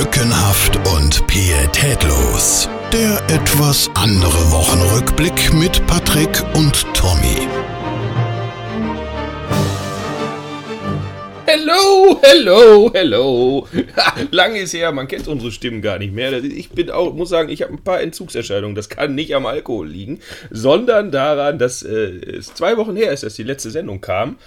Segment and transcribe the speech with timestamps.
[0.00, 2.70] Lückenhaft und pietätlos.
[2.90, 7.46] Der etwas andere Wochenrückblick mit Patrick und Tommy.
[11.52, 13.66] Hello, hello, hello.
[14.30, 16.32] Lang ist her, man kennt unsere Stimmen gar nicht mehr.
[16.44, 18.76] Ich bin auch, muss sagen, ich habe ein paar Entzugserscheinungen.
[18.76, 20.20] Das kann nicht am Alkohol liegen,
[20.50, 24.38] sondern daran, dass äh, es zwei Wochen her ist, dass die letzte Sendung kam.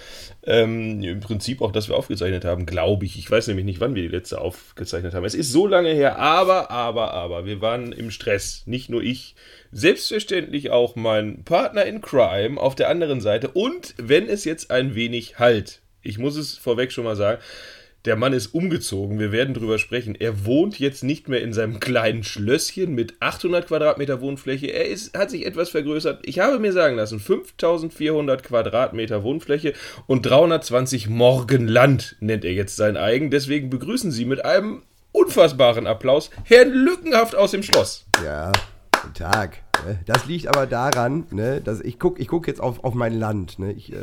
[0.46, 3.18] Ähm, Im Prinzip auch, dass wir aufgezeichnet haben, glaube ich.
[3.18, 5.26] Ich weiß nämlich nicht, wann wir die letzte aufgezeichnet haben.
[5.26, 8.62] Es ist so lange her, aber, aber, aber, wir waren im Stress.
[8.64, 9.34] Nicht nur ich,
[9.72, 13.48] selbstverständlich auch mein Partner in Crime auf der anderen Seite.
[13.48, 17.40] Und wenn es jetzt ein wenig halt ich muss es vorweg schon mal sagen,
[18.04, 20.14] der Mann ist umgezogen, wir werden drüber sprechen.
[20.14, 24.66] Er wohnt jetzt nicht mehr in seinem kleinen Schlösschen mit 800 Quadratmeter Wohnfläche.
[24.66, 26.20] Er ist, hat sich etwas vergrößert.
[26.26, 29.72] Ich habe mir sagen lassen, 5400 Quadratmeter Wohnfläche
[30.06, 33.30] und 320 Morgen Land nennt er jetzt sein eigen.
[33.30, 34.82] Deswegen begrüßen Sie mit einem
[35.12, 38.04] unfassbaren Applaus Herrn Lückenhaft aus dem Schloss.
[38.22, 38.52] Ja,
[39.00, 39.63] guten Tag.
[39.86, 39.98] Ne?
[40.06, 43.58] Das liegt aber daran, ne, dass ich gucke ich guck jetzt auf, auf mein Land.
[43.58, 43.72] Ne?
[43.72, 43.96] Ich äh,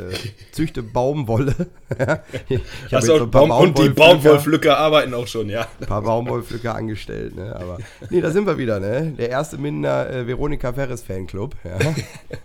[0.52, 1.54] züchte Baumwolle.
[2.48, 5.66] ich Hast so Baum und die Baumwollpflücker arbeiten auch schon, ja.
[5.80, 7.36] Ein paar Baumwollpflücker angestellt.
[7.36, 7.54] Ne?
[7.56, 7.78] Aber
[8.10, 8.80] nee, da sind wir wieder.
[8.80, 9.14] Ne?
[9.18, 11.56] Der erste Minder äh, Veronika Ferres Fanclub.
[11.64, 11.78] Ja.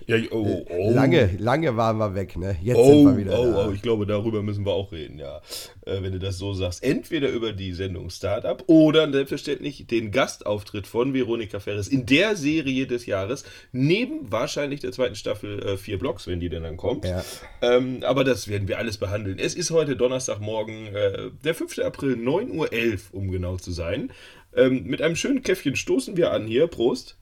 [0.07, 0.91] ja oh, oh.
[0.91, 2.37] Lange, lange waren wir weg.
[2.37, 2.55] Ne?
[2.61, 3.67] Jetzt oh, sind wir wieder oh, da.
[3.67, 5.41] Oh, ich glaube, darüber müssen wir auch reden, ja.
[5.85, 6.83] Äh, wenn du das so sagst.
[6.83, 12.87] Entweder über die Sendung Startup oder selbstverständlich den Gastauftritt von Veronika Ferres in der Serie
[12.87, 16.77] des Jahres Jahres, neben wahrscheinlich der zweiten Staffel äh, vier Blocks, wenn die denn dann
[16.77, 17.05] kommt.
[17.05, 17.23] Ja.
[17.61, 19.39] Ähm, aber das werden wir alles behandeln.
[19.39, 21.79] Es ist heute Donnerstagmorgen, äh, der 5.
[21.79, 24.11] April, 9.11 Uhr, um genau zu sein.
[24.55, 26.67] Ähm, mit einem schönen Käffchen stoßen wir an hier.
[26.67, 27.17] Prost.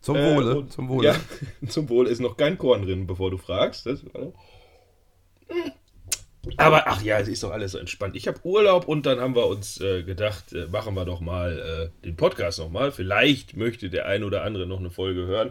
[0.00, 0.52] Zum Wohle.
[0.52, 1.08] Äh, und, zum Wohle.
[1.08, 1.16] Ja,
[1.68, 3.86] zum Wohle ist noch kein Korn drin, bevor du fragst.
[3.86, 4.34] Das, also.
[6.56, 8.16] Aber ach ja, es ist doch alles so entspannt.
[8.16, 11.90] Ich habe Urlaub und dann haben wir uns äh, gedacht, äh, machen wir doch mal
[12.02, 12.92] äh, den Podcast nochmal.
[12.92, 15.50] Vielleicht möchte der ein oder andere noch eine Folge hören.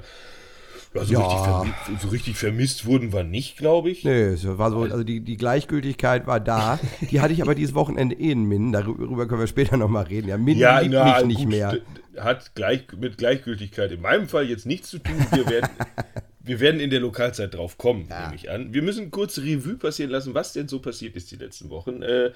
[0.96, 1.62] Also, ja.
[1.62, 4.04] richtig, so richtig vermisst wurden wir nicht, glaube ich.
[4.04, 6.80] Nee, so, also die, die Gleichgültigkeit war da.
[7.10, 8.72] Die hatte ich aber dieses Wochenende eh in Min.
[8.72, 10.28] Darüber können wir später nochmal reden.
[10.28, 11.80] Ja, Min ja, liebt na, mich nicht mehr.
[12.18, 15.16] Hat gleich, mit Gleichgültigkeit in meinem Fall jetzt nichts zu tun.
[15.32, 15.70] Wir werden,
[16.44, 18.26] wir werden in der Lokalzeit drauf kommen, ja.
[18.26, 18.74] nehme ich an.
[18.74, 22.04] Wir müssen kurz Revue passieren lassen, was denn so passiert ist die letzten Wochen.
[22.04, 22.32] Äh,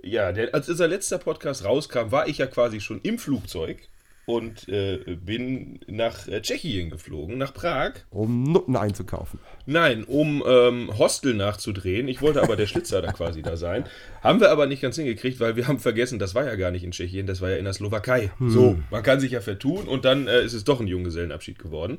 [0.00, 3.88] ja, der, als unser letzter Podcast rauskam, war ich ja quasi schon im Flugzeug
[4.28, 7.92] und äh, bin nach äh, Tschechien geflogen, nach Prag.
[8.10, 9.40] Um Nutten einzukaufen.
[9.64, 12.08] Nein, um ähm, Hostel nachzudrehen.
[12.08, 13.86] Ich wollte aber der Schlitzer da quasi da sein.
[14.22, 16.84] Haben wir aber nicht ganz hingekriegt, weil wir haben vergessen, das war ja gar nicht
[16.84, 18.30] in Tschechien, das war ja in der Slowakei.
[18.36, 18.50] Hm.
[18.50, 21.98] So, man kann sich ja vertun und dann äh, ist es doch ein Junggesellenabschied geworden.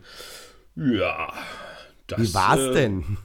[0.79, 1.33] Ja.
[2.07, 3.17] Das, Wie war's äh, denn?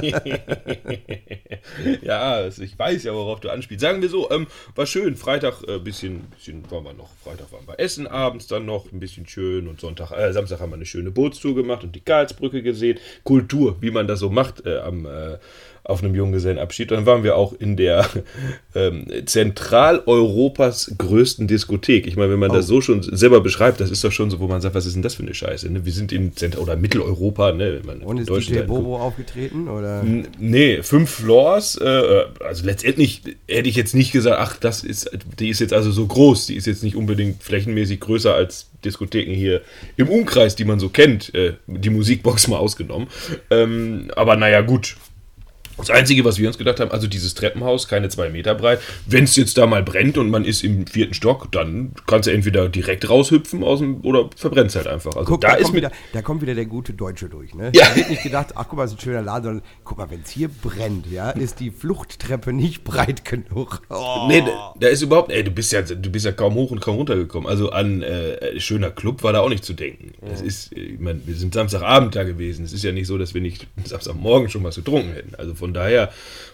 [2.02, 3.82] ja, ich weiß ja, worauf du anspielst.
[3.82, 5.16] Sagen wir so, ähm, war schön.
[5.16, 7.10] Freitag äh, bisschen, bisschen waren wir noch.
[7.22, 10.70] Freitag waren wir essen, abends dann noch ein bisschen schön und Sonntag, äh, Samstag haben
[10.70, 12.98] wir eine schöne Bootstour gemacht und die Karlsbrücke gesehen.
[13.22, 15.36] Kultur, wie man das so macht äh, am äh,
[15.84, 16.90] auf einem Junggesellenabschied.
[16.92, 18.08] Dann waren wir auch in der
[18.74, 22.06] ähm, Zentraleuropas größten Diskothek.
[22.06, 22.54] Ich meine, wenn man oh.
[22.54, 24.94] das so schon selber beschreibt, das ist doch schon so, wo man sagt, was ist
[24.94, 25.70] denn das für eine Scheiße?
[25.70, 25.84] Ne?
[25.84, 27.52] Wir sind in Zentral- oder Mitteleuropa.
[27.52, 27.80] Ne?
[28.04, 29.68] Und ist DJ Bobo aufgetreten?
[29.68, 30.04] Oder?
[30.38, 31.76] nee, fünf Floors.
[31.76, 35.90] Äh, also letztendlich hätte ich jetzt nicht gesagt, ach, das ist, die ist jetzt also
[35.90, 36.46] so groß.
[36.46, 39.62] Die ist jetzt nicht unbedingt flächenmäßig größer als Diskotheken hier
[39.96, 41.34] im Umkreis, die man so kennt.
[41.34, 43.08] Äh, die Musikbox mal ausgenommen.
[43.50, 44.96] Ähm, aber naja, gut
[45.76, 48.80] das Einzige, was wir uns gedacht haben, also dieses Treppenhaus, keine zwei Meter breit.
[49.06, 52.32] Wenn es jetzt da mal brennt und man ist im vierten Stock, dann kannst du
[52.32, 55.14] entweder direkt raushüpfen aus dem, oder verbrennt es halt einfach.
[55.16, 57.54] Also guck, da, da, ist kommt wieder, da kommt wieder der gute Deutsche durch.
[57.54, 57.72] Ne?
[57.74, 57.86] Ja.
[57.88, 60.22] Da wird nicht gedacht, ach guck mal, ist ein schöner Laden, sondern guck mal, wenn
[60.22, 63.82] es hier brennt, ja, ist die Fluchttreppe nicht breit genug.
[63.90, 64.26] Oh.
[64.28, 66.80] Nee, da, da, ist überhaupt, ey, du bist ja, du bist ja kaum hoch und
[66.80, 67.48] kaum runtergekommen.
[67.48, 70.12] Also an äh, schöner Club war da auch nicht zu denken.
[70.20, 72.64] Das ist, ich meine, wir sind Samstagabend da gewesen.
[72.64, 75.34] Es ist ja nicht so, dass wir nicht Samstagmorgen schon was getrunken hätten.
[75.34, 76.10] Also von daher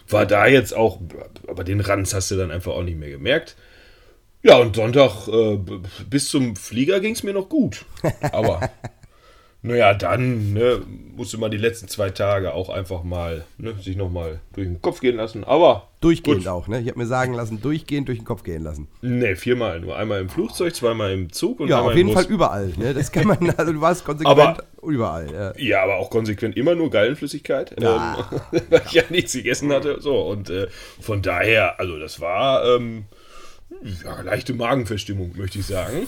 [0.07, 0.99] war da jetzt auch,
[1.47, 3.55] aber den Ranz hast du dann einfach auch nicht mehr gemerkt.
[4.43, 5.57] Ja, und Sonntag äh,
[6.07, 7.85] bis zum Flieger ging es mir noch gut.
[8.31, 8.69] Aber
[9.61, 10.81] naja, dann ne,
[11.15, 15.01] musste man die letzten zwei Tage auch einfach mal ne, sich nochmal durch den Kopf
[15.01, 15.43] gehen lassen.
[15.43, 15.89] Aber.
[15.99, 16.47] Durchgehend gut.
[16.47, 16.79] auch, ne?
[16.79, 18.87] Ich habe mir sagen lassen, durchgehend durch den Kopf gehen lassen.
[19.01, 19.81] Ne, viermal.
[19.81, 22.71] Nur einmal im Flugzeug, zweimal im Zug und Ja, auf jeden Fall überall.
[22.77, 22.93] Ne?
[22.93, 25.27] Das kann man, also du warst konsequent aber, überall.
[25.33, 25.53] Ja.
[25.57, 25.83] ja.
[25.83, 27.75] aber auch konsequent immer nur Gallenflüssigkeit.
[27.81, 28.29] Ja.
[28.31, 29.99] Ähm, weil ich ja nichts gegessen hatte.
[29.99, 30.67] So, und äh,
[31.01, 32.63] von daher, also das war.
[32.65, 33.03] Ähm,
[34.03, 36.07] ja, leichte Magenverstimmung, möchte ich sagen.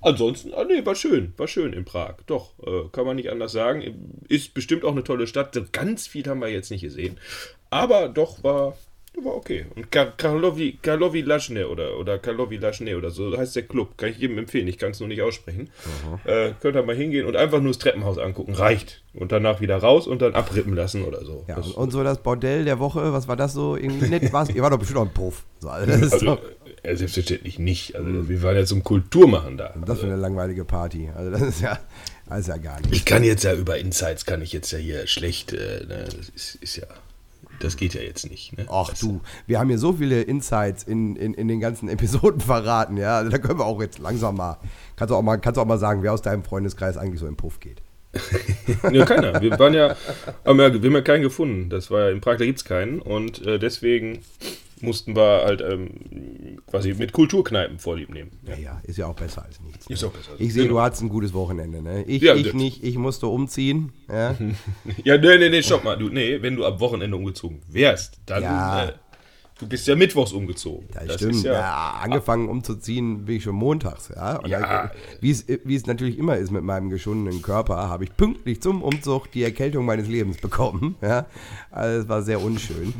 [0.00, 2.16] Ansonsten, ah, nee, war schön, war schön in Prag.
[2.26, 4.20] Doch, äh, kann man nicht anders sagen.
[4.28, 5.58] Ist bestimmt auch eine tolle Stadt.
[5.72, 7.18] Ganz viel haben wir jetzt nicht gesehen.
[7.70, 8.76] Aber doch war,
[9.22, 9.66] War okay.
[9.74, 13.98] Und Karlovi, Karlovi Laschne oder, oder Karlovi Laschne oder so heißt der Club.
[13.98, 14.66] Kann ich jedem empfehlen.
[14.68, 15.68] Ich kann es nur nicht aussprechen.
[16.24, 18.54] Äh, könnt ihr mal hingehen und einfach nur das Treppenhaus angucken.
[18.54, 19.02] Reicht.
[19.12, 21.44] Und danach wieder raus und dann abrippen lassen oder so.
[21.48, 23.76] Ja, und so das Bordell der Woche, was war das so?
[23.76, 24.48] Irgendwie nett war's?
[24.48, 25.44] Ihr war doch bestimmt auch ein Puff.
[25.58, 26.38] So, also, also
[26.84, 27.96] ja, selbstverständlich nicht.
[27.96, 28.28] Also mhm.
[28.28, 29.74] wir waren ja zum Kulturmachen da.
[29.84, 31.10] Das für eine langweilige Party.
[31.14, 31.78] Also das ist ja,
[32.28, 32.92] das ist ja gar nicht.
[32.92, 35.52] Ich kann jetzt ja über Insights kann ich jetzt ja hier schlecht.
[35.52, 36.86] Äh, ne, das ist, ist ja
[37.60, 38.56] das geht ja jetzt nicht.
[38.56, 38.66] Ne?
[38.68, 42.40] Ach das du, wir haben hier so viele Insights in, in, in den ganzen Episoden
[42.40, 43.18] verraten, ja.
[43.18, 44.58] Also da können wir auch jetzt langsam mal,
[44.96, 47.26] kannst du auch mal, kannst du auch mal sagen, wer aus deinem Freundeskreis eigentlich so
[47.26, 47.82] im Puff geht.
[48.92, 49.40] ja, keiner.
[49.40, 49.94] Wir waren ja,
[50.44, 51.70] haben ja, wir haben ja keinen gefunden.
[51.70, 53.00] Das war ja in Prag, da gibt es keinen.
[53.00, 54.18] Und äh, deswegen
[54.82, 58.30] mussten wir halt ähm, quasi mit Kulturkneipen vorlieb nehmen.
[58.46, 58.56] Ja.
[58.56, 58.80] ja.
[58.84, 59.86] ist ja auch besser als nichts.
[59.86, 60.32] Ist auch besser.
[60.38, 60.76] Ich sehe, genau.
[60.76, 62.04] du hattest ein gutes Wochenende, ne?
[62.04, 63.92] Ich, ja, ich nicht, ich musste umziehen.
[64.08, 64.36] Ja,
[65.04, 65.96] ja nee, nee, nee, stopp mal.
[65.96, 68.42] Du, nee, wenn du am Wochenende umgezogen wärst, dann.
[68.42, 68.84] Ja.
[68.88, 68.92] Äh,
[69.60, 70.88] Du bist ja mittwochs umgezogen.
[70.94, 71.42] Das, das stimmt.
[71.42, 74.08] Ja, ja, angefangen umzuziehen bin ich schon montags.
[74.08, 74.90] Ja, ja.
[75.20, 78.82] wie, es, wie es natürlich immer ist mit meinem geschundenen Körper, habe ich pünktlich zum
[78.82, 80.96] Umzug die Erkältung meines Lebens bekommen.
[81.02, 81.26] Ja,
[81.70, 82.94] also es war sehr unschön.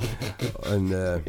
[0.74, 1.20] Und äh,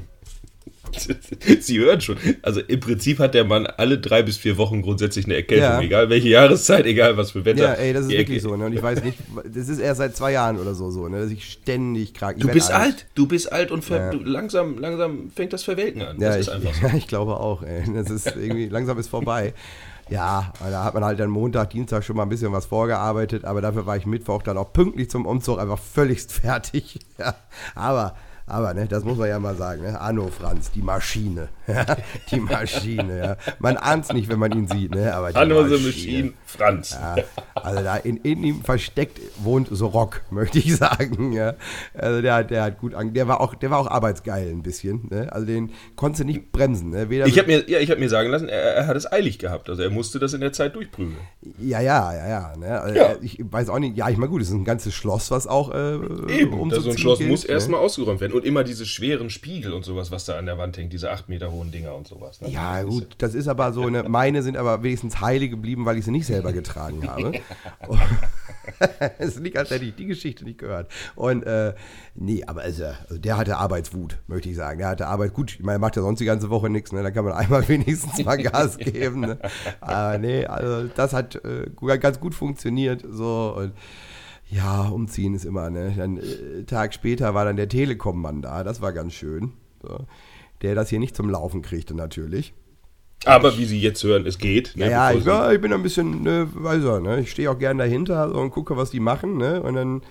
[1.62, 2.18] Sie hören schon.
[2.42, 5.82] Also im Prinzip hat der Mann alle drei bis vier Wochen grundsätzlich eine Erkältung, ja.
[5.82, 7.64] egal welche Jahreszeit, egal was für Wetter.
[7.64, 8.56] Ja, ey, das ist wirklich so.
[8.56, 8.66] Ne?
[8.66, 11.22] Und ich weiß nicht, das ist erst seit zwei Jahren oder so, so ne?
[11.22, 12.82] dass ich ständig krank Du bist alt.
[12.84, 14.12] alt, du bist alt und ja.
[14.12, 16.20] du, langsam, langsam fängt das Verwelken an.
[16.20, 16.88] Ja, das ich, so.
[16.88, 17.64] ja, ich glaube auch.
[17.64, 17.84] Ey.
[17.94, 19.54] Das ist irgendwie, langsam ist vorbei.
[20.12, 23.62] Ja, da hat man halt dann Montag, Dienstag schon mal ein bisschen was vorgearbeitet, aber
[23.62, 27.00] dafür war ich Mittwoch dann auch pünktlich zum Umzug einfach völligst fertig.
[27.18, 27.36] Ja,
[27.76, 28.16] aber
[28.52, 30.00] aber ne, das muss man ja mal sagen, ne?
[30.00, 31.48] Arno Franz, die Maschine.
[32.32, 33.38] die Maschine, ja.
[33.60, 35.14] Man ahnt es nicht, wenn man ihn sieht, ne?
[35.14, 35.78] Aber die Arno Maschine.
[35.78, 36.92] the Machine Franz.
[36.92, 37.16] Ja,
[37.56, 41.32] also da in, in, ihm versteckt wohnt so Rock, möchte ich sagen.
[41.32, 41.56] Ja.
[41.94, 45.08] Also der, der hat gut an, der war auch, der war auch arbeitsgeil ein bisschen.
[45.10, 45.32] Ne?
[45.32, 46.90] Also den konntest du nicht bremsen.
[46.90, 47.08] Ne?
[47.26, 49.70] Ich habe mir, ja, hab mir sagen lassen, er, er, hat es eilig gehabt.
[49.70, 51.16] Also er musste das in der Zeit durchprüfen.
[51.60, 52.58] Ja, ja, ja, ja.
[52.58, 52.82] Ne?
[52.82, 53.16] Also ja.
[53.22, 55.74] Ich weiß auch nicht, ja, ich meine, gut, es ist ein ganzes Schloss, was auch
[55.74, 55.96] äh,
[56.28, 57.52] Eben, so ein Schloss gilt, muss ne?
[57.52, 58.34] erstmal ausgeräumt werden.
[58.34, 61.30] Und immer diese schweren Spiegel und sowas, was da an der Wand hängt, diese acht
[61.30, 62.42] Meter hohen Dinger und sowas.
[62.42, 62.50] Ne?
[62.50, 66.06] Ja, gut, das ist aber so, eine, meine sind aber wenigstens heile geblieben, weil ich
[66.06, 67.34] sie nicht selber getragen habe.
[69.18, 70.92] Es liegt, als hätte ich die Geschichte nicht gehört.
[71.16, 71.74] Und äh,
[72.16, 74.80] nee, aber also, also, der hatte Arbeitswut, möchte ich sagen.
[74.80, 77.04] Der hatte Arbeit, gut, ich meine, er macht ja sonst die ganze Woche nichts, ne?
[77.04, 79.22] Da kann man einmal wenigstens mal Gas geben.
[79.22, 79.38] Ne?
[79.80, 83.06] Aber nee, also das hat äh, ganz gut funktioniert.
[83.10, 83.74] So und
[84.50, 85.94] ja, umziehen ist immer, ne?
[85.96, 89.54] Dann äh, Tag später war dann der Telekom-Mann da, das war ganz schön.
[89.82, 90.06] So.
[90.62, 92.54] Der das hier nicht zum Laufen kriegte, natürlich.
[93.26, 94.76] Aber wie Sie jetzt hören, es geht.
[94.76, 97.60] Ne, ja, ich, ja, ich bin ein bisschen, ne, weiß er, ne, ich stehe auch
[97.60, 99.38] gerne dahinter so, und gucke, was die machen.
[99.38, 100.02] Ne, und dann,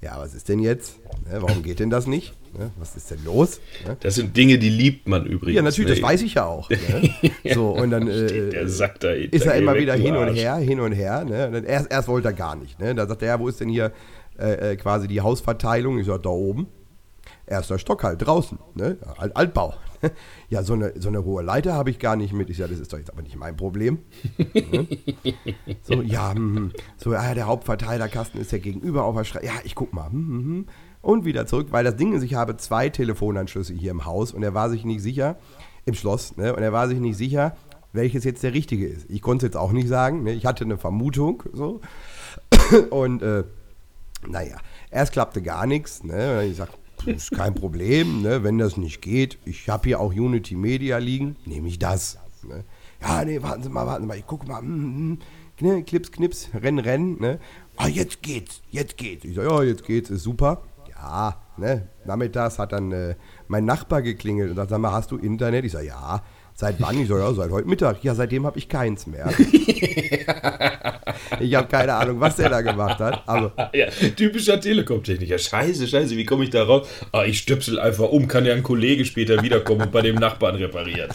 [0.00, 0.98] ja, was ist denn jetzt?
[1.30, 2.34] Ne, warum geht denn das nicht?
[2.58, 3.60] Ne, was ist denn los?
[3.86, 3.96] Ne?
[4.00, 5.56] Das sind Dinge, die liebt man übrigens.
[5.56, 6.06] Ja, natürlich, das ne?
[6.06, 6.68] weiß ich ja auch.
[6.70, 7.10] Ne?
[7.54, 10.80] so, und dann äh, der sagt da ist er immer wieder hin und her, hin
[10.80, 11.24] und her.
[11.24, 11.46] Ne?
[11.46, 12.80] Und dann erst, erst wollte er gar nicht.
[12.80, 12.94] Ne?
[12.94, 13.92] Da sagt er, ja, wo ist denn hier
[14.38, 15.98] äh, äh quasi die Hausverteilung?
[15.98, 16.66] Ich sage, da oben.
[17.46, 18.58] Erster Stock halt, draußen.
[18.74, 18.98] Ne?
[19.16, 19.74] Altbau.
[20.48, 22.50] ja, so eine, so eine hohe Leiter habe ich gar nicht mit.
[22.50, 23.98] Ich sage, das ist doch jetzt aber nicht mein Problem.
[24.38, 24.86] ne?
[25.82, 29.46] So, ja, mm, so, ja, der Hauptverteilerkasten ist ja gegenüber auf der Straße.
[29.46, 30.10] Ja, ich guck mal.
[30.10, 30.66] Mm,
[31.02, 34.42] und wieder zurück, weil das Ding ist, ich habe zwei Telefonanschlüsse hier im Haus und
[34.42, 35.36] er war sich nicht sicher,
[35.84, 36.54] im Schloss, ne?
[36.54, 37.56] und er war sich nicht sicher,
[37.92, 39.08] welches jetzt der richtige ist.
[39.08, 40.24] Ich konnte es jetzt auch nicht sagen.
[40.24, 40.32] Ne?
[40.32, 41.44] Ich hatte eine Vermutung.
[41.52, 41.80] So.
[42.90, 43.44] Und äh,
[44.28, 44.56] naja,
[44.90, 46.04] erst klappte gar nichts.
[46.04, 46.44] Ne?
[46.44, 46.72] Ich sage,
[47.04, 48.42] ist kein Problem, ne?
[48.42, 49.38] wenn das nicht geht.
[49.44, 52.18] Ich habe hier auch Unity Media liegen, nehme ich das.
[52.42, 52.64] Ne?
[53.00, 54.62] Ja, nee, warten Sie mal, warten Sie mal, ich gucke mal.
[54.62, 55.18] Mm, mm,
[55.56, 57.18] Knips, knips, renn, renn.
[57.18, 57.38] Ne?
[57.76, 59.24] Ah, jetzt geht's, jetzt geht's.
[59.24, 60.62] Ich sage, ja, jetzt geht's, ist super.
[60.90, 61.88] Ja, ne?
[62.04, 63.16] Nachmittags hat dann äh,
[63.48, 65.64] mein Nachbar geklingelt und sagt, sag mal, hast du Internet?
[65.64, 66.22] Ich sage, ja.
[66.58, 66.98] Seit wann?
[66.98, 68.02] Ich so, ja, seit heute Mittag.
[68.02, 69.30] Ja, seitdem habe ich keins mehr.
[71.38, 73.24] ich habe keine Ahnung, was der da gemacht hat.
[73.26, 75.36] Aber ja, typischer Telekom-Techniker.
[75.36, 76.88] Scheiße, scheiße, wie komme ich da raus?
[77.12, 80.54] Ah, ich stöpsel einfach um, kann ja ein Kollege später wiederkommen und bei dem Nachbarn
[80.54, 81.10] reparieren.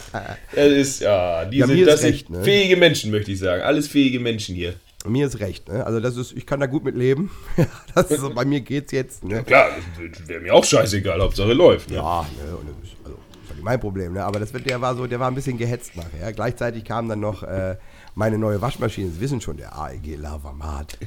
[0.54, 2.44] Das ist, ja, diese, ja, das recht, sind ne?
[2.44, 3.62] fähige Menschen, möchte ich sagen.
[3.62, 4.74] Alles fähige Menschen hier.
[5.04, 5.84] Mir ist recht, ne?
[5.84, 7.32] Also das ist, ich kann da gut mit leben.
[7.96, 9.24] das ist, bei mir geht's jetzt.
[9.24, 9.34] Ne?
[9.34, 9.70] Ja, klar,
[10.26, 11.90] wäre mir auch scheißegal, Hauptsache läuft.
[11.90, 11.96] Ne?
[11.96, 13.01] Ja, ne, und das ist, also
[13.62, 14.24] mein Problem, ne?
[14.24, 16.32] Aber das wird, der war so, der war ein bisschen gehetzt nachher.
[16.32, 17.76] Gleichzeitig kam dann noch äh,
[18.14, 19.10] meine neue Waschmaschine.
[19.10, 20.98] Sie wissen schon, der AEG Lavamat.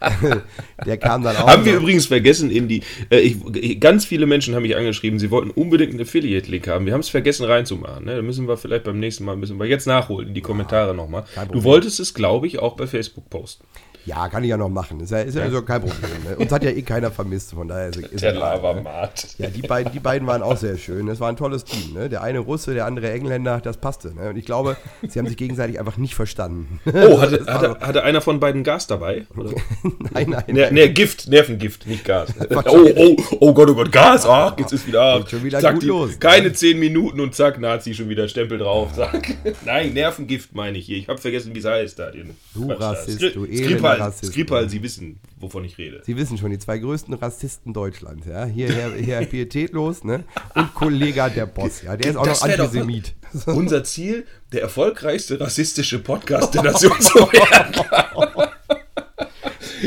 [0.00, 0.42] Ja.
[0.86, 1.46] der kam dann auch.
[1.46, 2.82] Haben wir übrigens vergessen, in die.
[3.10, 6.86] Äh, ich, ganz viele Menschen haben mich angeschrieben, sie wollten unbedingt einen Affiliate-Link haben.
[6.86, 8.04] Wir haben es vergessen reinzumachen.
[8.04, 8.16] Ne?
[8.16, 10.94] Da müssen wir vielleicht beim nächsten Mal müssen wir jetzt nachholen in die Kommentare ja,
[10.94, 11.24] nochmal.
[11.50, 13.64] Du wolltest es, glaube ich, auch bei Facebook posten.
[14.04, 15.00] Ja, kann ich ja noch machen.
[15.00, 16.10] Ist ja, ist ja, also kein Problem.
[16.28, 16.36] Ne?
[16.36, 19.28] Uns hat ja eh keiner vermisst, von daher ist, ist Der Lavamat.
[19.38, 21.08] Ja, die beiden, die beiden waren auch sehr schön.
[21.08, 21.94] Es war ein tolles Team.
[21.94, 22.08] Ne?
[22.08, 24.14] Der eine Russe, der andere Engländer, das passte.
[24.14, 24.30] Ne?
[24.30, 26.80] Und ich glaube, sie haben sich gegenseitig einfach nicht verstanden.
[27.04, 29.26] Oh, hatte, hatte, hatte einer von beiden Gas dabei?
[30.12, 30.44] Nein, nein.
[30.46, 32.28] Ne, ne, Gift, Nervengift, nicht Gas.
[32.50, 34.24] oh, oh, oh Gott, oh Gott, Gas.
[34.26, 36.20] Ach, jetzt ist wieder, Geht schon wieder zack, gut die, los.
[36.20, 38.92] Keine zehn Minuten und zack, Nazi schon wieder Stempel drauf.
[38.94, 39.36] Zack.
[39.64, 40.98] Nein, Nervengift meine ich hier.
[40.98, 42.10] Ich habe vergessen, wie es heißt da.
[42.10, 42.70] Den Du.
[42.70, 44.12] Rassist, du elender Skripal.
[44.12, 46.02] Skripal, Sie wissen, wovon ich rede.
[46.04, 48.44] Sie wissen schon, die zwei größten Rassisten Deutschlands, ja.
[48.44, 50.24] Hier Herr, Herr Pietätlos, ne?
[50.54, 51.96] Und Kollega der Boss, ja.
[51.96, 53.14] Der ist auch Das noch doch- Antisemit.
[53.46, 58.48] Unser Ziel, der erfolgreichste rassistische Podcast der Nation zu werden.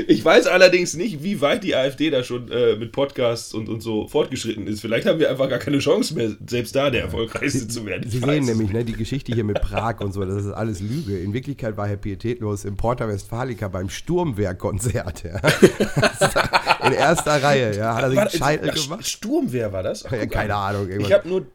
[0.07, 3.81] Ich weiß allerdings nicht, wie weit die AfD da schon äh, mit Podcasts und, und
[3.81, 4.81] so fortgeschritten ist.
[4.81, 8.03] Vielleicht haben wir einfach gar keine Chance mehr, selbst da der erfolgreichste zu werden.
[8.05, 10.81] Ich Sie sehen nämlich, ne, die Geschichte hier mit Prag und so, das ist alles
[10.81, 11.17] Lüge.
[11.17, 15.39] In Wirklichkeit war Herr Pietätlos im Porta Westfalica beim Sturmwehrkonzert, ja.
[16.85, 17.95] In erster Reihe, ja.
[17.95, 19.07] Hat er sich Scheitel ach, gemacht?
[19.07, 20.05] Sturmwehr war das?
[20.05, 20.55] Ach, Ja, keine.
[20.55, 20.87] Ahnung.
[20.87, 21.07] irgendwas.
[21.07, 21.45] Ich habe nur.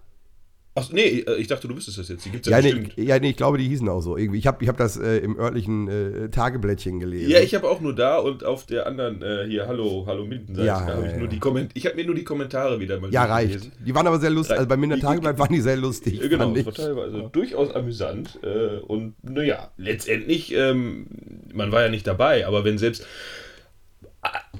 [0.77, 2.25] Ach, nee, äh, ich dachte, du wüsstest das jetzt.
[2.25, 3.09] Die gibt's ja, Ja, nee, bestimmt.
[3.09, 4.17] ja, nee, ich glaube, die hießen auch so.
[4.17, 4.39] Irgendwie.
[4.39, 7.29] Ich habe ich hab das äh, im örtlichen äh, Tageblättchen gelesen.
[7.29, 10.67] Ja, ich habe auch nur da und auf der anderen äh, hier Hallo Hallo Mindenseite
[10.69, 11.19] Ja, da habe ja, ich ja.
[11.19, 13.69] nur die Komment ich habe mir nur die Kommentare wieder mal ja, reicht.
[13.85, 14.57] Die waren aber sehr lustig.
[14.57, 16.21] Also bei Minder Die- Tageblatt waren die sehr lustig.
[16.23, 18.39] Ja, Genau, das war teilweise durchaus amüsant.
[18.45, 21.07] Äh, und naja, letztendlich, ähm,
[21.53, 23.05] man war ja nicht dabei, aber wenn selbst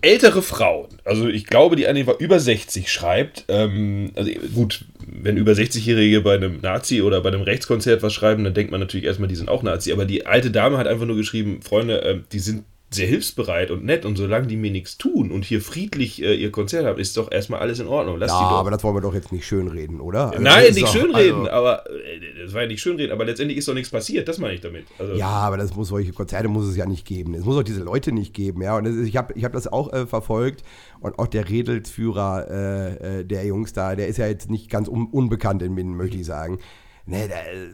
[0.03, 5.37] ältere Frauen, also ich glaube, die eine war über 60, schreibt, ähm, also gut, wenn
[5.37, 9.07] über 60-Jährige bei einem Nazi oder bei einem Rechtskonzert was schreiben, dann denkt man natürlich
[9.07, 12.25] erstmal, die sind auch Nazi, aber die alte Dame hat einfach nur geschrieben, Freunde, ähm,
[12.33, 16.21] die sind sehr hilfsbereit und nett und solange die mir nichts tun und hier friedlich
[16.23, 18.19] äh, ihr Konzert haben, ist doch erstmal alles in Ordnung.
[18.19, 20.31] Lass Ja, aber das wollen wir doch jetzt nicht schönreden, oder?
[20.33, 23.59] Also, Nein, nicht doch- schönreden, also- aber äh, das war ja nicht schönreden, aber letztendlich
[23.59, 24.87] ist doch nichts passiert, das meine ich damit.
[24.99, 27.35] Also, Ja, aber das muss solche Konzerte muss es ja nicht geben.
[27.35, 28.77] Es muss auch diese Leute nicht geben, ja.
[28.77, 30.65] Und ist, ich habe ich hab das auch äh, verfolgt
[30.99, 34.89] und auch der Redelsführer äh, äh, der Jungs da, der ist ja jetzt nicht ganz
[34.89, 36.59] un unbekannt in Minden, möchte ich sagen.
[37.07, 37.69] Ne, da, äh,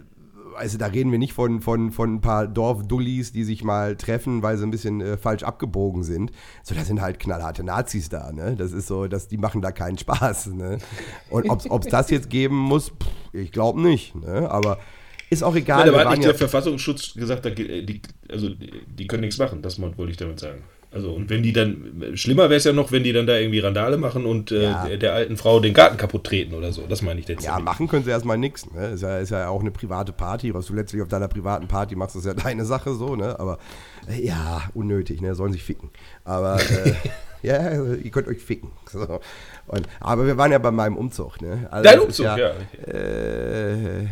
[0.57, 4.43] also da reden wir nicht von, von, von ein paar Dorfdullis, die sich mal treffen,
[4.43, 6.33] weil sie ein bisschen äh, falsch abgebogen sind.
[6.63, 8.57] So, da sind halt knallharte Nazis da, ne?
[8.57, 10.79] Das ist so, dass die machen da keinen Spaß, ne?
[11.31, 14.51] Und ob es das jetzt geben muss, pff, ich glaube nicht, ne?
[14.51, 14.79] Aber
[15.31, 15.87] ist auch egal.
[15.87, 19.39] Nein, da hat nicht ja- der Verfassungsschutz gesagt, da, die, also die, die können nichts
[19.39, 20.63] machen, das wollte ich damit sagen.
[20.90, 23.59] Also und wenn die dann, schlimmer wäre es ja noch, wenn die dann da irgendwie
[23.59, 24.87] Randale machen und äh, Ja.
[24.87, 27.45] der, der alten Frau den Garten kaputt treten oder so, das meine ich jetzt.
[27.45, 28.71] Ja, machen können sie erstmal nichts.
[28.73, 28.88] Ne?
[28.90, 30.55] Ist, ja, ist ja auch eine private Party.
[30.55, 33.38] Was du letztlich auf deiner privaten Party machst, ist ja deine Sache so, ne?
[33.38, 33.59] Aber
[34.09, 35.35] äh, ja, unnötig, ne?
[35.35, 35.90] Sollen sich ficken.
[36.25, 36.95] Aber äh,
[37.43, 38.71] ja, ihr könnt euch ficken.
[38.90, 39.21] So.
[39.68, 41.66] Und, aber wir waren ja bei meinem Umzug, ne?
[41.70, 42.52] Also Dein Umzug, ja.
[42.87, 44.08] Äh, ja.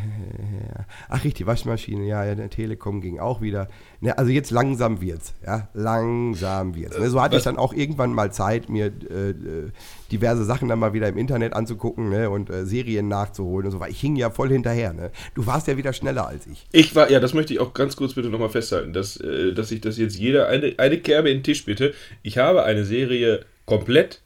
[1.08, 3.68] Ach, richtig, Waschmaschine, ja, ja, der Telekom ging auch wieder.
[4.00, 6.98] Ne, also jetzt langsam wird's, ja, langsam wird's.
[6.98, 9.70] Ne, so hatte ich Was- dann auch irgendwann mal Zeit, mir äh, äh,
[10.10, 13.80] diverse Sachen dann mal wieder im Internet anzugucken ne, und äh, Serien nachzuholen und so,
[13.80, 14.92] weil ich hing ja voll hinterher.
[14.92, 15.10] Ne?
[15.34, 16.66] Du warst ja wieder schneller als ich.
[16.72, 19.70] Ich war, ja, das möchte ich auch ganz kurz bitte nochmal festhalten, dass, äh, dass
[19.70, 21.94] ich das jetzt jeder, eine, eine Kerbe in den Tisch bitte.
[22.22, 24.20] Ich habe eine Serie komplett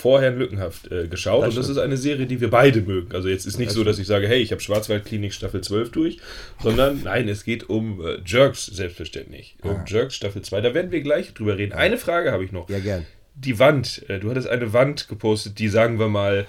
[0.00, 3.14] vor Herrn Lückenhaft äh, geschaut Das und das ist eine Serie, die wir beide mögen.
[3.14, 6.18] Also jetzt ist nicht so, dass ich sage, hey, ich habe Schwarzwaldklinik Staffel 12 durch,
[6.62, 9.56] sondern nein, es geht um äh, Jerks selbstverständlich.
[9.62, 11.74] Um Jerks Staffel 2, da werden wir gleich drüber reden.
[11.74, 12.70] Eine Frage habe ich noch.
[12.70, 13.04] Ja, gern.
[13.34, 16.46] Die Wand, äh, du hattest eine Wand gepostet, die sagen wir mal,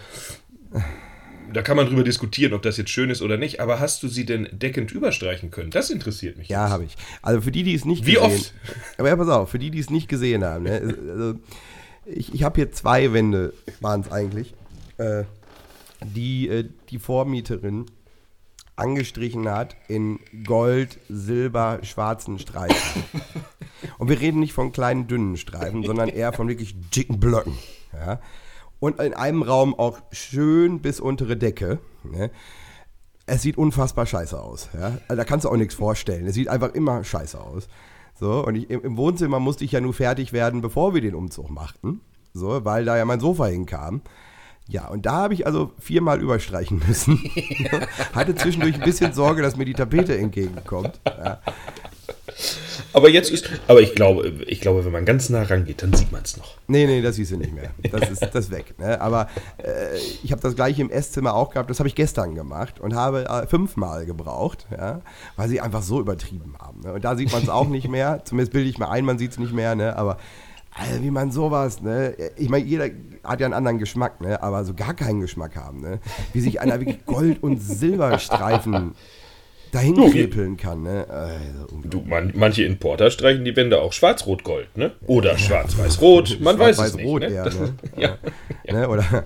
[1.53, 4.07] da kann man drüber diskutieren, ob das jetzt schön ist oder nicht, aber hast du
[4.07, 5.71] sie denn deckend überstreichen können?
[5.71, 6.47] Das interessiert mich.
[6.47, 6.95] Ja, habe ich.
[7.21, 8.53] Also für die, die es nicht Wie gesehen oft?
[8.97, 10.63] Aber ja, pass auf, für die, die es nicht gesehen haben.
[10.63, 10.95] Ne?
[11.11, 11.39] Also,
[12.05, 14.53] ich ich habe hier zwei Wände, waren es eigentlich,
[14.97, 15.23] äh,
[16.01, 17.85] die äh, die Vormieterin
[18.75, 23.03] angestrichen hat in Gold, Silber, schwarzen Streifen.
[23.97, 27.53] Und wir reden nicht von kleinen, dünnen Streifen, sondern eher von wirklich dicken Blöcken.
[27.93, 28.19] Ja?
[28.79, 31.79] Und in einem Raum auch schön bis untere Decke.
[32.03, 32.31] Ne?
[33.27, 34.69] Es sieht unfassbar scheiße aus.
[34.73, 34.97] Ja?
[35.07, 36.25] Also da kannst du auch nichts vorstellen.
[36.25, 37.67] Es sieht einfach immer scheiße aus.
[38.21, 41.15] So, und ich, im, im Wohnzimmer musste ich ja nur fertig werden, bevor wir den
[41.15, 42.01] Umzug machten.
[42.35, 44.01] So, weil da ja mein Sofa hinkam.
[44.67, 47.17] Ja, und da habe ich also viermal überstreichen müssen.
[48.13, 51.01] Hatte zwischendurch ein bisschen Sorge, dass mir die Tapete entgegenkommt.
[51.03, 51.41] Ja.
[52.93, 56.11] Aber jetzt ist, aber ich glaube, ich glaube, wenn man ganz nah rangeht, dann sieht
[56.11, 56.57] man es noch.
[56.67, 57.71] Nee, nee, das siehst du nicht mehr.
[57.91, 58.75] Das ist das weg.
[58.77, 58.99] Ne?
[58.99, 61.69] Aber äh, ich habe das gleiche im Esszimmer auch gehabt.
[61.69, 65.01] Das habe ich gestern gemacht und habe äh, fünfmal gebraucht, ja?
[65.35, 66.81] weil sie einfach so übertrieben haben.
[66.81, 66.93] Ne?
[66.93, 68.21] Und da sieht man es auch nicht mehr.
[68.25, 69.75] Zumindest bilde ich mir ein, man sieht es nicht mehr.
[69.75, 69.95] Ne?
[69.95, 70.17] Aber
[70.73, 72.15] Alter, wie man sowas, ne?
[72.37, 72.85] Ich meine, jeder
[73.25, 74.41] hat ja einen anderen Geschmack, ne?
[74.41, 75.99] Aber so gar keinen Geschmack haben, ne?
[76.31, 78.95] Wie sich einer wirklich Gold- und Silberstreifen
[79.71, 80.83] dahin Du, krepeln kann.
[80.83, 81.05] Ne?
[81.09, 84.91] Also, Du, man, manche Importer streichen die Wände auch schwarz-rot-gold, ne?
[85.07, 87.05] Oder schwarz-weiß-rot, man weiß es nicht.
[87.05, 87.29] Schwarz-Weiß-Rot Ne?
[87.33, 87.73] eher, Das- ne?
[87.97, 88.17] ja.
[88.71, 88.87] Ne?
[88.89, 89.23] Oder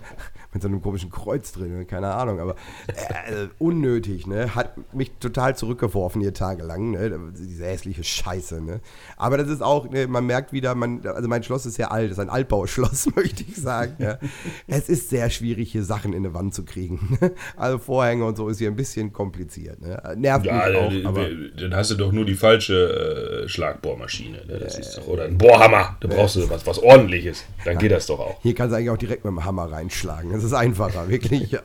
[0.55, 1.85] mit so einem komischen Kreuz drin, ne?
[1.85, 2.55] keine Ahnung, aber
[2.88, 4.55] äh, unnötig, ne?
[4.55, 7.19] Hat mich total zurückgeworfen hier tagelang, ne?
[7.38, 8.79] Diese hässliche Scheiße, ne?
[9.17, 12.09] Aber das ist auch, ne, man merkt wieder, man, also mein Schloss ist sehr alt,
[12.09, 13.95] ist ein Altbauschloss, möchte ich sagen.
[14.00, 14.17] Ja?
[14.65, 17.17] Es ist sehr schwierig, hier Sachen in eine Wand zu kriegen.
[17.19, 17.33] Ne?
[17.57, 19.81] Also Vorhänge und so ist hier ein bisschen kompliziert.
[19.81, 20.01] Ne?
[20.15, 21.27] Nervt Ja, mich auch, äh, aber
[21.59, 24.45] dann hast du doch nur die falsche äh, Schlagbohrmaschine.
[24.45, 24.59] Ne?
[24.59, 25.97] Das ist doch, oder ein Bohrhammer.
[26.00, 27.43] Da brauchst du was, was ordentliches.
[27.65, 28.41] Dann geht das doch auch.
[28.41, 30.31] hier kannst du eigentlich auch direkt mit dem Hammer reinschlagen.
[30.31, 31.58] Das ist einfacher, wirklich.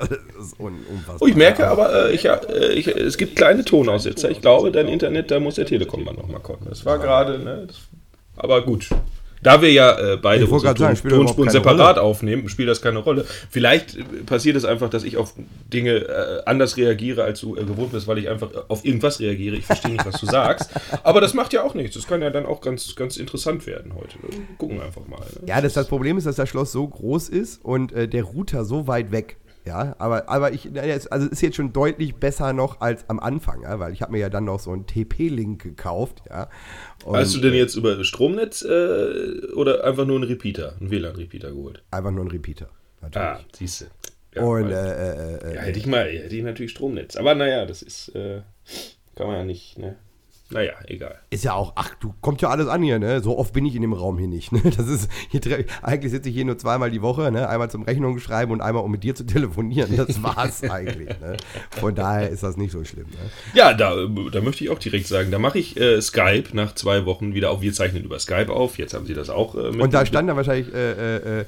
[1.20, 4.30] Oh, ich merke aber, äh, ich, äh, ich, es gibt kleine Tonaussetzer.
[4.30, 6.66] Ich glaube, dein Internet, da muss der Telekom-Mann nochmal kommen.
[6.68, 7.66] Das war gerade, ne?
[8.36, 8.88] Aber gut.
[9.42, 12.02] Da wir ja äh, beide unsere sagen, Tonspuren separat Rolle.
[12.02, 13.24] aufnehmen, spielt das keine Rolle.
[13.50, 15.34] Vielleicht äh, passiert es einfach, dass ich auf
[15.72, 19.20] Dinge äh, anders reagiere, als du äh, gewohnt bist, weil ich einfach äh, auf irgendwas
[19.20, 19.56] reagiere.
[19.56, 20.70] Ich verstehe nicht, was du sagst.
[21.02, 21.94] Aber das macht ja auch nichts.
[21.94, 24.16] Das kann ja dann auch ganz, ganz interessant werden heute.
[24.20, 25.20] Wir gucken einfach mal.
[25.20, 25.46] Ne?
[25.46, 28.86] Ja, das, das Problem ist, dass das Schloss so groß ist und der Router so
[28.86, 29.36] weit weg.
[29.66, 30.68] Ja, aber, aber ich,
[31.10, 34.12] also es ist jetzt schon deutlich besser noch als am Anfang, ja, weil ich habe
[34.12, 36.48] mir ja dann noch so einen TP-Link gekauft, ja.
[37.04, 41.50] Und Hast du denn jetzt über Stromnetz äh, oder einfach nur einen Repeater, einen WLAN-Repeater
[41.50, 41.82] geholt?
[41.90, 42.70] einfach nur einen Repeater,
[43.02, 43.28] natürlich.
[43.28, 43.84] Ah, siehst du.
[44.34, 47.16] Ja, und äh, äh, äh, ja, hätte ich mal, hätte ich natürlich Stromnetz.
[47.16, 48.42] Aber naja, das ist, äh,
[49.16, 49.96] kann man ja nicht, ne?
[50.50, 51.18] Naja, egal.
[51.30, 53.20] ist ja auch, ach, du kommt ja alles an hier, ne?
[53.20, 54.52] So oft bin ich in dem Raum hier nicht.
[54.52, 54.60] Ne?
[54.64, 55.40] Das ist, hier,
[55.82, 57.48] eigentlich sitze ich hier nur zweimal die Woche, ne?
[57.48, 59.96] Einmal zum Rechnung schreiben und einmal um mit dir zu telefonieren.
[59.96, 61.08] Das war's eigentlich.
[61.20, 61.36] Ne?
[61.70, 63.06] Von daher ist das nicht so schlimm.
[63.06, 63.30] Ne?
[63.54, 63.94] Ja, da,
[64.32, 67.50] da möchte ich auch direkt sagen, da mache ich äh, Skype nach zwei Wochen wieder
[67.50, 67.60] auf.
[67.60, 68.78] Wir zeichnen über Skype auf.
[68.78, 69.68] Jetzt haben sie das auch äh.
[69.68, 71.44] Und da stand dann wahrscheinlich, äh, äh, äh,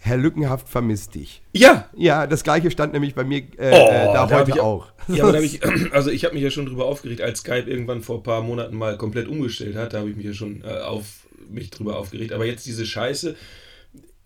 [0.00, 1.42] Herr Lückenhaft vermisst dich.
[1.52, 4.60] Ja, Ja, das gleiche stand nämlich bei mir äh, Oh, äh, da, da heute ich-
[4.60, 4.86] auch.
[5.08, 5.60] Ja, aber da ich,
[5.92, 8.76] also ich habe mich ja schon drüber aufgeregt, als Skype irgendwann vor ein paar Monaten
[8.76, 11.04] mal komplett umgestellt hat, da habe ich mich ja schon äh, auf
[11.50, 12.32] mich drüber aufgeregt.
[12.32, 13.34] Aber jetzt diese Scheiße,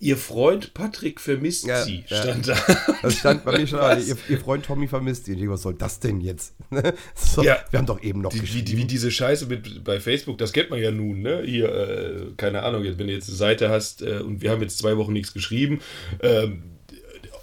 [0.02, 2.16] ihr Freund Patrick vermisst Ja, sie, ja.
[2.22, 2.56] stand da.
[3.02, 6.20] Das stand bei mir schon, ihr, ihr Freund Tommy vermisst denke, was soll das denn
[6.20, 6.54] jetzt?
[7.14, 7.58] so, Ja.
[7.70, 8.64] Wir haben doch eben noch Die, wie, geschrieben.
[8.66, 11.42] die- wie diese Scheiße mit bei Facebook, das kennt man ja nun, ne?
[11.46, 14.60] Hier, äh, keine Ahnung, jetzt, wenn du jetzt eine Seite hast äh, und wir haben
[14.60, 15.80] jetzt zwei Wochen nichts geschrieben,
[16.20, 16.64] ähm,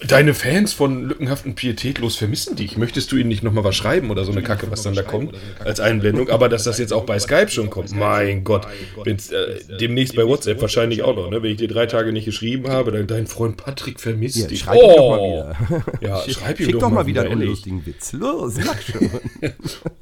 [0.07, 2.77] deine Fans von Lückenhaft und Pietätlos vermissen dich.
[2.77, 5.35] Möchtest du ihnen nicht nochmal was schreiben oder so eine Kacke, was dann da kommt,
[5.59, 6.29] als Einblendung?
[6.29, 8.65] Aber dass das jetzt auch bei Skype schon kommt, mein Gott.
[9.03, 11.43] Wenn's, äh, demnächst bei WhatsApp wahrscheinlich auch noch, ne?
[11.43, 14.59] Wenn ich dir drei Tage nicht geschrieben habe, dann dein Freund Patrick vermisst Ja, dich.
[14.62, 15.83] schreib ihm doch mal wieder.
[16.01, 18.13] Ja, schreib ihm Schick doch mal wieder einen unlustigen Witz.
[18.13, 19.09] Los, mach schon.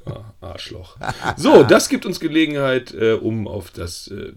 [0.06, 0.96] Ah, Arschloch.
[1.36, 4.08] So, das gibt uns Gelegenheit, äh, um auf das.
[4.08, 4.32] Äh,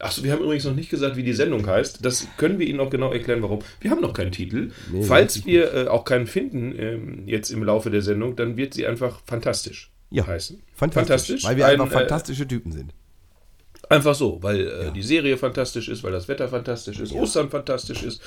[0.00, 2.04] Achso, wir haben übrigens noch nicht gesagt, wie die Sendung heißt.
[2.04, 3.60] Das können wir Ihnen auch genau erklären, warum.
[3.80, 4.70] Wir haben noch keinen Titel.
[4.92, 8.74] Nee, Falls wir äh, auch keinen finden ähm, jetzt im Laufe der Sendung, dann wird
[8.74, 10.62] sie einfach fantastisch Ja, heißen.
[10.74, 11.44] fantastisch.
[11.44, 12.92] Weil wir Ein, einfach äh, fantastische Typen sind.
[13.88, 18.02] Einfach so, weil äh, die Serie fantastisch ist, weil das Wetter fantastisch ist, Ostern fantastisch
[18.02, 18.20] ist,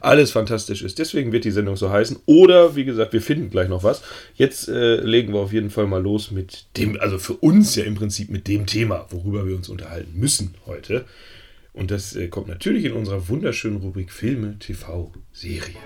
[0.00, 0.98] alles fantastisch ist.
[0.98, 2.18] Deswegen wird die Sendung so heißen.
[2.26, 4.02] Oder, wie gesagt, wir finden gleich noch was.
[4.34, 7.84] Jetzt äh, legen wir auf jeden Fall mal los mit dem, also für uns ja
[7.84, 11.04] im Prinzip mit dem Thema, worüber wir uns unterhalten müssen heute.
[11.72, 15.76] Und das äh, kommt natürlich in unserer wunderschönen Rubrik Filme, TV, Serie.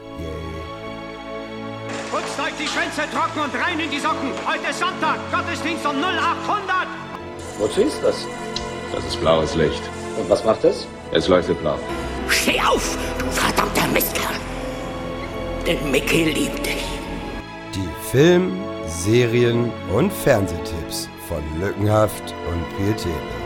[2.10, 4.32] Putzt euch die Schwänze trocken und rein in die Socken.
[4.46, 6.88] Heute ist Sonntag, Gottesdienst um 0800.
[7.58, 8.26] Wozu ist das?
[8.92, 9.82] Das ist blaues Licht.
[10.18, 10.86] Und was macht es?
[11.12, 11.78] Es leuchtet blau.
[12.28, 14.34] Steh auf, du verdammter Mistkerl.
[15.66, 16.84] Denn Mickey liebt dich.
[17.74, 23.38] Die Film-, Serien- und Fernsehtipps von Lückenhaft und Pietätlos.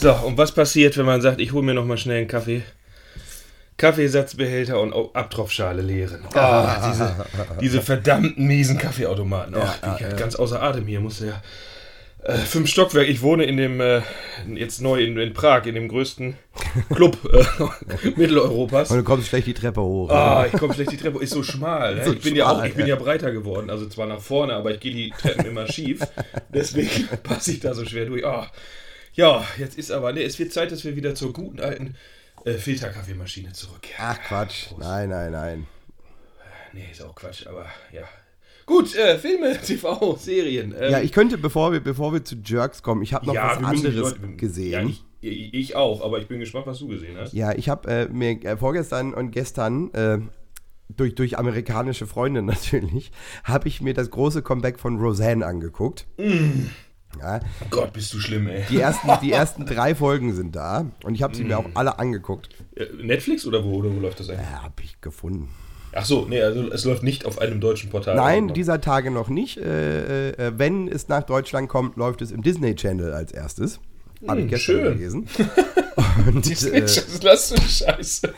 [0.00, 2.62] So, und was passiert, wenn man sagt, ich hole mir noch mal schnell einen Kaffee?
[3.78, 6.20] Kaffeesatzbehälter und oh, Abtropfschale leeren.
[6.34, 7.26] Ah, diese,
[7.60, 9.54] diese verdammten miesen Kaffeeautomaten.
[9.54, 11.00] Oh, bin ich ja, ganz außer Atem hier.
[11.00, 11.42] Musste ja
[12.24, 13.08] äh, fünf Stockwerk.
[13.08, 14.02] Ich wohne in dem äh,
[14.54, 16.36] jetzt neu in, in Prag in dem größten
[16.92, 18.90] Club äh, Mitteleuropas.
[18.90, 20.10] Und du kommst schlecht die Treppe hoch.
[20.10, 21.22] Ah, ich komme schlecht die Treppe.
[21.22, 21.94] Ist so schmal.
[21.94, 22.04] Ne?
[22.04, 22.96] So ich bin ja auch, schmal, ich bin ja.
[22.96, 23.70] ja breiter geworden.
[23.70, 26.00] Also zwar nach vorne, aber ich gehe die Treppen immer schief.
[26.52, 28.26] Deswegen passe ich da so schwer durch.
[28.26, 28.50] Ah,
[29.14, 31.94] ja, jetzt ist aber, ne, es wird Zeit, dass wir wieder zur guten alten
[32.48, 34.04] äh, Filterkaffeemaschine zurückkehren.
[34.06, 34.66] Ach Quatsch.
[34.78, 35.66] Nein, nein, nein.
[36.72, 38.02] Nee, ist auch Quatsch, aber ja.
[38.66, 40.74] Gut, äh, Filme, TV, Serien.
[40.78, 43.56] Ähm, Ja, ich könnte, bevor wir, bevor wir zu Jerks kommen, ich habe noch ja,
[43.58, 44.88] was anderes Leute- gesehen.
[45.20, 47.32] Ja, ich, ich, auch, aber ich bin gespannt, was du gesehen hast.
[47.32, 50.18] Ja, ich habe äh, mir äh, vorgestern und gestern äh,
[50.94, 53.10] durch, durch amerikanische Freunde natürlich,
[53.44, 56.06] habe ich mir das große Comeback von Roseanne angeguckt.
[57.20, 57.40] Ja,
[57.70, 58.64] Gott, bist du schlimm, ey.
[58.68, 61.98] die, ersten, die ersten drei Folgen sind da und ich habe sie mir auch alle
[61.98, 62.48] angeguckt.
[62.76, 64.46] Äh, Netflix oder wo, oder wo läuft das eigentlich?
[64.50, 65.48] Ja, habe ich gefunden.
[65.92, 68.14] Ach so, nee, also es läuft nicht auf einem deutschen Portal.
[68.14, 69.56] Nein, dieser Tage noch nicht.
[69.56, 73.80] Äh, äh, wenn es nach Deutschland kommt, läuft es im Disney Channel als erstes.
[74.26, 74.98] Habe ich Hm, gestern schön.
[74.98, 75.28] gelesen.
[76.26, 78.34] Und, Disney äh, Channel, lass du Scheiße.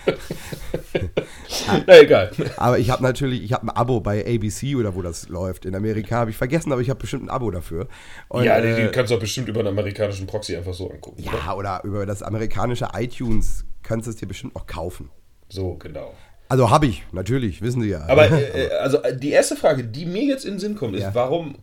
[1.86, 2.30] Na egal.
[2.56, 5.64] aber ich habe natürlich, ich habe ein Abo bei ABC oder wo das läuft.
[5.64, 7.88] In Amerika habe ich vergessen, aber ich habe bestimmt ein Abo dafür.
[8.28, 10.90] Und, ja, die, die äh, kannst du auch bestimmt über einen amerikanischen Proxy einfach so
[10.90, 11.22] angucken.
[11.28, 11.38] oder?
[11.38, 15.10] ja, oder über das amerikanische iTunes kannst du es dir bestimmt auch kaufen.
[15.48, 16.14] So, genau.
[16.48, 18.06] Also habe ich, natürlich, wissen Sie ja.
[18.08, 20.94] Aber äh, äh, also äh, die erste Frage, die mir jetzt in den Sinn kommt,
[20.96, 21.14] ist, Ja.
[21.14, 21.56] warum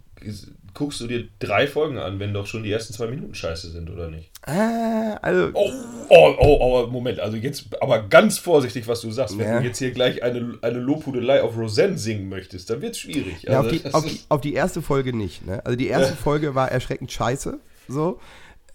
[0.77, 3.89] guckst du dir drei Folgen an, wenn doch schon die ersten zwei Minuten scheiße sind,
[3.89, 4.29] oder nicht?
[4.45, 5.71] Ah, also, Oh,
[6.09, 9.37] oh, oh, oh, Moment, also jetzt aber ganz vorsichtig, was du sagst.
[9.39, 9.59] Wenn Ja.
[9.59, 13.41] du jetzt hier gleich eine, eine Lobhudelei auf Roseanne singen möchtest, dann wird es schwierig.
[13.41, 15.45] Ja, auf, Also, die, das auf, die, auf die erste Folge nicht.
[15.47, 15.65] Ne?
[15.65, 17.59] Also die erste Folge war erschreckend scheiße.
[17.87, 18.19] So.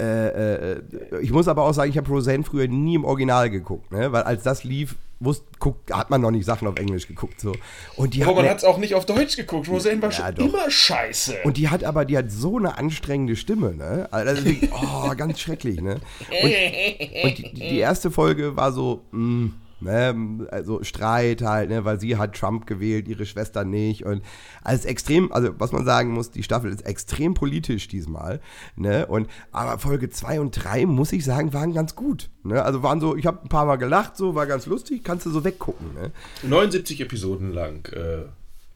[0.00, 0.82] Äh, äh,
[1.20, 4.10] ich muss aber auch sagen, ich habe Roseanne früher nie im Original geguckt, ne?
[4.10, 7.40] weil als das lief, wusst, guckt, hat man noch nicht Sachen auf Englisch geguckt.
[7.40, 7.54] So.
[7.96, 9.68] Und die aber hat man hat es auch nicht auf Deutsch geguckt.
[9.68, 10.44] Roseanne war Ja, schon doch.
[10.46, 11.37] immer scheiße.
[11.44, 14.08] und die hat aber, die hat so eine anstrengende Stimme, ne?
[14.11, 16.00] Also oh, ganz schrecklich, ne?
[16.42, 19.50] Und, und die, die erste Folge war so, mh,
[19.83, 24.23] ne, also Streit halt, ne, weil sie hat Trump gewählt, ihre Schwester nicht und
[24.62, 28.40] alles extrem, also was man sagen muss, die Staffel ist extrem politisch diesmal,
[28.77, 29.07] ne?
[29.07, 32.62] Und aber Folge 2 und 3 muss ich sagen, waren ganz gut, ne?
[32.62, 35.31] Also waren so, ich habe ein paar mal gelacht, so war ganz lustig, kannst du
[35.31, 36.11] so weggucken, ne?
[36.42, 38.25] 79 Episoden lang äh,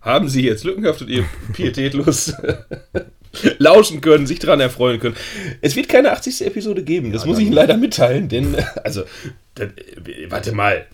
[0.00, 2.32] haben sie jetzt lückenhaft und ihr pietätlos
[3.58, 5.16] lauschen können, sich daran erfreuen können.
[5.60, 6.46] Es wird keine 80.
[6.46, 9.02] Episode geben, das muss ich Ihnen leider mitteilen, denn, also,
[9.54, 9.68] das,
[10.28, 10.86] warte mal,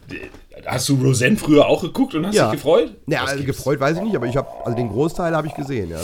[0.67, 2.97] hast du Roseanne früher auch geguckt und hast dich gefreut?
[3.07, 5.91] Ja, also gefreut weiß ich nicht, aber ich habe, also den Großteil habe ich gesehen,
[5.91, 6.01] ja.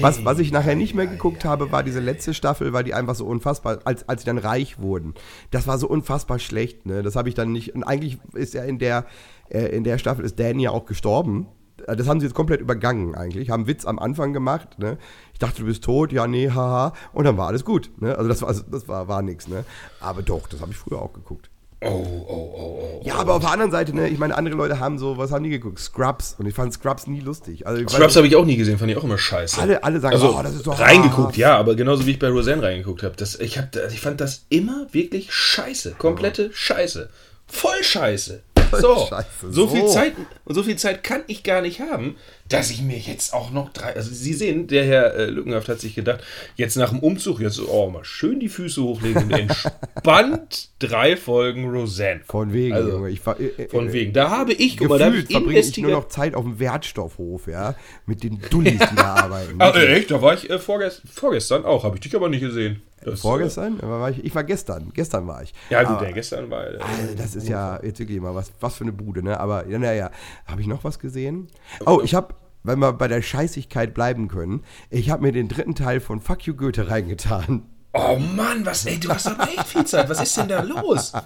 [0.00, 3.14] Was, was ich nachher nicht mehr geguckt habe, war diese letzte Staffel, weil die einfach
[3.14, 5.14] so unfassbar, als, als sie dann reich wurden.
[5.50, 7.02] Das war so unfassbar schlecht, ne?
[7.02, 7.74] Das habe ich dann nicht.
[7.74, 9.04] Und eigentlich ist ja in der,
[9.50, 11.48] äh, in der Staffel ist Dan ja auch gestorben.
[11.86, 13.50] Äh, Das haben sie jetzt komplett übergangen eigentlich.
[13.50, 14.98] Haben Witz am Anfang gemacht, ne?
[15.32, 16.92] Ich dachte, du bist tot, ja, nee, haha.
[17.12, 18.16] Und dann war alles gut, ne?
[18.16, 19.64] Also das war, das war, war nix, ne?
[20.00, 21.50] Aber doch, das habe ich früher auch geguckt.
[21.86, 23.02] Oh, oh, oh, oh.
[23.04, 25.44] Ja, aber auf der anderen Seite, ne, ich meine, andere Leute haben so, was haben
[25.44, 25.78] die geguckt?
[25.78, 26.34] Scrubs.
[26.38, 27.66] Und ich fand Scrubs nie lustig.
[27.66, 29.60] Also, Scrubs habe ich auch nie gesehen, fand ich auch immer scheiße.
[29.60, 32.30] Alle- alle sagen, also, oh, das ist doch- reingeguckt, ja, aber genauso wie ich bei
[32.30, 33.14] Roseanne reingeguckt habe.
[33.40, 35.96] Ich, hab, ich fand das immer wirklich scheiße.
[35.98, 37.10] Komplette Scheiße.
[37.46, 38.42] Voll scheiße.
[38.80, 39.86] So, Scheiße, so, viel.
[39.86, 40.12] Zeit,
[40.46, 42.16] so viel Zeit kann ich gar nicht haben,
[42.48, 43.94] dass ich mir jetzt auch noch drei.
[43.94, 46.22] Also Sie sehen, der Herr äh, Lückenhaft hat sich gedacht,
[46.56, 51.16] jetzt nach dem Umzug, jetzt so, oh, mal schön die Füße hochlegen und entspannt drei
[51.16, 52.20] Folgen Roseanne.
[52.26, 53.10] Von wegen, Also, Junge.
[53.10, 54.12] Ich äh, äh, Von wegen.
[54.12, 57.46] Da habe ich, guck mal, da ich verbringe ich nur noch Zeit auf dem Wertstoffhof,
[57.46, 57.74] ja,
[58.06, 59.54] mit den Dullis, die da arbeiten.
[59.58, 60.10] Ah, äh, echt?
[60.10, 61.84] Da war ich äh, vorgest vorgestern auch.
[61.84, 62.82] Habe ich dich aber nicht gesehen.
[63.04, 63.80] Das, Vorgestern?
[63.80, 64.90] Aber war ich, ich war gestern.
[64.94, 65.52] Gestern war ich.
[65.70, 66.66] Äh, ja, gut, Aber, der gestern war.
[66.66, 69.38] Äh, also das ist ja jetzt wirklich mal was, was für eine Bude, ne?
[69.38, 70.10] Aber ja, naja,
[70.46, 71.48] habe ich noch was gesehen?
[71.86, 75.74] Oh, ich habe, wenn wir bei der Scheißigkeit bleiben können, ich habe mir den dritten
[75.74, 77.62] Teil von Fuck You Goethe reingetan.
[77.92, 80.08] oh Mann, was, ey, du hast aber echt viel Zeit.
[80.08, 81.12] Was ist denn da los?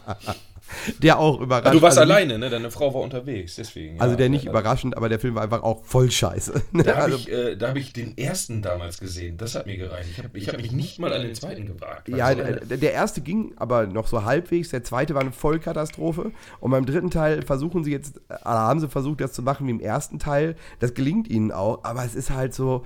[1.02, 1.66] Der auch überrascht.
[1.66, 2.50] Ah, du warst also alleine, ne?
[2.50, 3.96] Deine Frau war unterwegs, deswegen.
[3.96, 4.02] ja.
[4.02, 6.62] Also der nicht Ja, überraschend, aber der Film war einfach auch voll scheiße.
[6.72, 9.37] Da habe Also, ich, äh, da hab ich den ersten damals gesehen.
[9.37, 10.09] Das hat mir gereicht.
[10.12, 12.09] Ich habe ich hab mich nicht mal an den zweiten gewagt.
[12.09, 16.33] Ja, Also, der, der erste ging aber noch so halbwegs, der zweite war eine Vollkatastrophe.
[16.61, 19.70] Und beim dritten Teil versuchen sie jetzt, äh, haben sie versucht, das zu machen wie
[19.72, 20.57] im ersten Teil.
[20.81, 22.85] Das gelingt ihnen auch, aber es ist halt so,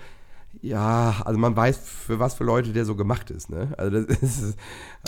[0.60, 3.72] ja, also man weiß, für was für Leute der so gemacht ist, ne?
[3.78, 4.56] Also das ist,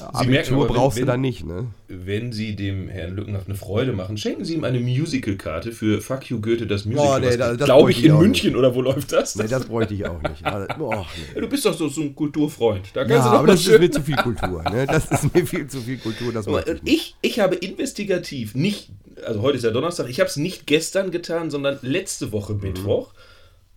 [0.00, 1.66] Abitur merken aber, wenn- brauchst du da nicht, ne?
[1.88, 6.28] wenn Sie dem Herrn Lückenhaft eine Freude machen, schenken Sie ihm eine Musical-Karte für Fuck
[6.30, 7.20] You Goethe, das Musical.
[7.22, 9.37] Oh, nee, das- das Glaube ich ich in München oder wo läuft das?
[9.37, 10.44] Nee, das bräuchte ich auch nicht.
[10.44, 11.35] Also, boah, nee.
[11.37, 12.90] Ja, du bist doch so, so ein Kulturfreund.
[12.94, 14.87] Da Ja, kannst du doch aber das ist mir zu viel Kultur, ne?
[14.87, 16.94] Das ist mir viel zu viel Kultur, das mal, ich nicht.
[16.94, 18.90] ich, ich habe investigativ nicht,
[19.26, 23.12] also heute ist ja Donnerstag, ich habe es nicht gestern getan, sondern letzte Woche Mittwoch.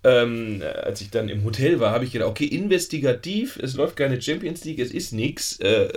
[0.08, 4.22] Ähm, als ich dann im Hotel war, habe ich gedacht, okay, investigativ, es läuft keine
[4.22, 5.60] Champions League, es ist nichts.
[5.60, 5.90] Äh,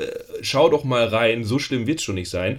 [0.42, 2.58] schau doch mal rein, so schlimm wird es schon nicht sein.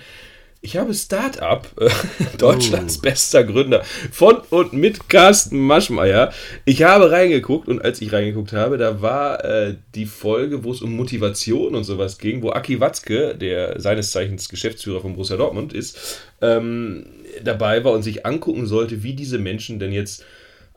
[0.61, 1.89] Ich habe Startup, äh,
[2.37, 6.31] Deutschlands bester Gründer, von und mit Carsten Maschmeyer.
[6.63, 10.81] Ich habe reingeguckt und als ich reingeguckt habe, da war äh, die Folge, wo es
[10.81, 15.73] um Motivation und sowas ging, wo Aki Watzke, der seines Zeichens Geschäftsführer von Borussia Dortmund
[15.73, 17.07] ist, ähm,
[17.43, 20.23] dabei war und sich angucken sollte, wie diese Menschen denn jetzt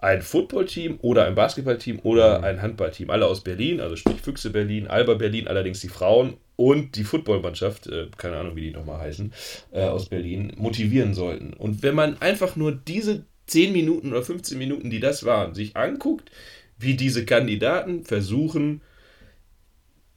[0.05, 4.87] ein Footballteam oder ein Basketballteam oder ein Handballteam, alle aus Berlin, also sprich Füchse Berlin,
[4.87, 9.33] Alba Berlin, allerdings die Frauen und die Footballmannschaft, äh, keine Ahnung, wie die nochmal heißen,
[9.73, 11.55] äh, aus Berlin, motivieren sollten.
[11.55, 15.75] Und wenn man einfach nur diese 10 Minuten oder 15 Minuten, die das waren, sich
[15.75, 16.31] anguckt,
[16.79, 18.83] wie diese Kandidaten versuchen,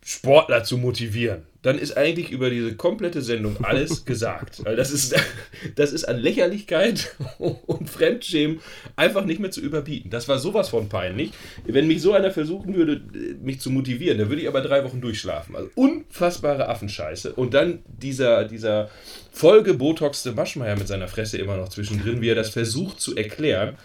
[0.04, 1.44] Sportler zu motivieren.
[1.68, 4.64] Dann ist eigentlich über diese komplette Sendung alles gesagt.
[4.64, 5.14] Weil das ist,
[5.76, 8.62] das ist an Lächerlichkeit und Fremdschämen
[8.96, 10.10] einfach nicht mehr zu überbieten.
[10.10, 11.32] Das war sowas von peinlich.
[11.66, 13.02] Wenn mich so einer versuchen würde,
[13.42, 15.58] mich zu motivieren, dann würde ich aber drei Wochen durchschlafen.
[15.58, 17.34] Also unfassbare Affenscheiße.
[17.34, 18.90] Und dann dieser, dieser
[19.34, 23.76] vollgebotoxte Maschmeier mit seiner Fresse immer noch zwischendrin, wie er das versucht zu erklären.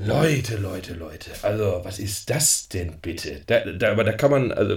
[0.00, 3.40] Leute, Leute, Leute, also was ist das denn bitte?
[3.46, 4.76] Da, da, aber da kann man, also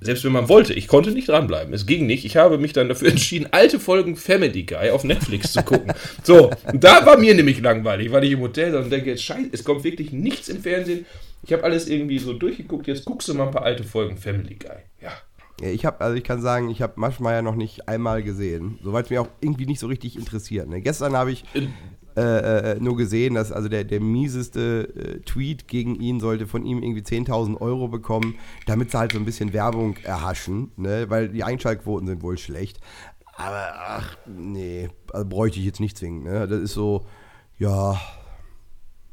[0.00, 2.24] selbst wenn man wollte, ich konnte nicht dranbleiben, es ging nicht.
[2.24, 5.92] Ich habe mich dann dafür entschieden, alte Folgen Family Guy auf Netflix zu gucken.
[6.24, 9.62] So, da war mir nämlich langweilig, weil ich im Hotel und denke, jetzt scheiße, es
[9.62, 11.06] kommt wirklich nichts im Fernsehen.
[11.44, 14.56] Ich habe alles irgendwie so durchgeguckt, jetzt guckst du mal ein paar alte Folgen Family
[14.56, 14.78] Guy.
[15.00, 15.12] Ja.
[15.60, 19.06] Ja, ich habe, also ich kann sagen, ich habe Maschmeyer noch nicht einmal gesehen, soweit
[19.06, 20.68] es mir auch irgendwie nicht so richtig interessiert.
[20.68, 20.82] Ne?
[20.82, 21.44] Gestern habe ich
[22.16, 26.64] äh, äh, nur gesehen, dass also der, der mieseste äh, Tweet gegen ihn sollte von
[26.64, 31.06] ihm irgendwie 10.000 Euro bekommen, damit sie halt so ein bisschen Werbung erhaschen, ne?
[31.08, 32.78] weil die Einschaltquoten sind wohl schlecht.
[33.36, 36.22] Aber ach, nee, also bräuchte ich jetzt nicht zwingen.
[36.22, 36.48] Ne?
[36.48, 37.04] Das ist so,
[37.58, 38.00] ja,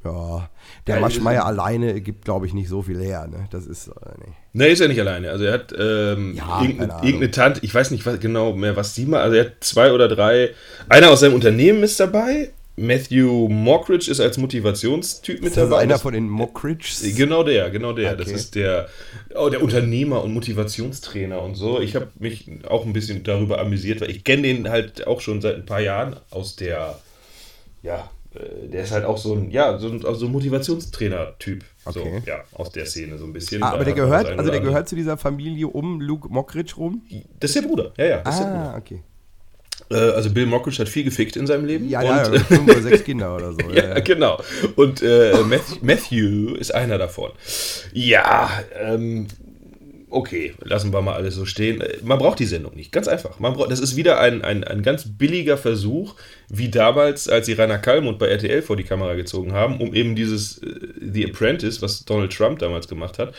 [0.06, 0.50] ja.
[0.88, 3.28] Der Ja, Maschmeyer ist- alleine gibt, glaube ich, nicht so viel her.
[3.28, 3.48] Ne?
[3.52, 4.34] Das ist, äh, nee.
[4.54, 5.30] Ne, ist er nicht alleine.
[5.30, 8.96] Also er hat ähm, Ja, irgendeine, irgendeine Tante, ich weiß nicht was, genau mehr, was
[8.96, 10.52] sie mal, also er hat zwei oder drei,
[10.90, 15.78] einer aus seinem Unternehmen ist dabei, Matthew Mockridge ist als Motivationstyp mit das dabei.
[15.84, 17.04] einer Das- von den Mockridges?
[17.16, 18.16] Genau der, genau der.
[18.16, 18.36] Das Okay.
[18.36, 18.88] ist der,
[19.36, 21.80] oh, der Unternehmer und Motivationstrainer und so.
[21.80, 25.40] Ich habe mich auch ein bisschen darüber amüsiert, weil ich kenne den halt auch schon
[25.42, 26.98] seit ein paar Jahren aus der,
[27.84, 31.64] ja, äh, der ist halt auch so ein, ja, so ein, so ein Motivationstrainer-Typ.
[31.86, 32.22] Okay.
[32.24, 33.62] So, ja, aus der Szene so ein bisschen.
[33.62, 36.74] Ah, aber der gehört, das also der andere- gehört zu dieser Familie um Luke Mockridge
[36.78, 37.04] rum?
[37.40, 38.18] Das ist der Bruder, ja, ja.
[38.22, 38.74] Das ist der Bruder.
[38.74, 39.04] Ah, okay.
[39.94, 41.88] Äh, also Bill Mockridge hat viel gefickt in seinem Leben.
[41.90, 43.60] Ja, und, ja, fünf oder sechs Kinder oder so.
[43.74, 44.42] Ja, genau.
[44.76, 45.34] Und äh,
[45.82, 47.32] Matthew, ist einer davon.
[47.94, 49.28] Ja, ähm,
[50.10, 51.84] okay, lassen wir mal alles so stehen.
[52.04, 53.40] Man braucht die Sendung nicht, ganz einfach.
[53.40, 56.16] Man braucht, das ist wieder ein, ein, ein ganz billiger Versuch,
[56.50, 60.16] wie damals, als sie Rainer Kallmund bei RTL vor die Kamera gezogen haben, um eben
[60.16, 63.34] dieses äh, The Apprentice, was Donald Trump damals gemacht hat,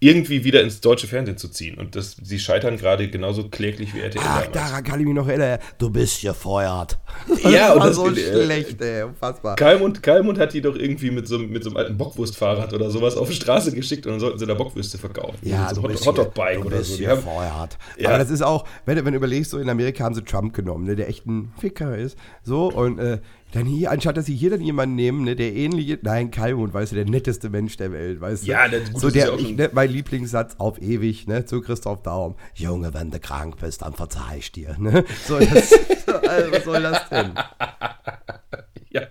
[0.00, 1.76] irgendwie wieder ins deutsche Fernsehen zu ziehen.
[1.76, 4.52] Und das, sie scheitern gerade genauso kläglich wie RTL Ach, damals.
[4.52, 5.58] daran kann ich mich noch erinnern.
[5.78, 6.98] Du bist gefeuert.
[7.42, 9.02] Ja, das und war das- so äh, schlecht, ey.
[9.02, 9.56] Unfassbar.
[9.56, 12.90] Kalmund, Kalmund hat die doch irgendwie mit so, einem- mit so einem alten Bockwurstfahrrad oder
[12.90, 15.36] sowas auf die Straße geschickt und dann sollten sie da Bockwürste verkaufen.
[15.42, 16.92] Ja, so ein Hot- Hotdog-Bike oder so.
[16.94, 17.76] Die hier haben, gefeuert.
[17.96, 18.10] Ja.
[18.10, 20.54] Aber das ist auch, wenn, du- wenn du überlegst, so in Amerika haben sie Trump
[20.54, 22.16] genommen, ne, der echt ein Ficker ist.
[22.44, 23.18] So, und äh,
[23.52, 26.92] dann hier, anstatt dass sie hier dann jemanden nehmen, ne, der ähnliche, nein, Kalmund, weißt
[26.92, 28.46] du, der netteste Mensch der Welt, weißt du.
[28.48, 32.34] Ja, das- gut, so der, ich, ne, mein Lieblingssatz auf ewig, ne, zu Christoph Daum.
[32.54, 35.04] Junge, wenn du krank bist, dann verzeih ich dir, ne.
[35.26, 35.72] So, das,
[36.28, 37.32] also, was soll das denn?
[38.90, 39.02] ja.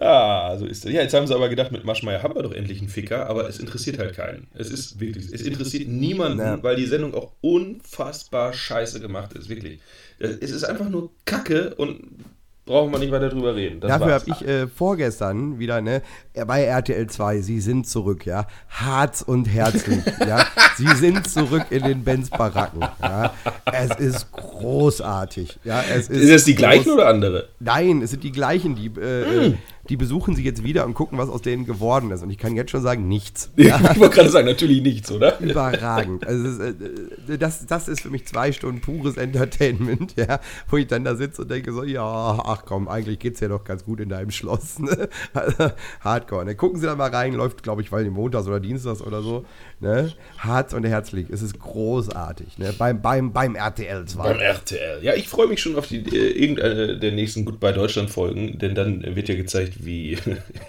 [0.00, 0.92] ah, so ist das.
[0.92, 3.48] Ja, jetzt haben sie aber gedacht, mit Maschmeyer haben wir doch endlich einen Ficker, aber
[3.48, 4.46] es interessiert halt keinen.
[4.54, 6.62] Es ist wirklich, es interessiert niemanden, Ja.
[6.62, 9.80] weil die Sendung auch unfassbar scheiße gemacht ist, wirklich.
[10.18, 12.00] Es ist einfach nur Kacke und
[12.66, 13.80] brauchen wir nicht weiter drüber reden.
[13.80, 16.02] Das Dafür habe ich äh, vorgestern wieder, ne,
[16.46, 18.46] bei RTL 2, Sie sind zurück, ja.
[18.68, 20.44] Harz und herzlich, ja.
[20.76, 23.32] Sie sind zurück in den Benz-Baracken, ja.
[23.72, 25.80] Es ist großartig, ja.
[25.82, 27.48] Es ist Ist das die gleichen oder andere?
[27.60, 29.54] Nein, es sind die gleichen, die, äh, äh,
[29.88, 32.22] die besuchen sie jetzt wieder und gucken, was aus denen geworden ist.
[32.22, 33.50] Und ich kann jetzt schon sagen, nichts.
[33.96, 35.38] Ich wollte gerade sagen, natürlich nichts, oder?
[35.40, 36.26] Überragend.
[36.26, 40.76] Also es ist, äh, das, das ist für mich zwei Stunden pures Entertainment, ja, wo
[40.76, 43.84] ich dann da sitze und denke so, ja, ach komm, eigentlich geht's ja doch ganz
[43.84, 44.78] gut in deinem Schloss.
[44.78, 45.08] Ne?
[45.34, 45.70] Also,
[46.00, 46.44] Hardcore.
[46.44, 46.54] Ne?
[46.54, 49.44] Gucken Sie da mal rein, läuft, glaube ich, weil montags oder dienstags oder so.
[49.80, 50.12] Ne?
[50.38, 51.28] Harz und herzlich.
[51.30, 52.58] Es ist großartig.
[52.58, 52.72] Ne?
[52.78, 54.22] Beim, beim, beim RTL 2.
[54.22, 55.02] Beim RTL.
[55.02, 58.74] Ja, ich freue mich schon auf die, äh, irgendeine der nächsten Goodbye Deutschland Folgen, denn
[58.74, 60.18] dann wird ja gezeigt, wie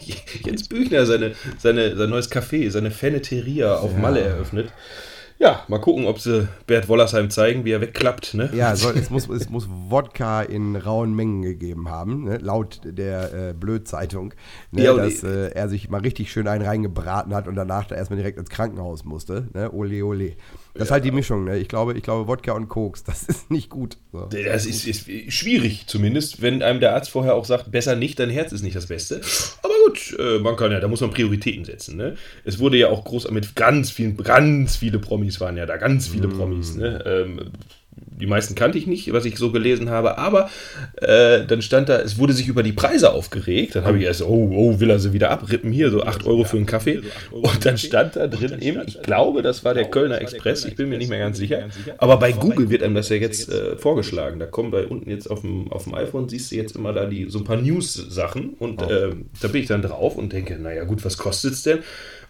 [0.46, 4.72] Jens Büchner seine, seine, sein neues Café, seine Feneteria auf Malle eröffnet.
[5.40, 8.34] Ja, mal gucken, ob sie Bert Wollersheim zeigen, wie er wegklappt.
[8.34, 8.50] Ne?
[8.56, 12.38] Ja, soll, es, muss, es muss Wodka in rauen Mengen gegeben haben, ne?
[12.38, 14.34] laut der äh, Blöd-Zeitung,
[14.72, 14.84] ne?
[14.84, 18.18] Ja, dass äh, er sich mal richtig schön einen reingebraten hat und danach da erstmal
[18.18, 19.48] direkt ins Krankenhaus musste.
[19.54, 19.72] Ne?
[19.72, 20.34] Ole, ole.
[20.78, 21.46] Das ist halt die Mischung.
[21.46, 21.58] Ne?
[21.58, 23.98] Ich, glaube, ich glaube, Wodka und Koks, das ist nicht gut.
[24.12, 24.26] So.
[24.26, 28.30] Das ist, ist schwierig zumindest, wenn einem der Arzt vorher auch sagt, besser nicht, dein
[28.30, 29.22] Herz ist nicht das Beste.
[29.64, 31.98] Aber gut, äh, man kann ja, da muss man Prioritäten setzen.
[31.98, 32.16] Ne?
[32.44, 36.08] Es wurde ja auch groß mit ganz vielen, ganz viele Promis waren ja da, ganz
[36.08, 36.76] viele Promis.
[36.76, 37.04] Ne?
[37.06, 37.52] Ähm,
[38.20, 40.50] die meisten kannte ich nicht, was ich so gelesen habe, aber
[40.96, 43.76] äh, dann stand da, es wurde sich über die Preise aufgeregt.
[43.76, 46.44] Dann habe ich erst, oh, oh, will er sie wieder abrippen hier, so 8 Euro
[46.44, 47.02] für einen Kaffee.
[47.32, 50.90] Und dann stand da drin eben, ich glaube, das war der Kölner Express, ich bin
[50.90, 51.70] mir nicht mehr ganz sicher.
[51.98, 54.40] Aber bei Google wird einem das ja jetzt äh, vorgeschlagen.
[54.40, 57.06] Da kommen bei unten jetzt auf dem, auf dem iPhone, siehst du jetzt immer da
[57.06, 60.84] die, so ein paar News-Sachen und ähm, da bin ich dann drauf und denke, naja
[60.84, 61.80] gut, was kostet es denn?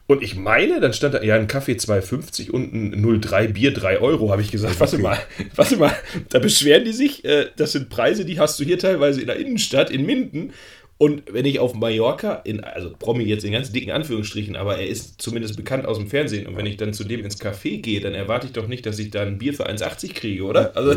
[0.09, 3.99] Und ich meine, dann stand da ja ein Kaffee 2,50 und ein 03 Bier 3
[3.99, 4.79] Euro, habe ich gesagt.
[4.79, 5.17] Warte mal,
[5.55, 5.93] warte mal,
[6.29, 7.25] da beschweren die sich.
[7.25, 10.53] Äh, das sind Preise, die hast du hier teilweise in der Innenstadt, in Minden.
[10.99, 14.87] Und wenn ich auf Mallorca, in, also Promi jetzt in ganz dicken Anführungsstrichen, aber er
[14.87, 16.47] ist zumindest bekannt aus dem Fernsehen.
[16.47, 18.97] Und wenn ich dann zu dem ins Café gehe, dann erwarte ich doch nicht, dass
[18.97, 20.75] ich da ein Bier für 1,80 kriege, oder?
[20.75, 20.93] Also,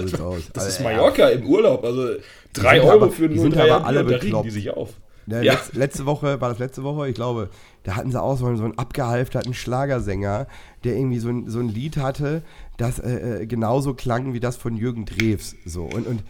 [0.54, 0.80] das ist.
[0.80, 1.84] Mallorca im Urlaub.
[1.84, 2.14] Also
[2.54, 4.70] 3 sind Euro aber- für ein sind 03 aber alle Bier, da regen die sich
[4.70, 4.90] auf.
[5.30, 5.52] Ne, Ja.
[5.54, 7.08] letz, letzte Woche, war das letzte Woche?
[7.08, 7.50] Ich glaube,
[7.84, 10.46] da hatten sie auch so einen, so einen abgehalfterten Schlagersänger,
[10.84, 12.42] der irgendwie so ein, so ein Lied hatte,
[12.76, 15.54] das äh, äh, genauso klang wie das von Jürgen Drews.
[15.64, 15.84] So.
[15.84, 16.22] Und, und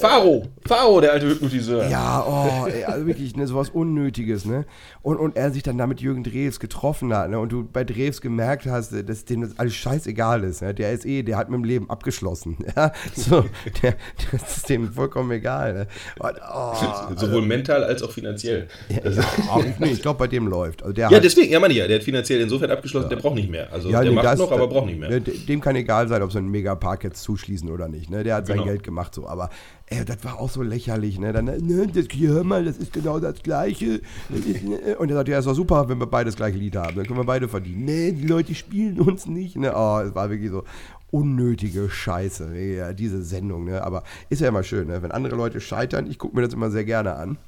[0.00, 1.86] Faro, Faro, der alte Hypnotiseur.
[1.88, 4.64] ja, oh, ey, also wirklich, ne, sowas Unnötiges, ne?
[5.02, 7.38] Und, und er sich dann da mit Jürgen Drews getroffen hat, ne?
[7.38, 10.74] Und du bei Drews gemerkt hast, dass dem das alles scheißegal ist, ne?
[10.74, 12.90] Der ist eh, der hat mit dem Leben abgeschlossen, ja?
[13.14, 13.44] So,
[13.82, 13.94] der,
[14.32, 15.86] das ist dem vollkommen egal, ne?
[16.18, 16.74] Und, oh,
[17.16, 18.66] Sowohl mental als auch finanziell.
[19.04, 20.82] Das ist- auch, nee, ich glaube, bei dem läuft.
[20.82, 23.16] Also der Ja, hat, deswegen, ja, meine ich ja, der hat finanziell insofern abgeschlossen, der
[23.16, 23.72] braucht nicht mehr.
[23.72, 25.10] Also der nee, macht das- noch, aber das- braucht nicht mehr.
[25.10, 28.10] ne, Dem kann egal sein, ob sie einen Megapark jetzt zuschließen oder nicht.
[28.10, 28.24] Ne?
[28.24, 28.66] Der hat sein Genau.
[28.68, 29.28] Geld gemacht so.
[29.28, 29.50] Aber
[29.88, 31.18] ey, das war auch so lächerlich.
[31.18, 31.32] Ne?
[31.32, 34.00] Dann, ne, das, hier, hör mal, das ist genau das Gleiche.
[34.28, 36.58] Das ist, ne, Und er sagt, ja, ist doch super, wenn wir beide das gleiche
[36.58, 36.96] Lied haben.
[36.96, 37.84] Dann können wir beide verdienen.
[37.84, 39.56] Nee, die Leute spielen uns nicht.
[39.56, 39.72] Ne?
[39.74, 40.64] Oh, es war wirklich so
[41.12, 42.56] unnötige Scheiße.
[42.58, 43.64] Ja, diese Sendung.
[43.64, 43.82] Ne?
[43.82, 45.02] Aber ist ja immer schön, ne?
[45.02, 46.08] wenn andere Leute scheitern.
[46.10, 47.38] Ich gucke mir das immer sehr gerne an.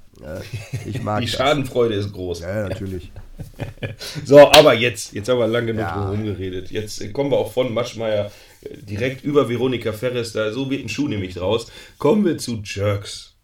[0.87, 1.35] Ich mag Die das.
[1.35, 2.41] Schadenfreude ist groß.
[2.41, 3.13] Ja, natürlich.
[4.25, 6.09] So, aber jetzt, jetzt haben wir lange genug Ja.
[6.11, 6.73] rumgeredet.
[6.73, 10.89] Jetzt äh, kommen wir auch von Maschmeyer direkt über Veronika Ferres, da so wird ein
[10.89, 11.71] Schuh nämlich draus.
[11.99, 13.35] Kommen wir zu Jerks.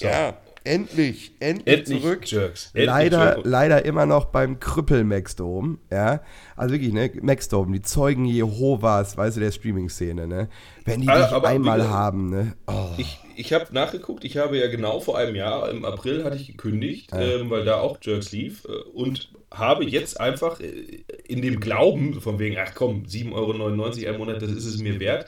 [0.00, 2.30] Ja, endlich, endlich, Endlich zurück.
[2.30, 2.66] Jerks.
[2.66, 3.40] Endlich leider, Jerks.
[3.48, 6.20] leider immer noch beim Krüppel Maxdome, ja.
[6.56, 10.48] Also wirklich, ne, Maxdome, die Zeugen Jehovas, weißt du, der Streaming-Szene, ne.
[10.84, 12.54] Wenn die Ah, dich einmal wie- haben, ne.
[12.68, 16.36] Oh, Ich, ich habe nachgeguckt, ich habe ja genau vor einem Jahr, im April hatte
[16.36, 21.42] ich gekündigt, ähm, weil da auch Jerks lief äh, und habe jetzt einfach äh, in
[21.42, 25.26] dem Glauben, von wegen, ach komm, 7,99 Euro im Monat, das ist es mir wert.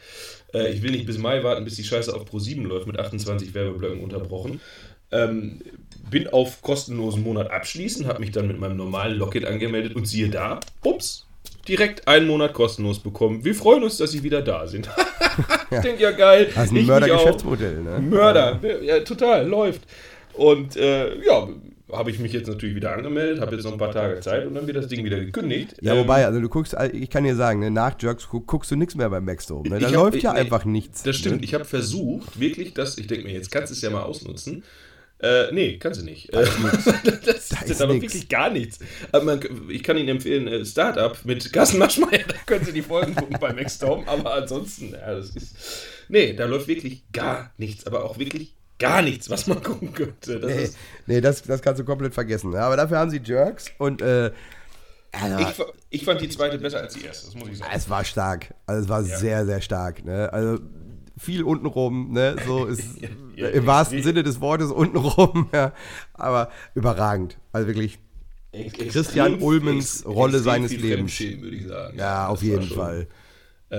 [0.52, 3.54] Äh, ich will nicht bis Mai warten, bis die Scheiße auf Pro7 läuft mit 28
[3.54, 4.60] Werbeblöcken unterbrochen.
[5.12, 5.60] Ähm,
[6.10, 10.28] bin auf kostenlosen Monat abschließen, habe mich dann mit meinem normalen Login angemeldet und siehe
[10.28, 11.26] da, bums,
[11.66, 13.44] direkt einen Monat kostenlos bekommen.
[13.44, 14.88] Wir freuen uns, dass Sie wieder da sind.
[15.70, 16.50] ich denke, ja geil.
[16.54, 16.86] das ist ein.
[16.86, 17.98] Mördergeschäftsmodell, ne.
[18.00, 19.82] Mörder, ja, total, läuft.
[20.34, 21.48] Und äh, ja,
[21.92, 24.54] habe ich mich jetzt natürlich wieder angemeldet, habe jetzt noch ein paar Tage Zeit und
[24.54, 25.76] dann wird das Ding wieder gekündigt.
[25.80, 28.70] Ja, Ähm, wobei, also du guckst, ich kann dir sagen, ne, nach Jerks gu- guckst
[28.70, 29.68] du nichts mehr beim Maxdome.
[29.68, 29.78] Ne?
[29.78, 31.02] Da hab- läuft ja nee, einfach nichts.
[31.02, 31.44] Das stimmt, Ne?
[31.44, 34.64] ich habe versucht, wirklich das, ich denke mir, jetzt kannst du es ja mal ausnutzen.
[35.22, 36.32] Äh, nee, kannst du nicht.
[36.32, 36.44] Äh,
[37.26, 38.04] das das ist ist aber nix.
[38.06, 38.78] wirklich gar nichts.
[39.12, 42.80] Aber man, ich kann Ihnen empfehlen, äh, Startup mit Gassen Maschmeyer, da können Sie die
[42.80, 45.54] Folgen gucken bei Maxdome, aber ansonsten, ja, das ist.
[46.08, 50.40] Nee, da läuft wirklich gar nichts, aber auch wirklich gar nichts, was man gucken könnte.
[50.40, 50.68] Das Nee,
[51.06, 52.54] nee das, das kannst du komplett vergessen.
[52.56, 54.32] Aber dafür haben sie Jerks und äh,
[55.12, 55.38] also,
[55.90, 57.70] ich, ich fand die zweite besser als die erste, das muss ich sagen.
[57.74, 58.54] Es war stark.
[58.66, 60.04] Also es war sehr, sehr stark.
[60.04, 60.32] Ne?
[60.32, 60.60] Also
[61.18, 62.36] viel untenrum, ne?
[62.46, 62.82] So ist
[63.36, 64.02] Ja, im wahrsten.
[64.02, 65.72] Sinne des Wortes untenrum, ja.
[66.14, 67.38] Aber überragend.
[67.52, 67.98] Also wirklich,
[68.52, 71.12] Ex- Christian Ulmens Rolle seines Lebens.
[71.12, 71.98] Fremdschämen, würde ich sagen.
[71.98, 73.08] ja, auf das jeden Fall.
[73.70, 73.78] Äh,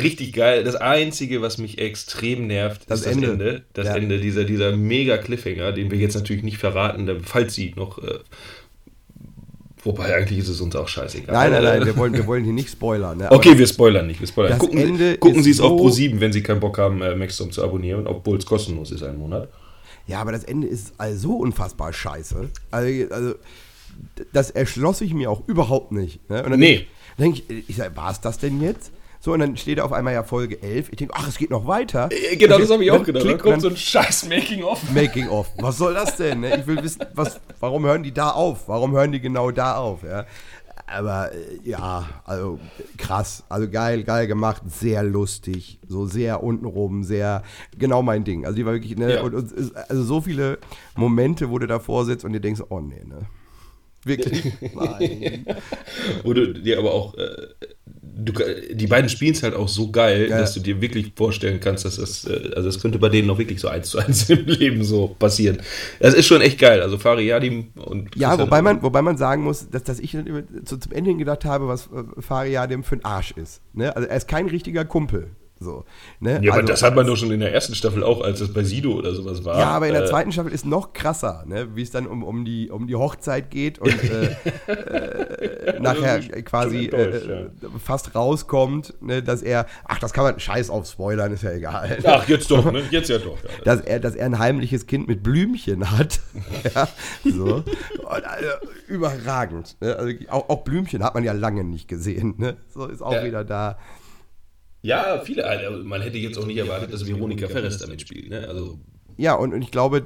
[0.00, 0.64] richtig geil.
[0.64, 3.30] Das Einzige, was mich extrem nervt, Das ist das Ende.
[3.32, 3.62] Ende.
[3.72, 3.96] Das Ja.
[3.96, 7.98] Ende, dieser, dieser mega Cliffhanger, den wir jetzt natürlich nicht verraten, falls sie noch.
[8.02, 8.18] Äh,
[9.82, 11.32] wobei, eigentlich ist es uns auch scheißegal.
[11.34, 13.18] Nein, nein, nein, wir wollen, wir wollen hier nicht spoilern.
[13.18, 13.30] Ne?
[13.30, 14.20] Okay, wir spoilern nicht.
[14.20, 14.52] Wir spoilern.
[14.52, 17.00] Das Gucken, Ende Sie, gucken Sie es auf so- Pro7, wenn Sie keinen Bock haben,
[17.02, 19.48] äh, Maxdom zu abonnieren, obwohl es kostenlos ist einen Monat.
[20.06, 22.48] Ja, aber das Ende ist also so unfassbar scheiße.
[22.70, 23.34] Also, also
[24.32, 26.28] das erschloss ich mir auch überhaupt nicht.
[26.28, 26.42] Ne?
[26.42, 26.86] Und dann Nee.
[27.16, 28.90] Denk ich, ich sag, war es das denn jetzt?
[29.24, 30.90] So, und dann steht da auf einmal ja Folge 11.
[30.90, 32.10] Ich denke, ach, es geht noch weiter.
[32.12, 33.24] Äh, Genau, Und das habe ich dann auch gedacht.
[33.24, 34.90] Da klickt kommt so ein scheiß Making-of.
[34.94, 35.48] Making of.
[35.60, 36.40] Was soll das denn?
[36.40, 36.58] Ne?
[36.58, 38.68] Ich will wissen, was, warum hören die da auf?
[38.68, 40.02] Warum hören die genau da auf?
[40.02, 40.26] Ja?
[40.86, 42.58] Aber äh, ja, also
[42.98, 47.44] krass, also geil, geil gemacht, sehr lustig, so sehr untenrum, sehr
[47.78, 48.44] genau mein Ding.
[48.44, 49.22] Also die war wirklich, ne, Ja.
[49.22, 49.52] und, und
[49.88, 50.58] also so viele
[50.96, 53.22] Momente, wo du davor sitzt und dir denkst, oh nee, ne.
[54.06, 54.52] Wirklich?
[54.74, 55.46] Nein.
[56.24, 57.30] Wo du dir aber auch, äh,
[58.16, 58.32] du,
[58.72, 60.38] die beiden spielen es halt auch so geil, Ja.
[60.38, 63.38] dass du dir wirklich vorstellen kannst, dass das, äh, also das könnte bei denen noch
[63.38, 65.58] wirklich so eins zu eins im Leben so passieren.
[66.00, 66.80] Das ist schon echt geil.
[66.80, 70.80] Also Fariadim und Ja, wobei man, wobei man sagen muss, dass, dass ich dann zum
[70.92, 73.60] Ende hin gedacht habe, was äh, Fariadim für ein Arsch ist.
[73.72, 73.94] Ne?
[73.94, 75.28] Also er ist kein richtiger Kumpel.
[75.64, 75.84] So,
[76.20, 76.40] ne?
[76.42, 78.52] Ja, aber Also- das hat man doch schon in der ersten Staffel auch, als es
[78.52, 79.58] bei Sido oder sowas war.
[79.58, 81.68] Ja, aber in der Äh, zweiten Staffel ist noch krasser, ne?
[81.74, 84.36] wie es dann um, um, die, um die Hochzeit geht und äh,
[84.66, 87.48] äh, nachher schon quasi äh,
[87.82, 91.98] fast rauskommt, ne, dass er, ach, das kann man, scheiß auf Spoilern, ist ja egal.
[92.04, 92.82] Ach, jetzt doch, ne?
[92.90, 93.38] Jetzt ja doch.
[93.42, 93.50] Ja.
[93.64, 96.20] Dass er, dass er ein heimliches Kind mit Blümchen hat.
[96.74, 96.88] ja,
[97.24, 97.56] so.
[97.56, 97.64] Und,
[98.24, 98.48] also,
[98.88, 99.76] überragend.
[99.80, 99.96] Ne?
[99.96, 102.34] Also, auch, auch Blümchen hat man ja lange nicht gesehen.
[102.38, 102.56] Ne?
[102.72, 103.24] So ist auch Ja.
[103.24, 103.78] wieder da.
[104.84, 105.46] Ja, viele.
[105.46, 108.28] Also man hätte jetzt auch nicht erwartet, dass Veronika Ferres damit spielt.
[108.28, 108.46] Ne?
[108.46, 108.78] Also,
[109.16, 110.04] Ja, und, und ich glaube,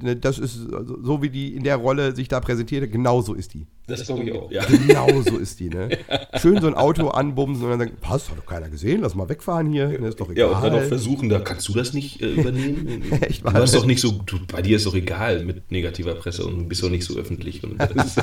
[0.00, 3.66] ne, das ist so, wie die in der Rolle sich da präsentiert, genauso ist die.
[3.86, 4.50] Das glaube ich auch.
[4.50, 4.62] Ja.
[4.86, 5.88] Genau so ist die, ne?
[6.40, 9.28] Schön so ein Auto anbumsen und dann sagen, was, hat doch keiner gesehen, lass mal
[9.28, 10.54] wegfahren hier, ne, ist doch Ja, egal.
[10.54, 13.02] und dann noch versuchen, da kannst du das nicht äh, übernehmen?
[13.20, 16.44] Echt du hast doch nicht so, du, bei dir ist doch egal mit negativer Presse
[16.46, 17.62] und du bist doch nicht so öffentlich.
[17.64, 18.16] Und das,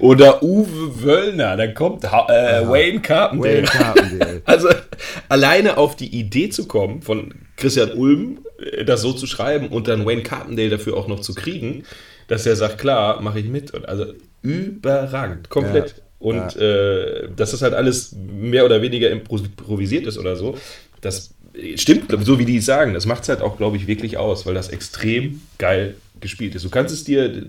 [0.00, 3.56] Oder Uwe Wöllner, dann kommt äh, Wayne Carpendale.
[3.56, 4.42] Wayne Carpendale.
[4.44, 4.68] Also
[5.28, 9.88] alleine auf die Idee zu kommen von Christian Ulm, äh, das so zu schreiben und
[9.88, 11.84] dann Wayne Carpendale dafür auch noch zu kriegen,
[12.28, 13.72] dass er sagt, klar, mache ich mit.
[13.72, 14.06] Und also
[14.42, 15.88] überragend, komplett.
[15.96, 16.02] Ja.
[16.18, 20.56] Und äh, dass das halt alles mehr oder weniger impro- improvisiert ist oder so,
[21.00, 21.34] das
[21.76, 22.94] stimmt, so wie die sagen.
[22.94, 26.64] Das macht es halt auch, glaube ich, wirklich aus, weil das extrem geil gespielt ist.
[26.64, 27.44] Du kannst es dir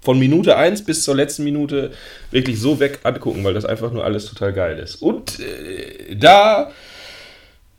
[0.00, 1.90] von Minute 1 bis zur letzten Minute
[2.30, 4.96] wirklich so weg angucken, weil das einfach nur alles total geil ist.
[4.96, 6.70] Und äh, da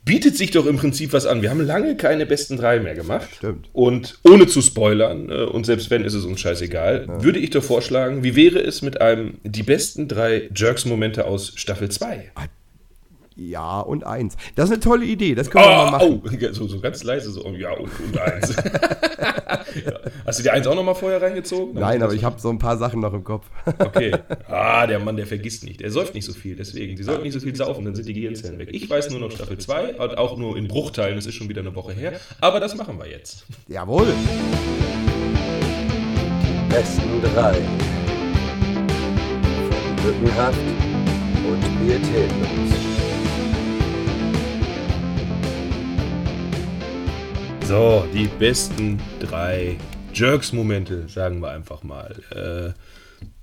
[0.04, 1.42] bietet sich doch im Prinzip was an.
[1.42, 3.28] Wir haben lange keine besten drei mehr gemacht.
[3.36, 3.68] Stimmt.
[3.72, 7.62] Und ohne zu spoilern, äh, und selbst wenn, ist es uns scheißegal, würde ich doch
[7.62, 12.32] vorschlagen, wie wäre es mit einem die besten drei Jerks-Momente aus Staffel 2?
[13.50, 14.36] Ja, und eins.
[14.54, 16.40] Das ist eine tolle Idee, das können wir mal Oh, machen.
[16.42, 18.54] oh, so, so ganz leise, so, oh, ja, und, und eins.
[19.84, 19.92] ja.
[20.24, 21.74] Hast du die eins auch nochmal vorher reingezogen?
[21.74, 23.46] Nein, aber ich habe so ein paar Sachen noch im Kopf.
[23.78, 24.14] Okay.
[24.48, 25.80] Ah, der Mann, der vergisst nicht.
[25.80, 26.96] Der säuft nicht so viel, deswegen.
[26.96, 28.68] Sie sollten nicht so viel saufen, dann sind die Gehirnzellen weg.
[28.72, 31.60] Ich weiß nur noch Staffel 2, und auch nur in Bruchteilen, das ist schon wieder
[31.60, 32.12] eine Woche her.
[32.40, 33.44] Aber das machen wir jetzt.
[33.68, 34.06] Jawohl.
[36.68, 37.02] besten
[37.34, 37.54] drei.
[39.70, 40.58] Von Lückenhaft
[41.48, 42.91] und Pietätlos.
[47.72, 49.78] So, die besten drei
[50.12, 52.14] Jerks-Momente, sagen wir einfach mal.
[52.30, 52.78] Äh,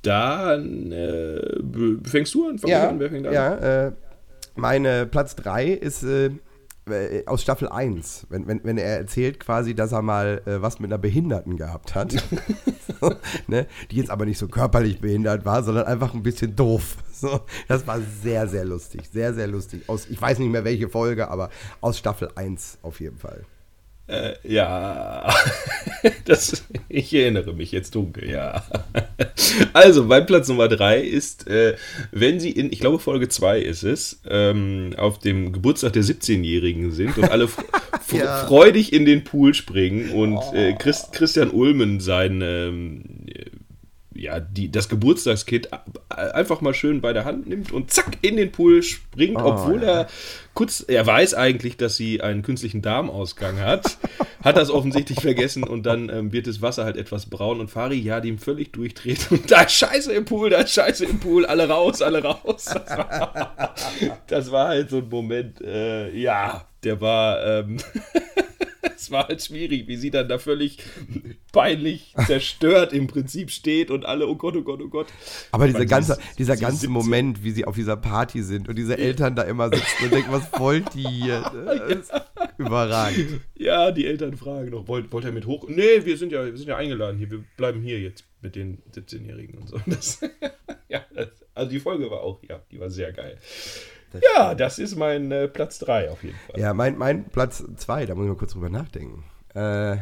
[0.04, 1.42] dann äh,
[2.08, 2.60] fängst du an?
[2.60, 3.00] Fang Ja, an?
[3.00, 3.34] Wer fängt an?
[3.34, 3.92] ja äh,
[4.54, 6.30] meine Platz 3 ist äh,
[6.88, 10.80] äh, aus Staffel 1, wenn, wenn, wenn er erzählt quasi, dass er mal äh, was
[10.80, 12.12] mit einer Behinderten gehabt hat.
[13.02, 13.16] so,
[13.48, 13.66] ne?
[13.90, 16.98] Die jetzt aber nicht so körperlich behindert war, sondern einfach ein bisschen doof.
[17.12, 19.10] So, das war sehr, sehr lustig.
[19.12, 19.90] Sehr, sehr lustig.
[19.90, 21.50] Aus, ich weiß nicht mehr welche Folge, aber
[21.82, 23.44] aus Staffel 1 auf jeden Fall.
[24.10, 25.32] Äh, ja,
[26.26, 28.64] das, ich erinnere mich jetzt dunkel, ja.
[29.74, 31.76] Also, mein Platz Nummer drei ist, äh,
[32.12, 36.92] wenn Sie in, ich glaube Folge 2 ist es, ähm, auf dem Geburtstag der 17-Jährigen
[36.92, 37.48] sind und alle
[38.12, 38.48] Ja.
[38.48, 43.04] freudig in den Pool springen und äh, Christ, Christian Ulmen sein, ähm,
[44.22, 45.70] ja, die, das Geburtstagskind
[46.10, 49.84] einfach mal schön bei der Hand nimmt und zack in den Pool springt, Oh, obwohl
[49.84, 50.08] er
[50.54, 53.98] kurz, er weiß eigentlich, dass sie einen künstlichen Darmausgang hat,
[54.44, 58.00] hat das offensichtlich vergessen und dann ähm, wird das Wasser halt etwas braun und Fari,
[58.00, 61.46] ja, dem völlig durchdreht und da ist Scheiße im Pool, da ist Scheiße im Pool,
[61.46, 62.66] alle raus, alle raus.
[62.66, 63.76] Das war,
[64.28, 67.78] das war halt so ein Moment, äh, ja, der war, ähm,
[68.96, 70.78] es war halt schwierig, wie sie dann da völlig
[71.52, 75.08] peinlich zerstört im Prinzip steht und alle, oh Gott, oh Gott, oh Gott.
[75.52, 76.92] Aber dieser ganze, dieser ganze 17.
[76.92, 80.32] Moment, wie sie auf dieser Party sind und diese Eltern da immer sitzen und denken,
[80.32, 81.88] was wollt ihr hier?
[81.90, 82.12] Ist
[82.58, 83.42] überragend.
[83.56, 85.68] Ja, die Eltern fragen noch, wollt, wollt ihr mit hoch?
[85.68, 88.82] Nee, wir sind ja, wir sind ja eingeladen hier, wir bleiben hier jetzt mit den
[88.94, 89.80] 17-Jährigen und so.
[89.90, 90.22] Das,
[90.88, 93.38] ja, das, also die Folge war auch, ja, die war sehr geil.
[94.36, 96.60] Ja, das ist mein äh, Platz 3 auf jeden Fall.
[96.60, 99.24] Ja, mein, mein Platz 2, da muss ich mal kurz drüber nachdenken.
[99.54, 99.98] Äh,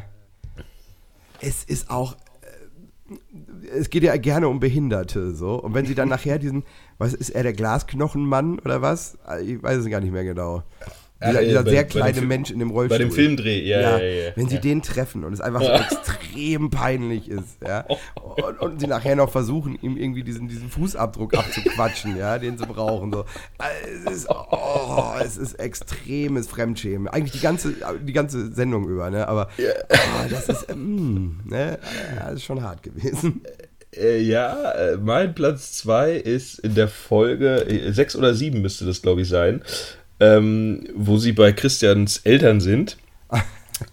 [1.41, 5.55] es ist auch, äh, es geht ja gerne um Behinderte so.
[5.55, 6.63] Und wenn sie dann nachher diesen,
[6.97, 9.17] was ist er, der Glasknochenmann oder was?
[9.43, 10.63] Ich weiß es gar nicht mehr genau.
[11.25, 12.97] Dieser, äh, dieser bei- sehr kleine Mensch in dem Rollstuhl.
[12.97, 14.25] Bei dem Filmdreh, ja, ja, ja.
[14.27, 17.85] ja, Wenn sie den treffen und es einfach so extrem peinlich ist, ja.
[18.15, 22.65] Und, und sie nachher noch versuchen, ihm irgendwie diesen, diesen Fußabdruck abzuquatschen, ja, den sie
[22.67, 23.11] brauchen.
[23.11, 23.25] So.
[24.05, 27.07] Es ist, oh, es ist extremes Fremdschämen.
[27.07, 29.27] Eigentlich die ganze, die ganze Sendung über, ne?
[29.27, 31.79] Aber oh, das ist, mm, ne?
[32.19, 33.41] Das ist schon hart gewesen.
[33.95, 39.01] Äh, ja, äh, mein Platz 2 ist in der Folge 6 oder 7 müsste das,
[39.01, 39.63] glaube ich, sein,
[40.19, 42.97] ähm, wo sie bei Christians Eltern sind.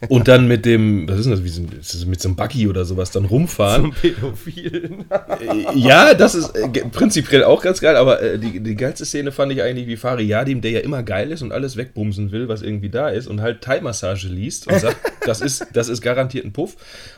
[0.08, 2.68] Und dann mit dem, was ist das, wie so, ist das mit so einem Buggy
[2.68, 3.82] oder sowas dann rumfahren.
[3.82, 5.04] Zum Pädophilen.
[5.10, 9.32] Äh, ja, das ist äh, prinzipiell auch ganz geil, aber äh, die, die geilste Szene
[9.32, 12.48] fand ich eigentlich wie Fari Yadim, der ja immer geil ist und alles wegbumsen will,
[12.48, 14.96] was irgendwie da ist und halt Thai-Massage liest und sagt,
[15.26, 16.76] das ist, das ist garantiert ein Puff.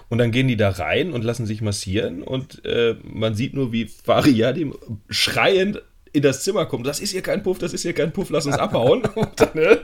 [0.08, 3.72] Und dann gehen die da rein und lassen sich massieren und äh, man sieht nur,
[3.72, 4.74] wie Fari Yadim
[5.08, 5.82] schreiend
[6.16, 6.86] in das Zimmer kommt.
[6.86, 9.02] Das ist hier kein Puff, das ist hier kein Puff, lass uns abhauen.
[9.36, 9.80] Dann, ne?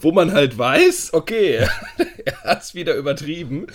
[0.00, 1.66] Wo man halt weiß, okay,
[2.24, 3.66] er hat es wieder übertrieben.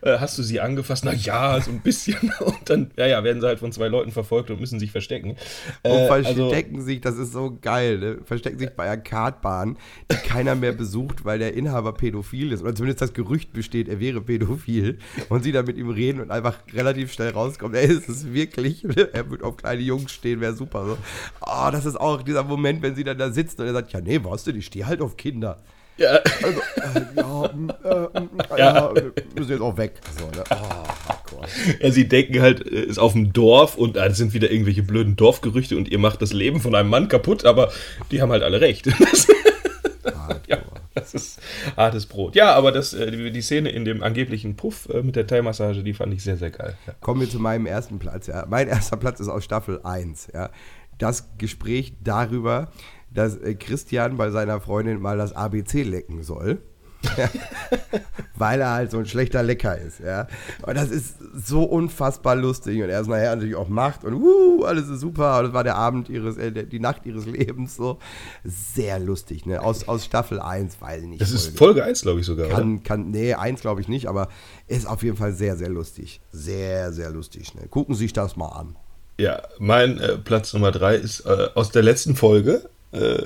[0.00, 1.04] Äh, hast du sie angefasst?
[1.04, 2.32] Na ja, so ein bisschen.
[2.40, 5.36] Und dann, ja, ja, werden sie halt von zwei Leuten verfolgt und müssen sich verstecken.
[5.82, 8.18] Äh, und verstecken also, sich, das ist so geil, ne?
[8.24, 9.76] verstecken sich bei einer Kartbahn,
[10.10, 12.62] die keiner mehr besucht, weil der Inhaber pädophil ist.
[12.62, 14.98] Oder zumindest das Gerücht besteht, er wäre pädophil.
[15.28, 17.74] Und sie dann mit ihm reden und einfach relativ schnell rauskommt.
[17.74, 18.84] Er ist es wirklich.
[19.12, 20.77] Er wird auf kleine Jungs stehen, wäre super.
[20.86, 20.98] So.
[21.40, 24.00] Oh, das ist auch dieser Moment, wenn sie dann da sitzt und er sagt, ja,
[24.00, 25.58] nee, warst du, ich stehe halt auf Kinder.
[25.98, 26.20] Ja.
[26.42, 28.20] Also, äh, ja, äh,
[28.54, 28.92] äh, ja.
[28.94, 29.02] ja,
[29.34, 29.94] müssen jetzt auch weg.
[30.16, 30.44] So, ne?
[30.50, 31.42] oh,
[31.80, 35.16] ja, sie denken halt, äh, ist auf dem Dorf und das sind wieder irgendwelche blöden
[35.16, 37.72] Dorfgerüchte und ihr macht das Leben von einem Mann kaputt, aber
[38.12, 38.86] die haben halt alle recht.
[40.46, 40.58] ja,
[41.00, 41.40] das ist
[41.76, 42.34] hartes Brot.
[42.34, 46.12] Ja, aber das, äh, die Szene in dem angeblichen Puff mit der Thai-Massage, die fand
[46.14, 46.76] ich sehr, sehr geil.
[46.86, 46.94] Ja.
[47.00, 48.26] Kommen wir zu meinem ersten Platz.
[48.26, 48.46] Ja.
[48.48, 50.28] Mein erster Platz ist aus Staffel 1.
[50.34, 50.50] Ja.
[50.98, 52.70] Das Gespräch darüber,
[53.10, 56.60] dass äh, Christian bei seiner Freundin mal das ABC lecken soll.
[58.36, 60.26] weil er halt so ein schlechter Lecker ist, ja.
[60.62, 64.64] Und das ist so unfassbar lustig und er ist nachher natürlich auch macht und uh,
[64.64, 67.98] alles ist super und das war der Abend ihres, äh, die Nacht ihres Lebens so.
[68.44, 69.62] Sehr lustig, ne?
[69.62, 71.20] Aus, aus Staffel 1, weiß ich nicht.
[71.20, 74.28] Das ist Folge 1, glaube ich sogar, kann, kann, nee, 1 glaube ich nicht, aber
[74.66, 76.20] ist auf jeden Fall sehr, sehr lustig.
[76.32, 77.68] Sehr, sehr lustig, ne?
[77.68, 78.76] Gucken Sie sich das mal an.
[79.20, 83.18] Ja, mein äh, Platz Nummer 3 ist äh, aus der letzten Folge, äh,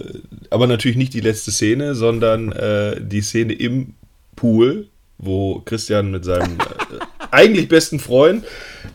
[0.51, 3.95] aber natürlich nicht die letzte Szene, sondern äh, die Szene im
[4.37, 4.89] Pool,
[5.19, 8.45] wo Christian mit seinem äh, eigentlich besten Freund,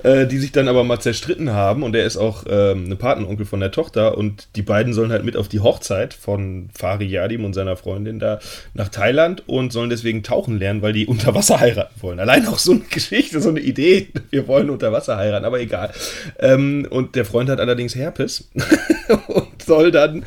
[0.03, 3.45] äh, die sich dann aber mal zerstritten haben und er ist auch ähm, eine Patenonkel
[3.45, 7.45] von der Tochter und die beiden sollen halt mit auf die Hochzeit von Fari Yadim
[7.45, 8.39] und seiner Freundin da
[8.75, 12.19] nach Thailand und sollen deswegen tauchen lernen, weil die unter Wasser heiraten wollen.
[12.19, 15.91] Allein auch so eine Geschichte, so eine Idee, wir wollen unter Wasser heiraten, aber egal.
[16.39, 18.49] Ähm, und der Freund hat allerdings Herpes
[19.67, 20.25] soll dann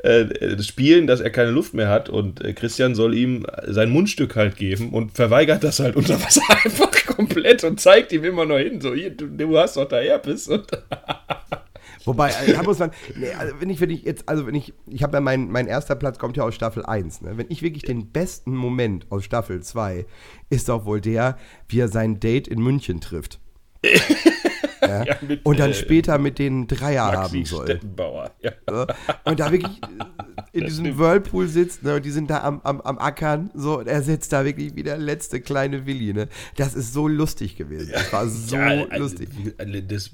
[0.00, 4.36] äh, spielen, dass er keine Luft mehr hat und äh, Christian soll ihm sein Mundstück
[4.36, 8.58] halt geben und verweigert das halt unter Wasser einfach komplett und zeigt ihm immer noch
[8.58, 10.66] hin, so hier, du, du hast doch da Herpes und
[12.04, 14.72] Wobei, also, da muss man, nee, also wenn ich, wenn ich jetzt, also wenn ich,
[14.86, 17.36] ich habe ja mein, mein erster Platz kommt ja aus Staffel 1, ne?
[17.36, 20.06] Wenn ich wirklich den besten Moment aus Staffel 2
[20.48, 21.36] ist doch wohl der,
[21.68, 23.38] wie er sein Date in München trifft.
[24.90, 25.04] Ja?
[25.10, 27.80] Ja, mit, und dann äh, später mit den Dreier haben soll.
[28.42, 28.52] Ja.
[29.24, 29.80] Und da wirklich
[30.52, 33.88] in diesem Whirlpool sitzt, ne, und die sind da am, am, am Ackern, so, und
[33.88, 36.28] er sitzt da wirklich wie der letzte kleine Willi, ne.
[36.56, 37.92] Das ist so lustig gewesen.
[37.92, 39.30] Das war so also, lustig.
[39.88, 40.10] Das,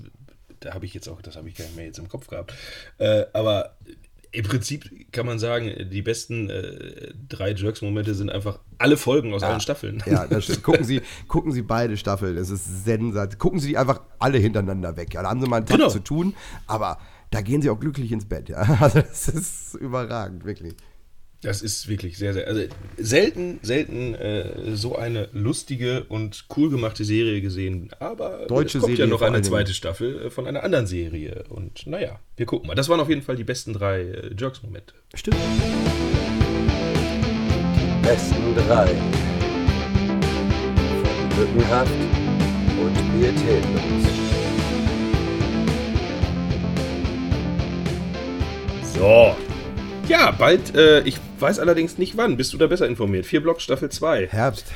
[0.60, 2.54] da habe ich jetzt auch, das habe ich gar nicht mehr jetzt im Kopf gehabt.
[2.98, 3.76] Äh, aber
[4.36, 9.40] im Prinzip kann man sagen, die besten äh, drei Jerks-Momente sind einfach alle Folgen aus
[9.40, 10.02] ja, allen Staffeln.
[10.04, 10.62] Ja, das stimmt.
[10.62, 12.36] Gucken Sie, gucken Sie beide Staffeln.
[12.36, 13.38] Das ist sensationell.
[13.38, 15.14] Gucken Sie die einfach alle hintereinander weg.
[15.14, 15.88] Ja, da haben Sie mal einen Tag genau.
[15.88, 16.34] zu tun,
[16.66, 16.98] aber
[17.30, 18.50] da gehen Sie auch glücklich ins Bett.
[18.50, 20.76] Ja, also das ist überragend, wirklich.
[21.46, 22.48] Das ist wirklich sehr, sehr.
[22.48, 22.62] Also
[22.96, 27.90] selten, selten äh, so eine lustige und cool gemachte Serie gesehen.
[28.00, 31.44] Aber Deutsche es kommt Serie ja noch eine zweite Staffel äh, von einer anderen Serie.
[31.48, 32.74] Und naja, wir gucken mal.
[32.74, 34.92] Das waren auf jeden Fall die besten drei äh, Jerks-Momente.
[35.14, 35.36] Stimmt.
[37.76, 38.88] Die besten drei.
[40.98, 41.92] Von Lückenhaft
[42.82, 44.02] und Pietätlos.
[48.96, 49.36] So.
[50.08, 52.36] Ja, bald, äh, ich weiß allerdings nicht wann.
[52.36, 53.26] Bist du da besser informiert?
[53.26, 54.28] Vier Blocks, Staffel 2.
[54.28, 54.66] Herbst.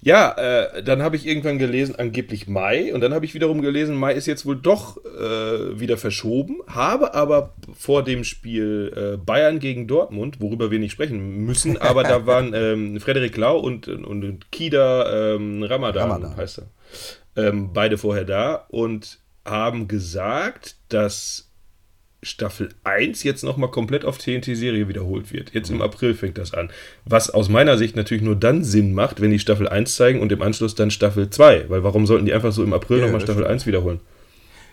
[0.00, 2.94] Ja, äh, dann habe ich irgendwann gelesen, angeblich Mai.
[2.94, 6.60] Und dann habe ich wiederum gelesen, Mai ist jetzt wohl doch äh, wieder verschoben.
[6.66, 12.04] Habe aber vor dem Spiel äh, Bayern gegen Dortmund, worüber wir nicht sprechen müssen, aber
[12.04, 17.98] da waren ähm, Frederik Lau und, und Kida ähm, Ramadan, Ramadan, heißt er, ähm, beide
[17.98, 21.47] vorher da und haben gesagt, dass
[22.22, 25.54] Staffel 1 jetzt nochmal komplett auf TNT-Serie wiederholt wird.
[25.54, 26.70] Jetzt im April fängt das an.
[27.04, 30.32] Was aus meiner Sicht natürlich nur dann Sinn macht, wenn die Staffel 1 zeigen und
[30.32, 31.66] im Anschluss dann Staffel 2.
[31.68, 34.00] Weil warum sollten die einfach so im April ja, nochmal Staffel 1 wiederholen?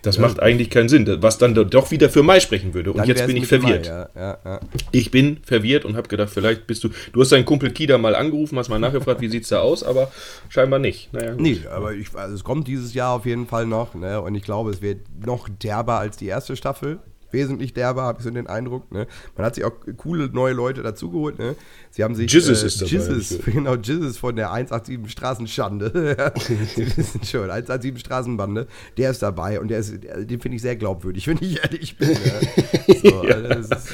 [0.02, 0.22] Das ja.
[0.22, 2.93] macht eigentlich keinen Sinn, was dann doch wieder für Mai sprechen würde.
[2.93, 3.88] Und jetzt bin ich verwirrt.
[3.88, 4.60] Mai, ja, ja,
[4.91, 6.89] ich bin verwirrt und habe gedacht, vielleicht bist du.
[7.12, 9.84] Du hast deinen Kumpel Kida mal angerufen, hast mal nachgefragt, wie sieht es da aus,
[9.84, 10.12] aber
[10.50, 11.12] scheinbar nicht.
[11.12, 11.41] Naja, gut.
[11.41, 13.96] Nee, aber ich, also es kommt dieses Jahr auf jeden Fall noch.
[13.96, 14.22] Ne?
[14.22, 17.00] Und ich glaube, es wird noch derber als die erste Staffel
[17.36, 18.92] wesentlich derber, habe ich so den Eindruck.
[18.92, 19.06] Ne?
[19.36, 21.38] Man hat sich auch coole neue Leute dazugeholt.
[21.38, 21.56] Ne?
[21.92, 26.34] Sie haben sich Jizzes ist dabei, ich genau, Jizzes von der 187 Straßenschande.
[26.76, 28.68] Sie wissen schon, 187 Straßenbande,
[28.98, 32.10] der ist dabei und der ist, den finde ich sehr glaubwürdig, wenn ich ehrlich bin.
[32.10, 33.00] Ne?
[33.04, 33.94] So, also das ist,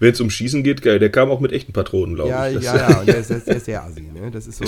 [0.00, 0.98] Wenn es um Schießen geht, geil.
[0.98, 2.54] Der kam auch mit echten Patronen, glaube ja, ich.
[2.56, 4.02] Das- ja, ja, und der ist, der ist, der ist sehr assi.
[4.02, 4.30] Ne?
[4.30, 4.64] Das ist so.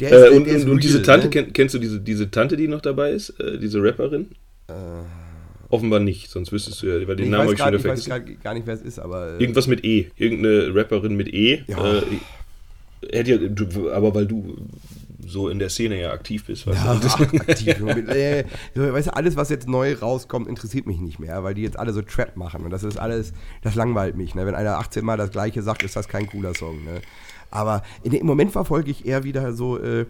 [0.00, 1.30] Der Äh, und, der ist und, und diese real, Tante, ne?
[1.30, 3.30] kenn, kennst du diese, diese Tante, die noch dabei ist?
[3.40, 4.30] Äh, diese Rapperin?
[5.68, 7.84] Offenbar nicht, sonst wüsstest du ja, weil den ich Namen habe ich schon wieder ich
[7.84, 8.34] weiß vergessen.
[8.34, 9.34] grad gar nicht, wer es ist, aber.
[9.34, 10.10] äh, Irgendwas mit E.
[10.16, 11.62] Irgendeine Rapperin mit E.
[11.66, 11.94] Ja.
[11.98, 12.02] Äh,
[13.12, 14.56] hätte ja, du, aber weil du
[15.26, 16.66] so in der Szene ja aktiv bist.
[16.68, 17.06] Weißt Ja, du?
[17.08, 17.68] ach, aktiv.
[18.08, 18.44] äh,
[18.76, 21.92] weißt du, alles, was jetzt neu rauskommt, interessiert mich nicht mehr, weil die jetzt alle
[21.92, 22.64] so Trap machen.
[22.64, 24.34] Und das ist alles, das langweilt mich.
[24.36, 24.46] Ne?
[24.46, 26.84] Wenn einer 18 Mal das Gleiche sagt, ist das kein cooler Song.
[26.84, 27.00] Ne?
[27.50, 30.06] Aber in, im Moment verfolge ich eher wieder so äh,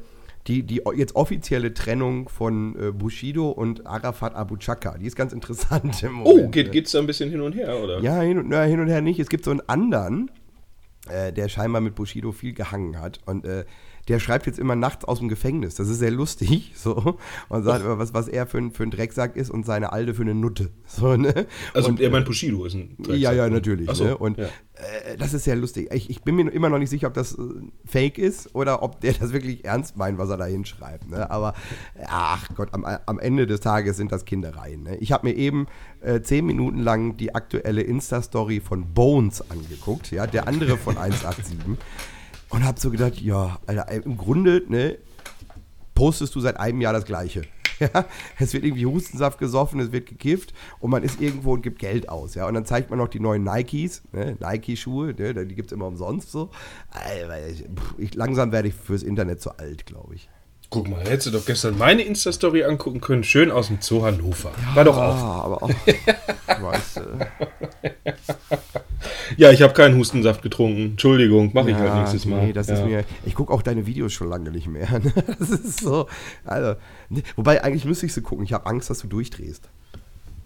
[0.47, 4.97] die, die jetzt offizielle Trennung von äh, Bushido und Arafat Abu Chaka.
[4.99, 6.47] Die ist ganz interessant im Moment.
[6.47, 8.01] Oh, geht, geht's da ein bisschen hin und her, oder?
[8.01, 9.19] Ja, hin und, na, hin und her nicht.
[9.19, 10.31] Es gibt so einen anderen,
[11.09, 13.21] äh, der scheinbar mit Bushido viel gehangen hat.
[13.27, 13.65] Und äh,
[14.09, 15.75] der schreibt jetzt immer nachts aus dem Gefängnis.
[15.75, 16.73] Das ist sehr lustig.
[16.87, 17.17] So.
[17.49, 20.15] Und sagt immer, was, was er für ein, für ein Drecksack ist und seine Alte
[20.15, 20.71] für eine Nutte.
[20.87, 21.47] So, ne?
[21.75, 23.17] Also, und, er meint Bushido ist ein Drecksack.
[23.17, 23.89] ja, ja, natürlich.
[23.89, 24.17] Ach so, ne?
[24.17, 24.45] Und ja.
[24.45, 25.89] äh, das ist sehr lustig.
[25.93, 27.43] Ich, ich bin mir immer noch nicht sicher, ob das äh,
[27.85, 31.11] fake ist oder ob der das wirklich ernst meint, was er da hinschreibt.
[31.11, 31.29] Ne?
[31.29, 31.55] Aber
[32.07, 34.85] ach Gott, am, am Ende des Tages sind das Kindereien.
[34.85, 34.97] Ne?
[34.99, 35.67] Ich habe mir eben
[36.01, 41.77] äh, zehn Minuten lang die aktuelle Insta-Story von Bones angeguckt, ja, der andere von 187.
[42.51, 44.99] Und habe so gedacht, ja, Alter, im Grunde, ne,
[45.95, 47.43] postest du seit einem Jahr das Gleiche.
[47.79, 48.07] Ja,
[48.39, 52.09] es wird irgendwie Hustensaft gesoffen, es wird gekifft und man ist irgendwo und gibt Geld
[52.09, 52.35] aus.
[52.35, 55.73] Ja, und dann zeigt man noch die neuen Nikes, ne, Nike-Schuhe, ne, die gibt es
[55.75, 56.49] immer umsonst so.
[57.99, 60.31] Ich, langsam werde ich fürs Internet zu alt, glaube ich.
[60.71, 64.53] Guck mal, hättest du doch gestern meine Insta-Story angucken können, schön aus dem Zoo Hannover.
[64.75, 65.01] War doch auch.
[65.15, 65.71] Ah, aber auch.
[66.47, 67.03] weißt du.
[69.37, 70.91] Ja, ich habe keinen Hustensaft getrunken.
[70.93, 72.47] Entschuldigung, mache ich halt nächstes Mal.
[72.47, 72.75] Nee, das ja.
[72.75, 73.05] ist mir.
[73.25, 74.89] Ich gucke auch deine Videos schon lange nicht mehr.
[74.99, 75.13] ne?
[75.39, 76.07] Das ist so.
[76.45, 76.77] Also,
[77.09, 78.45] ne, wobei, eigentlich müsste ich sie gucken.
[78.45, 79.69] Ich habe Angst, dass du durchdrehst.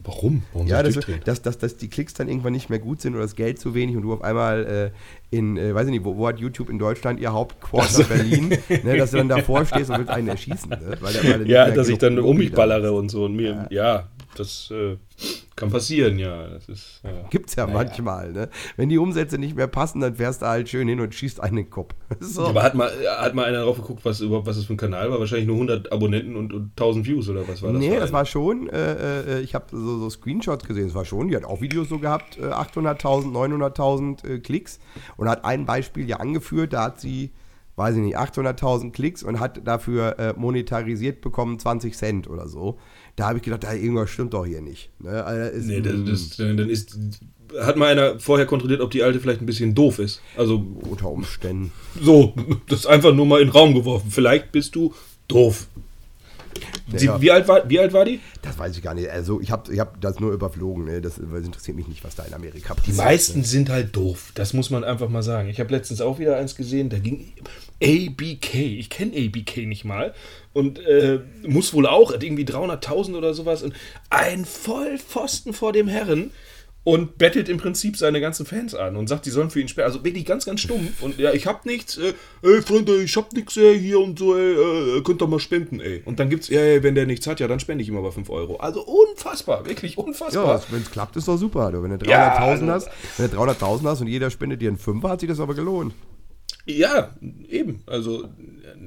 [0.05, 0.43] Warum?
[0.53, 3.23] Warum Ja, dass, dass, dass, dass die Klicks dann irgendwann nicht mehr gut sind oder
[3.23, 4.93] das Geld zu wenig und du auf einmal
[5.31, 8.49] äh, in, äh, weiß ich nicht, wo, wo hat YouTube in Deutschland ihr Hauptquarter Berlin,
[8.83, 10.71] ne, dass du dann davor stehst und willst einen erschießen.
[10.71, 10.97] Ne?
[11.01, 13.25] Weil der, weil ja, dass ich dann um mich ballere und so.
[13.25, 14.97] Und mir, ja, das äh,
[15.57, 16.49] kann passieren, ja.
[16.49, 17.11] Das ist, ja.
[17.31, 18.49] Gibt's ja manchmal, ne?
[18.77, 21.59] Wenn die Umsätze nicht mehr passen, dann fährst du halt schön hin und schießt einen
[21.59, 21.95] in den Kopf.
[22.21, 22.47] So.
[22.47, 25.11] Aber hat mal, hat mal einer drauf geguckt, was überhaupt was das für ein Kanal
[25.11, 25.19] war?
[25.19, 27.81] Wahrscheinlich nur 100 Abonnenten und, und 1000 Views oder was war das?
[27.81, 31.29] nee, das war schon, äh, äh, ich habe so, so Screenshots gesehen, es war schon,
[31.29, 34.79] die hat auch Videos so gehabt, äh, 800.000, 900.000 äh, Klicks
[35.17, 37.33] und hat ein Beispiel ja angeführt, da hat sie,
[37.77, 42.79] weiß ich nicht, 800.000 Klicks und hat dafür äh, monetarisiert bekommen 20 Cent oder so.
[43.17, 44.91] Da habe ich gedacht, da irgendwas stimmt doch hier nicht.
[44.99, 45.25] Ne?
[45.25, 46.99] Also, ist, Nee, das, das, dann ist.
[47.61, 50.21] Hat mal einer vorher kontrolliert, ob die alte vielleicht ein bisschen doof ist.
[50.37, 51.73] Also unter Umständen.
[52.01, 52.33] so,
[52.69, 54.11] das ist einfach nur mal in den Raum geworfen.
[54.11, 54.95] Vielleicht bist du
[55.27, 55.67] doof.
[56.95, 57.21] Sie, Ja.
[57.21, 58.21] wie, alt war, wie alt war die?
[58.43, 59.09] Das weiß ich gar nicht.
[59.09, 60.85] Also ich habe ich hab das nur überflogen.
[60.85, 61.01] Ne?
[61.01, 62.97] Das, das interessiert mich nicht, was da in Amerika passiert.
[62.97, 64.33] Die meisten sind halt doof.
[64.35, 65.49] Das muss man einfach mal sagen.
[65.49, 67.33] Ich habe letztens auch wieder eins gesehen, da ging
[67.83, 68.55] ABK.
[68.55, 70.15] Ich kenne ABK nicht mal.
[70.53, 73.63] Und äh, muss wohl auch, hat irgendwie 300.000 oder sowas.
[73.63, 73.75] Und
[74.11, 76.31] ein Vollpfosten vor dem Herren.
[76.83, 79.93] Und bettelt im Prinzip seine ganzen Fans an und sagt, die sollen für ihn sperren.
[79.93, 81.03] Also wirklich ganz, ganz stumpf.
[81.03, 81.99] Und ja, ich hab nichts.
[81.99, 84.35] Äh, ey, Freunde, ich hab nichts ey, hier und so.
[84.35, 84.55] Ey,
[84.99, 86.01] äh, könnt doch mal spenden, ey.
[86.07, 88.13] Und dann gibt's, ja, ey, wenn der nichts hat, ja, dann spende ich ihm aber
[88.13, 88.57] 5 Euro.
[88.57, 90.57] Also unfassbar, wirklich unfassbar.
[90.57, 91.71] Ja, wenn es klappt, ist doch super.
[91.71, 91.83] Du.
[91.83, 92.89] Wenn du 300.000 Ja, also- hast,
[93.19, 95.93] wenn du 300.000 hast und jeder spendet dir einen Fünfer, hat sich das aber gelohnt.
[96.77, 97.11] Ja,
[97.49, 97.83] eben.
[97.87, 98.29] Also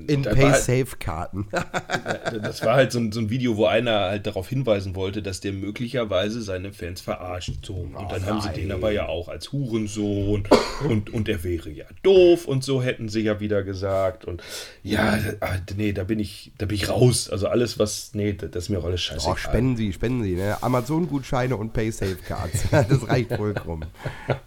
[0.07, 1.47] In war halt- Pay-Safe-Karten.
[2.41, 5.39] Das war halt so ein, so ein Video, wo einer halt darauf hinweisen wollte, dass
[5.39, 7.65] der möglicherweise seine Fans verarscht.
[7.65, 7.73] So.
[7.73, 10.43] Und dann haben sie den aber ja auch als Hurensohn
[10.89, 14.25] und, und er wäre ja doof und so hätten sie ja wieder gesagt.
[14.25, 14.41] Und
[14.83, 17.29] ja, ah, nee, da bin ich, da bin ich raus.
[17.29, 19.27] Also alles, was, nee, das ist mir auch alles scheiße.
[19.29, 20.35] Oh, spenden Sie, spenden Sie.
[20.35, 20.57] Ne?
[20.61, 22.63] Amazon-Gutscheine und Pay-Safe-Cards.
[22.71, 23.85] das reicht vollkommen.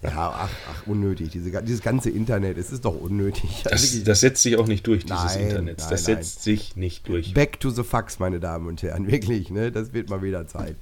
[0.02, 1.30] Ja, ach, ach unnötig.
[1.30, 3.25] Diese, dieses ganze Internet, es ist doch unnötig.
[3.64, 5.78] Das, das setzt sich auch nicht durch, dieses Nein, Internet.
[5.78, 6.16] nein, das nein.
[6.16, 7.34] setzt sich nicht durch.
[7.34, 9.06] Back to the Fax, meine Damen und Herren.
[9.10, 9.72] Wirklich, ne?
[9.72, 10.76] Das wird mal wieder Zeit.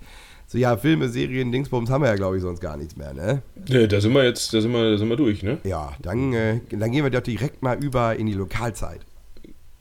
[0.46, 3.42] So, ja, Filme, Serien, Dingsbums haben wir ja, glaube ich, sonst gar nichts mehr, ne?
[3.68, 5.58] Nee, da sind wir jetzt, da sind wir, da sind wir durch, ne?
[5.64, 9.00] Ja, dann, äh, dann gehen wir doch direkt mal über in die Lokalzeit.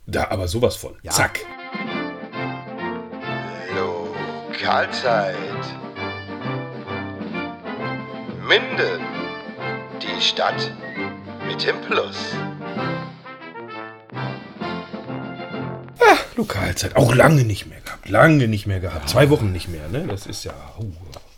[0.05, 0.93] Da aber sowas von.
[1.03, 1.11] Ja.
[1.11, 1.45] Zack.
[3.75, 5.35] Lokalzeit.
[8.47, 9.01] Minden.
[10.01, 10.71] Die Stadt
[11.47, 12.33] mit dem Plus.
[16.35, 16.95] Lokalzeit.
[16.95, 18.09] Auch lange nicht mehr gehabt.
[18.09, 19.07] Lange nicht mehr gehabt.
[19.07, 20.07] Zwei Wochen nicht mehr, ne?
[20.07, 20.53] Das ist ja.
[20.79, 20.91] Uh.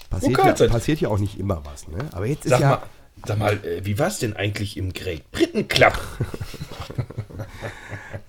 [0.10, 0.68] Passiert, Vokalzeit.
[0.70, 1.98] ja, passiert ja auch nicht immer was, ne?
[2.14, 2.70] Aber jetzt ist Sag ja.
[2.70, 2.82] mal,
[3.26, 6.00] sag mal äh, wie war's denn eigentlich im Great Britain Club?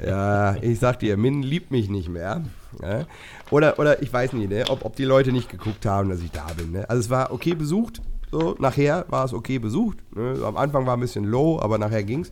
[0.05, 2.43] Ja, ich sag dir, Min liebt mich nicht mehr.
[2.83, 3.07] Ja?
[3.51, 6.31] Oder, oder ich weiß nicht, ne, ob, ob die Leute nicht geguckt haben, dass ich
[6.31, 6.73] da bin.
[6.73, 6.89] Ne?
[6.89, 9.99] Also es war okay besucht, so nachher war es okay besucht.
[10.15, 10.41] Ne?
[10.45, 12.31] Am Anfang war ein bisschen low, aber nachher ging's.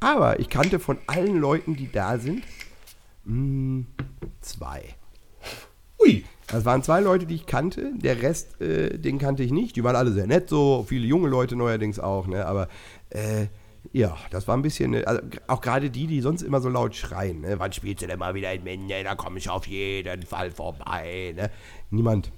[0.00, 2.42] Aber ich kannte von allen Leuten, die da sind,
[3.24, 3.84] mh,
[4.40, 4.82] zwei.
[6.00, 6.24] Ui.
[6.46, 7.92] Das waren zwei Leute, die ich kannte.
[7.94, 9.76] Der Rest, äh, den kannte ich nicht.
[9.76, 12.26] Die waren alle sehr nett, so viele junge Leute neuerdings auch.
[12.26, 12.44] Ne?
[12.44, 12.66] Aber
[13.10, 13.46] äh,
[13.92, 16.96] ja, das war ein bisschen, äh, also, auch gerade die, die sonst immer so laut
[16.96, 17.42] schreien.
[17.42, 17.54] Ne?
[17.58, 19.04] Wann spielst du denn mal wieder in Mende?
[19.04, 21.34] Da komme ich auf jeden Fall vorbei.
[21.36, 21.50] Ne?
[21.90, 22.32] Niemand.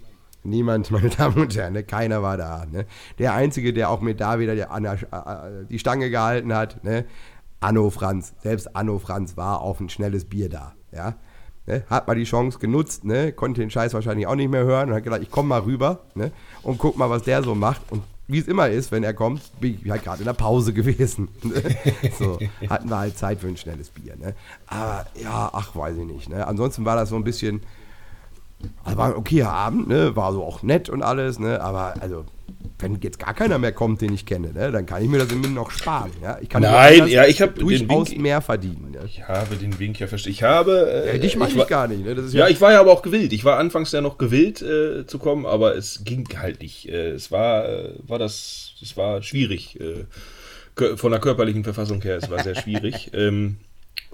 [0.45, 1.85] Niemand, meine Damen und Herren, ne?
[1.85, 2.67] keiner war da.
[2.71, 2.87] Ne?
[3.19, 7.05] Der Einzige, der auch mir da wieder die, der, äh, die Stange gehalten hat, ne?
[7.63, 8.35] Anno Franz.
[8.43, 10.75] Selbst Anno Franz war auf ein schnelles Bier da.
[10.93, 11.15] Ja?
[11.67, 14.89] Ne, hat mal die Chance genutzt, ne, konnte den Scheiß wahrscheinlich auch nicht mehr hören
[14.89, 16.33] und hat gedacht, ich komme mal rüber ne,
[16.65, 17.83] und guck mal, was der so macht.
[17.91, 20.73] Und wie es immer ist, wenn er kommt, bin ich halt gerade in der Pause
[20.75, 21.29] gewesen.
[21.43, 21.63] Ne?
[22.19, 24.17] So, hatten wir halt Zeit für ein schnelles Bier.
[24.17, 24.35] Ne?
[24.67, 26.29] Aber ja, ach, weiß ich nicht.
[26.29, 26.45] Ne?
[26.47, 27.63] Ansonsten war das so ein bisschen,
[28.83, 31.61] also war ein okayer Abend, war so auch nett und alles, ne?
[31.61, 32.25] aber also
[32.79, 35.29] wenn jetzt gar keiner mehr kommt, den ich kenne, ne, dann kann ich mir das
[35.31, 36.11] im Minuten noch sparen.
[36.23, 36.39] Ja?
[36.41, 38.91] Ich kann Nein, ja, ich hab den durchaus Wink- mehr verdienen.
[38.93, 39.01] Ne?
[39.07, 40.35] Ich habe den Wink ja verstanden.
[40.35, 41.05] Ich habe.
[41.07, 42.05] Äh, Ja, dich meine ich war, gar nicht.
[42.05, 42.17] Ne?
[42.33, 43.33] Ja, ich war ja aber auch gewillt.
[43.33, 46.89] Ich war anfangs ja noch gewillt äh, zu kommen, aber es ging halt nicht.
[46.89, 49.79] Äh, es war, äh, war das, es war schwierig.
[49.81, 50.05] Äh,
[50.97, 53.11] von der körperlichen Verfassung her, es war sehr schwierig.
[53.15, 53.59] ähm,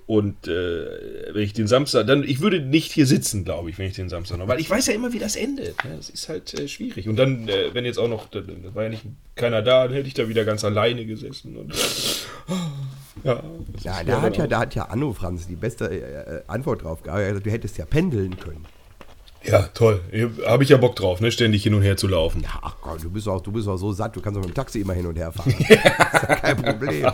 [0.09, 0.87] und äh,
[1.35, 4.09] wenn ich den Samstag, dann, ich würde nicht hier sitzen, glaube ich, wenn ich den
[4.09, 5.85] Samstag noch, weil ich weiß ja immer, wie das endet.
[5.85, 5.97] Ne?
[5.99, 7.07] Das ist halt äh, schwierig.
[7.11, 8.41] Und dann, äh, wenn jetzt auch noch, da,
[8.73, 9.03] war ja nicht
[9.35, 11.59] keiner da, dann hätte ich da wieder ganz alleine gesessen.
[11.59, 11.75] Und,
[13.23, 13.43] ja,
[13.75, 16.43] das Ja, ist da hat ja, da hat ja Anno Franz die beste äh, äh,
[16.47, 17.21] Antwort drauf gehabt.
[17.21, 18.65] Er hat gesagt, Du hättest ja pendeln können.
[19.45, 20.01] Ja, toll.
[20.47, 21.31] Habe ich ja Bock drauf, ne?
[21.31, 22.41] ständig hin und her zu laufen.
[22.43, 24.51] Ja, ach Gott, du bist auch, du bist auch so satt, du kannst auch mit
[24.51, 25.55] dem Taxi immer hin und her fahren.
[25.59, 27.07] das ist ja kein Problem.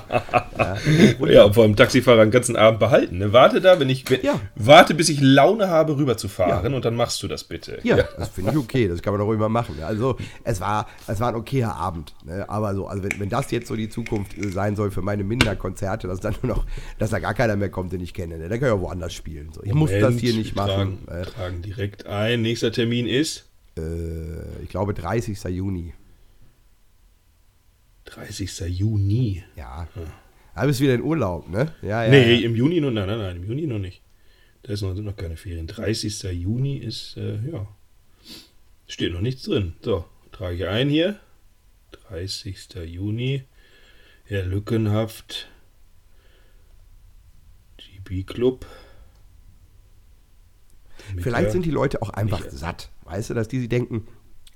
[1.29, 3.18] Ja, und vor allem Taxifahrer den ganzen Abend behalten.
[3.18, 3.33] Ne?
[3.33, 4.09] Warte da, wenn ich.
[4.11, 4.41] Wenn, Ja.
[4.55, 7.79] Warte, bis ich Laune habe, rüber zu fahren und dann machst du das bitte.
[7.83, 9.77] Ja, das finde ich okay, das kann man doch mal machen.
[9.85, 12.14] Also, es war, es war ein okayer Abend.
[12.25, 12.49] Ne?
[12.49, 15.25] Aber so, also wenn, wenn das jetzt so die Zukunft äh, sein soll für meine
[15.25, 16.64] Minderkonzerte, dass dann nur noch,
[16.99, 18.49] dass da gar keiner mehr kommt, den ich kenne, ne?
[18.49, 19.51] dann kann ich auch woanders spielen.
[19.53, 21.05] So, ich muss das Moment, hier nicht machen.
[21.07, 22.43] Tragen, Äh, tragen direkt ein.
[22.43, 23.45] Nächster Termin ist
[23.77, 25.43] äh, ich glaube 30.
[25.45, 25.95] Juni.
[28.07, 28.61] 30.
[28.69, 29.43] Juni.
[29.57, 29.89] Ja.
[30.55, 31.75] Da bist du wieder in Urlaub, ne?
[31.83, 32.11] Ja, ja.
[32.11, 32.47] nee, ja.
[32.47, 34.03] im Juni noch, nein, nein, nein, im Juni noch nicht.
[34.62, 35.67] Da noch, sind noch keine Ferien.
[35.67, 36.23] 30.
[36.33, 37.67] Juni ist, äh, ja,
[38.87, 39.75] steht noch nichts drin.
[39.83, 41.19] So, trage ich ein hier.
[42.09, 42.69] 30.
[42.87, 43.45] Juni,
[44.25, 45.49] Herr Lückenhaft,
[47.79, 48.67] GB Club.
[51.19, 52.91] Vielleicht sind die Leute auch einfach Nicht- satt.
[53.05, 54.07] Weißt du, dass die sie denken,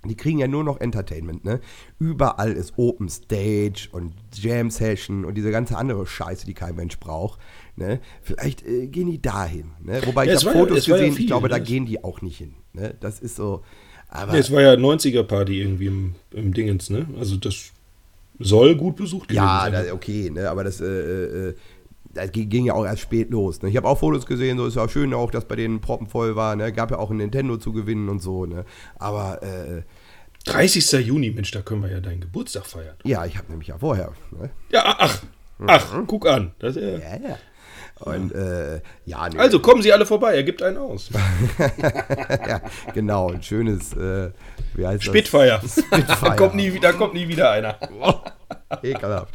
[0.04, 1.60] die kriegen ja nur noch Entertainment, ne?
[1.98, 6.98] Überall ist Open Stage und Jam Session und diese ganze andere Scheiße, die kein Mensch
[7.00, 7.40] braucht.
[7.76, 8.00] Ne?
[8.22, 9.72] Vielleicht äh, gehen die dahin.
[9.82, 10.00] Ne?
[10.06, 11.64] Wobei Ja, ich habe ja- Fotos ja gesehen, viel, ich glaube, da ne?
[11.64, 12.54] gehen die auch nicht hin.
[12.72, 12.94] Ne?
[13.00, 13.62] Das ist so.
[14.08, 17.06] Aber es war ja 90er-Party irgendwie im, im Dingens, ne?
[17.18, 17.72] Also das
[18.38, 19.72] soll gut besucht gewesen Ja, sein.
[19.72, 21.54] das, okay, ne, aber das, äh, äh,
[22.18, 23.62] das ging, ging ja auch erst spät los.
[23.62, 23.68] Ne?
[23.68, 26.56] Ich habe auch Fotos gesehen, so ist ja schön auch, dass bei denen proppenvoll war.
[26.56, 26.72] Ne?
[26.72, 28.46] Gab ja auch ein Nintendo zu gewinnen und so.
[28.46, 28.64] Ne?
[28.98, 29.82] Aber äh,
[30.44, 31.06] 30.
[31.06, 32.96] Juni, Mensch, da können wir ja deinen Geburtstag feiern.
[33.04, 34.12] ja, ich habe nämlich ja vorher.
[34.30, 34.50] Ne?
[34.70, 35.22] Ja, ach,
[35.66, 36.52] ach, guck an.
[36.58, 37.38] Das, äh, Ja, ja.
[38.00, 41.10] Und äh, ja, nee, Also kommen Sie alle vorbei, er gibt einen aus.
[42.48, 42.60] ja,
[42.94, 44.30] genau, ein schönes, äh,
[44.74, 45.58] wie heißt Spitfire.
[45.60, 45.80] das?
[45.84, 46.06] Spitfire.
[46.22, 47.76] da, kommt nie, da kommt nie wieder einer.
[48.82, 49.34] Ekelhaft.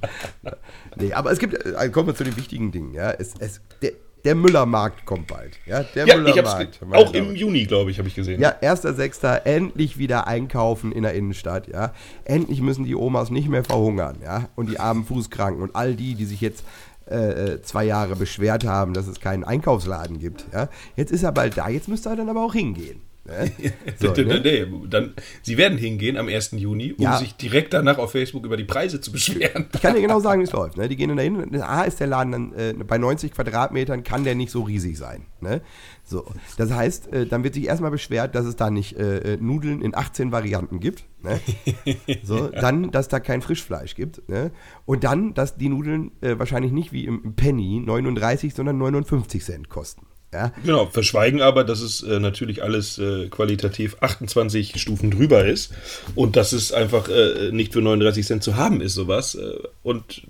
[0.95, 2.93] Nee, aber es gibt, äh, kommen wir zu den wichtigen Dingen.
[2.93, 3.11] Ja?
[3.11, 3.91] Es, es, der,
[4.23, 5.57] der Müllermarkt kommt bald.
[5.65, 6.79] Ja, der Ja, Müllermarkt.
[6.91, 8.39] auch im Juni, glaube ich, habe ich gesehen.
[8.39, 9.43] Ja, 1.6.
[9.43, 11.93] endlich wieder einkaufen in der Innenstadt, ja.
[12.23, 14.49] Endlich müssen die Omas nicht mehr verhungern, ja.
[14.55, 16.63] Und die armen Fußkranken und all die, die sich jetzt
[17.09, 17.15] äh,
[17.55, 20.69] äh, zwei Jahre beschwert haben, dass es keinen Einkaufsladen gibt, ja.
[20.95, 23.01] Jetzt ist er bald da, jetzt müsst ihr dann aber auch hingehen.
[23.25, 23.51] Ne?
[23.99, 24.41] So, ne?
[24.43, 26.51] nee, dann, Sie werden hingehen am 1.
[26.51, 27.17] Juni, um Ja.
[27.17, 29.67] sich direkt danach auf Facebook über die Preise zu beschweren.
[29.73, 30.77] Ich kann dir genau sagen, wie es läuft.
[30.77, 30.89] Ne?
[30.89, 31.61] Die gehen dann dahin.
[31.61, 35.25] A ist der Laden dann äh, bei 90 Quadratmetern kann der nicht so riesig sein.
[35.39, 35.61] Ne?
[36.03, 36.25] So,
[36.57, 39.81] das heißt, äh, dann wird sich erstmal beschwert, dass es da nicht äh, äh, Nudeln
[39.81, 41.05] in 18 Varianten gibt.
[41.21, 41.39] Ne?
[42.23, 44.27] So, dann, dass da kein Frischfleisch gibt.
[44.29, 44.51] Ne?
[44.85, 49.69] Und dann, dass die Nudeln äh, wahrscheinlich nicht wie im Penny 39, sondern 59 Cent
[49.69, 50.05] kosten.
[50.33, 50.51] Ja?
[50.65, 55.71] Genau, verschweigen aber, dass es äh, natürlich alles äh, qualitativ 28 Stufen drüber ist
[56.15, 59.35] und dass es einfach äh, nicht für 39 Cent zu haben ist, sowas.
[59.35, 59.53] Äh,
[59.83, 60.23] und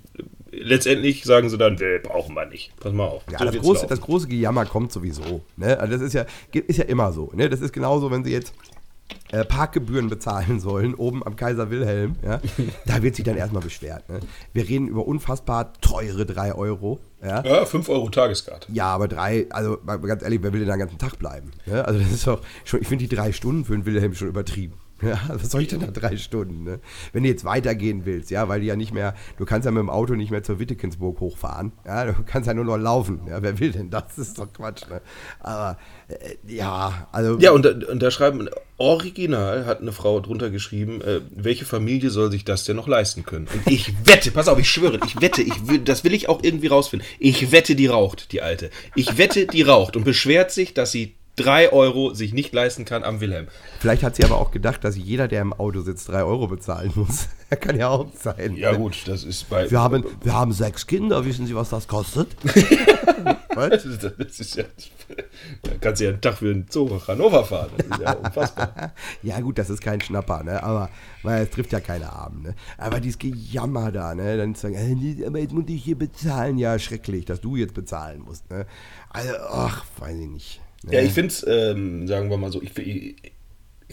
[0.52, 2.72] letztendlich sagen sie dann, nee, brauchen wir nicht.
[2.78, 3.22] Pass mal auf.
[3.30, 3.88] Ja, So das, große, laufen.
[3.88, 5.42] das große Gejammer kommt sowieso.
[5.56, 5.78] Ne?
[5.80, 7.32] Also das ist ja, ist ja immer so.
[7.34, 7.48] Ne?
[7.48, 8.52] Das ist genauso, wenn sie jetzt
[9.32, 12.40] äh, Parkgebühren bezahlen sollen, oben am Kaiser Wilhelm, ja,
[12.86, 14.08] da wird sich dann erstmal beschwert.
[14.08, 14.20] Ne?
[14.52, 17.00] Wir reden über unfassbar teure 3 Euro.
[17.22, 18.70] Ja, Ja, 5 Euro Tageskarte.
[18.72, 21.52] ja aber drei, also mal ganz ehrlich, wer will denn den ganzen Tag bleiben?
[21.66, 24.28] Ja, also das ist doch schon, ich finde die drei Stunden für den Wilhelm schon
[24.28, 24.74] übertrieben.
[25.02, 26.64] Ja, was soll ich denn da drei Stunden?
[26.64, 26.80] Ne?
[27.12, 29.80] Wenn du jetzt weitergehen willst, ja, weil du ja nicht mehr, du kannst ja mit
[29.80, 33.42] dem Auto nicht mehr zur Wittekensburg hochfahren, ja, du kannst ja nur noch laufen, ja,
[33.42, 34.04] wer will denn das?
[34.14, 35.00] Das ist doch Quatsch, ne?
[35.40, 35.78] Aber
[36.08, 41.00] äh, ja, also Ja, und da, und da schreiben, original hat eine Frau drunter geschrieben,
[41.00, 43.48] äh, welche Familie soll sich das denn noch leisten können?
[43.52, 46.42] Und ich wette, pass auf, ich schwöre, ich wette, ich will, das will ich auch
[46.42, 47.06] irgendwie rausfinden.
[47.18, 48.70] Ich wette, die raucht, die Alte.
[48.94, 53.04] Ich wette, die raucht und beschwert sich, dass sie drei Euro sich nicht leisten kann
[53.04, 53.48] am Wilhelm.
[53.80, 56.92] Vielleicht hat sie aber auch gedacht, dass jeder, der im Auto sitzt, drei Euro bezahlen
[56.94, 57.28] muss.
[57.60, 58.56] kann ja auch sein.
[58.56, 59.70] Ja gut, das ist bei...
[59.70, 62.28] Wir haben, wir haben sechs Kinder, wissen Sie, was das kostet?
[63.54, 63.70] was?
[63.70, 64.64] Das ist, ja,
[65.62, 67.70] da kannst du ja einen Tag für den Zoo nach Hannover fahren.
[67.76, 68.92] Das ist ja unfassbar.
[69.22, 70.62] Ja, gut, das ist kein Schnapper, ne?
[70.62, 70.90] Aber
[71.22, 72.54] weil es trifft ja keine Armen, ne?
[72.76, 74.36] Aber dieses Gejammer da, ne?
[74.36, 76.58] Dann sagen, äh, aber jetzt muss ich hier bezahlen.
[76.58, 78.66] Ja, schrecklich, dass du jetzt bezahlen musst, ne?
[79.10, 80.60] Also, ach, weiß ich nicht.
[80.90, 83.14] Ja, ich finde es, ähm, sagen wir mal so, ich, ich,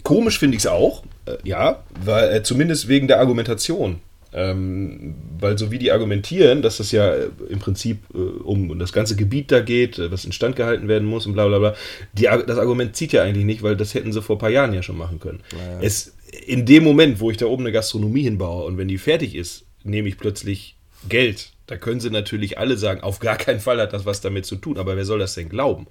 [0.02, 4.00] komisch finde ich es auch, äh, ja, weil äh, zumindest wegen der Argumentation.
[4.34, 8.94] Ähm, weil so wie die argumentieren, dass das ja äh, im Prinzip äh, um das
[8.94, 11.74] ganze Gebiet da geht, äh, was instand gehalten werden muss und bla bla bla,
[12.14, 14.72] die, das Argument zieht ja eigentlich nicht, weil das hätten sie vor ein paar Jahren
[14.72, 15.40] ja schon machen können.
[15.82, 16.14] Es,
[16.46, 19.66] in dem Moment, wo ich da oben eine Gastronomie hinbaue und wenn die fertig ist,
[19.84, 20.76] nehme ich plötzlich
[21.10, 21.52] Geld.
[21.66, 24.56] Da können sie natürlich alle sagen, auf gar keinen Fall hat das was damit zu
[24.56, 25.86] tun, aber wer soll das denn glauben?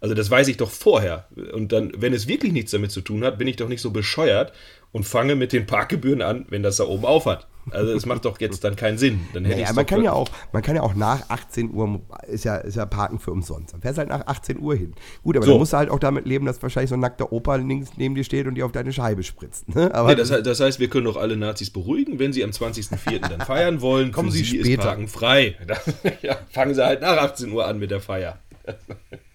[0.00, 1.26] Also das weiß ich doch vorher.
[1.52, 3.90] Und dann, wenn es wirklich nichts damit zu tun hat, bin ich doch nicht so
[3.90, 4.52] bescheuert
[4.92, 7.46] und fange mit den Parkgebühren an, wenn das da oben auf hat.
[7.70, 9.20] Also das macht doch jetzt dann keinen Sinn.
[9.32, 12.44] Dann hätte Naja, man kann ja auch, man kann ja auch nach 18 Uhr, ist
[12.44, 13.72] ja, ist ja Parken für umsonst.
[13.74, 14.94] Dann fährst du halt nach 18 Uhr hin.
[15.24, 15.52] Gut, aber So.
[15.52, 18.14] dann musst du halt auch damit leben, dass wahrscheinlich so ein nackter Opa links neben
[18.14, 19.74] dir steht und dir auf deine Scheibe spritzt.
[19.74, 19.92] Ne?
[19.92, 23.18] Aber Nee, das, das heißt, wir können doch alle Nazis beruhigen, wenn sie am 20.04.
[23.28, 24.12] dann feiern wollen.
[24.12, 24.84] Kommen Sie ist später.
[24.84, 25.56] Parken frei.
[25.66, 25.80] Das,
[26.22, 28.38] ja, fangen sie halt nach 18 Uhr an mit der Feier.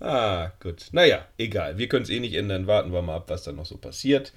[0.00, 0.88] ah, gut.
[0.92, 1.78] Naja, egal.
[1.78, 2.66] Wir können es eh nicht ändern.
[2.66, 4.32] Warten wir mal ab, was dann noch so passiert.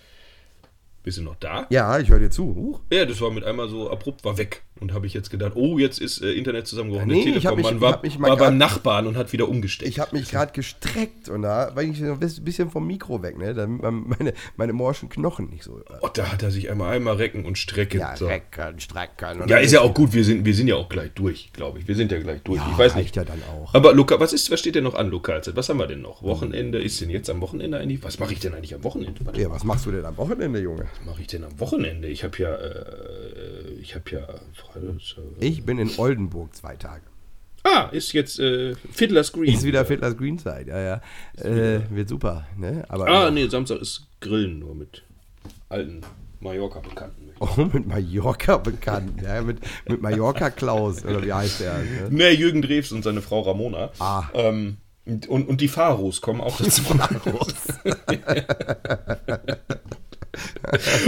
[1.04, 1.66] Bist du noch da?
[1.70, 2.56] ja, ich höre dir zu.
[2.56, 2.82] Huch.
[2.92, 4.64] Ja, das war mit einmal so abrupt, war weg.
[4.80, 7.10] Und habe ich jetzt gedacht, oh, jetzt ist äh, Internet zusammengebrochen.
[7.12, 9.34] Nee, der ich hab mich- war, hab mich mal war beim grad- Nachbarn und hat
[9.34, 9.90] wieder umgesteckt.
[9.90, 13.54] Ich habe mich gerade gestreckt und da war ich ein bisschen vom Mikro weg, ne?
[13.54, 15.82] damit meine, meine morschen Knochen nicht so.
[16.02, 18.00] oh, da hat er sich einmal einmal recken und strecken.
[18.00, 18.28] Ja, so.
[18.28, 19.48] recken, strecken.
[19.48, 20.14] Ja, ist ja auch gut.
[20.14, 21.88] Wir sind, wir sind ja auch gleich durch, glaube ich.
[21.88, 22.60] Wir sind ja gleich durch.
[22.60, 23.16] Ja, ich weiß nicht.
[23.16, 23.74] ja dann auch.
[23.74, 25.56] Aber Luca, was ist, was steht denn noch an Lokalzeit?
[25.56, 26.24] Was haben wir denn noch?
[26.24, 28.02] Wochenende ist denn jetzt am Wochenende eigentlich?
[28.04, 29.26] Was mache ich denn eigentlich am Wochenende?
[29.26, 30.86] Warte, Ja, was machst du denn am Wochenende, Junge?
[30.98, 32.08] was mache ich denn am Wochenende?
[32.08, 34.28] Ich habe ja, äh, ich habe ja.
[35.40, 37.04] Ich bin in Oldenburg zwei Tage.
[37.64, 39.54] Ah, ist jetzt äh, Fiddler's Green.
[39.54, 41.02] Ist wieder Fiddler's Greenside, ja, ja.
[41.44, 42.86] Äh, wird super, ne?
[42.88, 45.04] Aber Ah, nee, Samstag ist Grillen nur mit
[45.68, 46.02] alten
[46.40, 47.30] Mallorca-Bekannten.
[47.42, 51.78] Oh, mit Mallorca bekannt, ja, mit, mit Mallorca Klaus, oder wie heißt der?
[51.78, 52.08] Ne?
[52.10, 53.92] Ne, Jürgen Drews und seine Frau Ramona.
[54.00, 54.24] Ah.
[54.34, 56.84] Ähm, und, und die Pharos kommen auch dazu.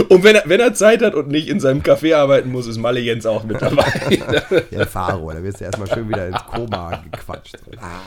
[0.08, 2.78] Und wenn er, wenn er Zeit hat und nicht in seinem Café arbeiten muss, ist
[2.78, 3.84] Malle Jens auch mit dabei.
[4.70, 7.56] Der Faro, da wirst du erstmal schön wieder ins Koma gequatscht.
[7.78, 8.00] Ah,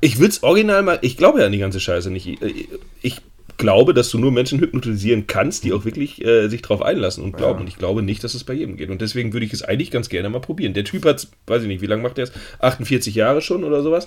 [0.00, 2.26] ich würde es original mal, ich glaube ja an die ganze Scheiße nicht.
[2.42, 2.68] Ich,
[3.02, 3.22] ich
[3.58, 7.36] glaube, dass du nur Menschen hypnotisieren kannst, die auch wirklich äh, sich drauf einlassen und
[7.36, 7.60] glauben.
[7.60, 8.88] Und ich glaube nicht, dass es bei jedem geht.
[8.88, 10.74] Und deswegen würde ich es eigentlich ganz gerne mal probieren.
[10.74, 12.32] Der Typ hat, weiß ich nicht, wie lange macht der es?
[12.60, 14.06] 48 Jahre schon oder sowas.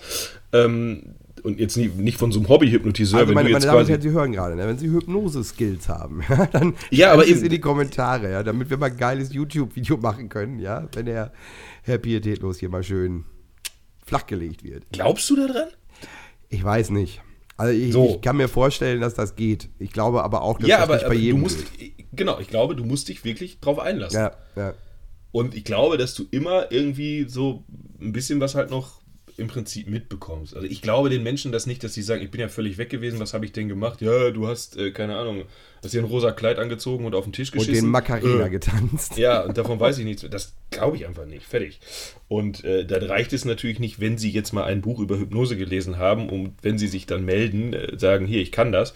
[0.53, 3.67] Ähm, und jetzt nie, nicht von so einem Hobby-Hypnotiseur, Also wenn meine, du meine jetzt
[3.67, 3.91] Damen und quasi.
[3.91, 4.67] Herren, Sie hören gerade, ne?
[4.67, 8.69] wenn Sie Hypnose-Skills haben, ja, dann Ja, aber es eben- in die Kommentare, ja, damit
[8.69, 11.31] wir mal ein geiles YouTube-Video machen können, ja, wenn der
[11.83, 13.25] Herr Pietätlos hier mal schön
[14.05, 14.85] flachgelegt wird.
[14.91, 15.67] Glaubst du daran?
[16.49, 17.21] Ich weiß nicht.
[17.57, 18.09] Also ich, So.
[18.15, 19.69] ich kann mir vorstellen, dass das geht.
[19.79, 21.93] Ich glaube aber auch, dass ja, das aber, nicht bei aber du jedem musst, geht.
[22.11, 24.19] genau, ich glaube, du musst dich wirklich drauf einlassen.
[24.19, 24.73] Ja, ja.
[25.31, 27.63] Und ich glaube, dass du immer irgendwie so
[28.01, 29.00] ein bisschen was halt noch
[29.41, 30.55] im Prinzip mitbekommst.
[30.55, 32.89] Also ich glaube den Menschen das nicht, dass sie sagen, ich bin ja völlig weg
[32.89, 34.01] gewesen, was habe ich denn gemacht?
[34.01, 35.43] Ja, du hast, äh, keine Ahnung,
[35.83, 37.85] hast dir ein rosa Kleid angezogen und auf den Tisch Und geschissen.
[37.85, 39.17] den Macarena Äh, getanzt.
[39.17, 40.25] Ja, und davon weiß ich nichts.
[40.29, 41.45] Das glaube ich einfach nicht.
[41.45, 41.79] Fertig.
[42.27, 45.57] Und äh, dann reicht es natürlich nicht, wenn Sie jetzt mal ein Buch über Hypnose
[45.57, 48.93] gelesen haben und wenn Sie sich dann melden, äh, sagen, hier, ich kann das.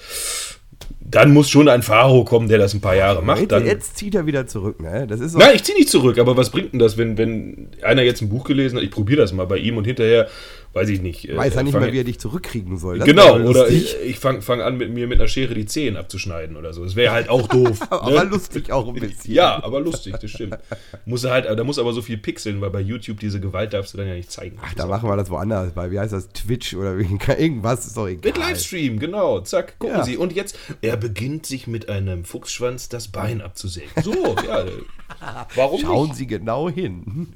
[0.99, 3.41] Dann muss schon ein Faro kommen, der das ein paar Jahre macht.
[3.41, 5.05] Jetzt, Dann, jetzt zieht er wieder zurück, ne?
[5.07, 8.01] Das ist Nein, ich ziehe nicht zurück, aber was bringt denn das, wenn, wenn einer
[8.01, 10.27] jetzt ein Buch gelesen hat, ich probiere das mal bei ihm und hinterher
[10.76, 11.28] weiß ich nicht.
[11.30, 12.99] äh, Weiß ja nicht mehr, wie er dich zurückkriegen soll.
[12.99, 15.95] Das Genau, oder ich, ich fange fang an, mit mir mit einer Schere die Zehen
[15.97, 16.84] abzuschneiden oder so.
[16.84, 17.80] Das wäre halt auch doof.
[17.89, 18.30] Aber ne?
[18.30, 19.34] lustig auch ein bisschen.
[19.34, 20.57] Ja, aber lustig, das stimmt.
[21.05, 23.93] Muss er halt, da muss aber so viel pixeln, weil bei YouTube diese Gewalt darfst
[23.93, 24.57] du dann ja nicht zeigen.
[24.61, 25.89] Ach, da machen wir das woanders bei.
[25.91, 26.30] Wie heißt das?
[26.30, 28.21] Twitch oder irgendwas, ist doch egal.
[28.32, 29.39] Mit Livestream, genau.
[29.41, 30.03] Zack, gucken Ja.
[30.03, 30.17] Sie.
[30.17, 33.89] Und jetzt, er beginnt sich mit einem Fuchsschwanz das Bein abzusägen.
[34.03, 34.65] So, ja.
[35.56, 36.18] Warum Schauen nicht?
[36.18, 37.28] Sie genau hin.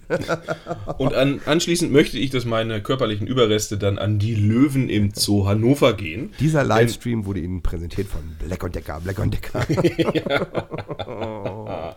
[0.97, 5.45] Und an, anschließend möchte ich, dass meine körperlichen Überreste dann an die Löwen im Zoo
[5.45, 6.33] Hannover gehen.
[6.39, 8.99] Dieser Livestream wurde Ihnen präsentiert von Black Decker.
[9.01, 9.65] Black Decker.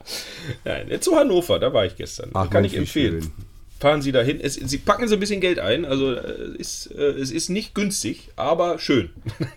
[0.65, 2.31] Nein, der Zoo Hannover, da war ich gestern.
[2.35, 3.23] Ach, Kann ich empfehlen.
[3.23, 3.33] schön.
[3.83, 4.41] Fahren Sie dahin.
[4.41, 5.85] Es, Sie packen Sie ein bisschen Geld ein.
[5.85, 9.11] Also äh, ist, äh, es ist nicht günstig, aber schön.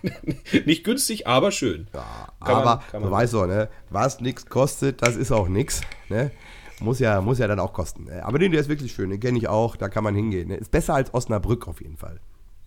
[0.66, 1.86] nicht günstig, aber schön.
[1.92, 2.02] Kann
[2.40, 3.68] man- Aber kann du man- doch, ne?
[3.90, 5.80] Was nichts kostet, das ist auch nichts.
[6.08, 6.32] Ne?
[6.80, 8.04] Muss ja, muss ja dann auch kosten.
[8.04, 8.24] ne?
[8.24, 10.48] Aber den, der ist wirklich schön, den kenne ich auch, da kann man hingehen.
[10.48, 10.56] Ne?
[10.56, 12.18] Ist besser als Osnabrück auf jeden Fall.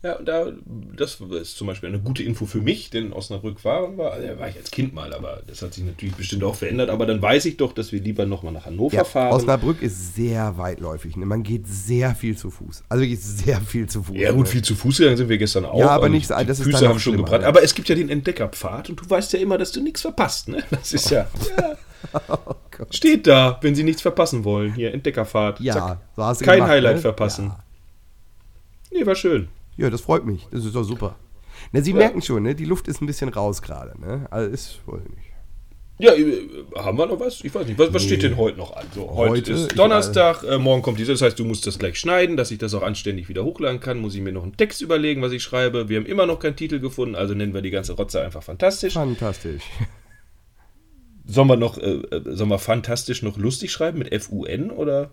[0.01, 0.47] Ja, und da,
[0.95, 4.47] das ist zum Beispiel eine gute Info für mich, denn Osnabrück war, war, da war
[4.47, 6.89] ich als Kind mal, aber das hat sich natürlich bestimmt auch verändert.
[6.89, 9.33] Aber dann weiß ich doch, dass wir lieber nochmal nach Hannover Ja, fahren.
[9.33, 11.17] Osnabrück ist sehr weitläufig.
[11.17, 11.25] Ne?
[11.25, 12.85] Man geht sehr viel zu Fuß.
[12.87, 14.15] Also wirklich sehr viel zu Fuß.
[14.15, 15.77] ja, gut, viel zu Fuß gegangen sind wir gestern auch.
[15.77, 17.43] Ja, aber nicht das ist Füße haben schon gebrannt.
[17.43, 20.47] Aber es gibt ja den Entdeckerpfad und du weißt ja immer, dass du nichts verpasst.
[20.47, 20.63] Ne?
[20.71, 21.27] Das ist ja.
[21.57, 21.77] ja.
[22.29, 22.55] Oh
[22.91, 24.73] Steht da, wenn sie nichts verpassen wollen.
[24.73, 25.59] Hier, Entdeckerpfad.
[25.59, 25.97] Ja, Zack.
[26.15, 27.01] so hast du Kein gemacht, Highlight ne?
[27.01, 27.47] verpassen.
[27.47, 27.59] Ja.
[28.91, 29.49] Nee, war schön.
[29.79, 30.45] Ja, das freut mich.
[30.51, 31.15] Das ist doch super.
[31.71, 32.53] Ne, Sie merken schon, ne?
[32.53, 33.99] die Luft ist ein bisschen raus gerade.
[33.99, 34.27] Ne?
[34.29, 35.29] Also ist wohl nicht.
[35.99, 37.41] Ja, äh, haben wir noch was?
[37.43, 37.79] Ich weiß nicht.
[37.79, 38.85] Was, was steht denn heute noch an?
[38.93, 41.13] So, heute, Heute, ist Donnerstag, äh, morgen kommt dieser.
[41.13, 43.99] Das heißt, du musst das gleich schneiden, dass ich das auch anständig wieder hochladen kann.
[43.99, 45.87] Muss ich mir noch einen Text überlegen, was ich schreibe.
[45.87, 48.93] Wir haben immer noch keinen Titel gefunden, also nennen wir die ganze Rotze einfach fantastisch.
[48.93, 49.63] Fantastisch.
[51.25, 55.11] Sollen wir noch, äh, äh, sollen wir fantastisch noch lustig schreiben mit F-U-N oder?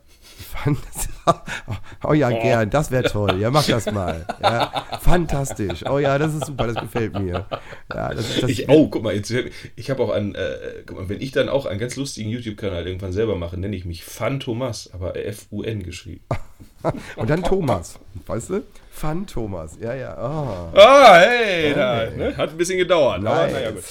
[2.05, 3.41] Oh ja, gern, das wäre toll.
[3.41, 4.25] Ja, mach das mal.
[4.41, 5.85] Ja, fantastisch.
[5.89, 7.47] Oh ja, das ist super, das gefällt mir.
[7.93, 9.33] Ja, das das Ich, oh, guck mal, jetzt,
[9.75, 12.87] ich habe auch einen, äh, guck mal, wenn ich dann auch einen ganz lustigen YouTube-Kanal
[12.87, 16.25] irgendwann selber mache, nenne ich mich Fan Thomas, aber F-U-N geschrieben.
[17.17, 17.99] Und dann Thomas.
[18.27, 18.63] Weißt du?
[18.91, 19.77] Fan Thomas.
[19.81, 20.17] Ja, ja.
[20.17, 20.79] Oh.
[20.79, 22.37] Ah, hey, da, ne?
[22.37, 23.19] hat ein bisschen gedauert.
[23.27, 23.53] Aber, Nice.
[23.53, 23.85] naja, gut.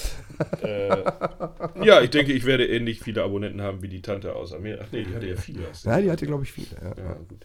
[0.62, 4.84] Äh, ja, ich denke, ich werde ähnlich viele Abonnenten haben wie die Tante aus Amerika.
[4.86, 5.64] Ach nee, die hatte ja viele.
[5.84, 6.76] Ja, die hatte, glaube ich, viele.
[6.82, 7.02] Ja.
[7.04, 7.44] Ja, gut.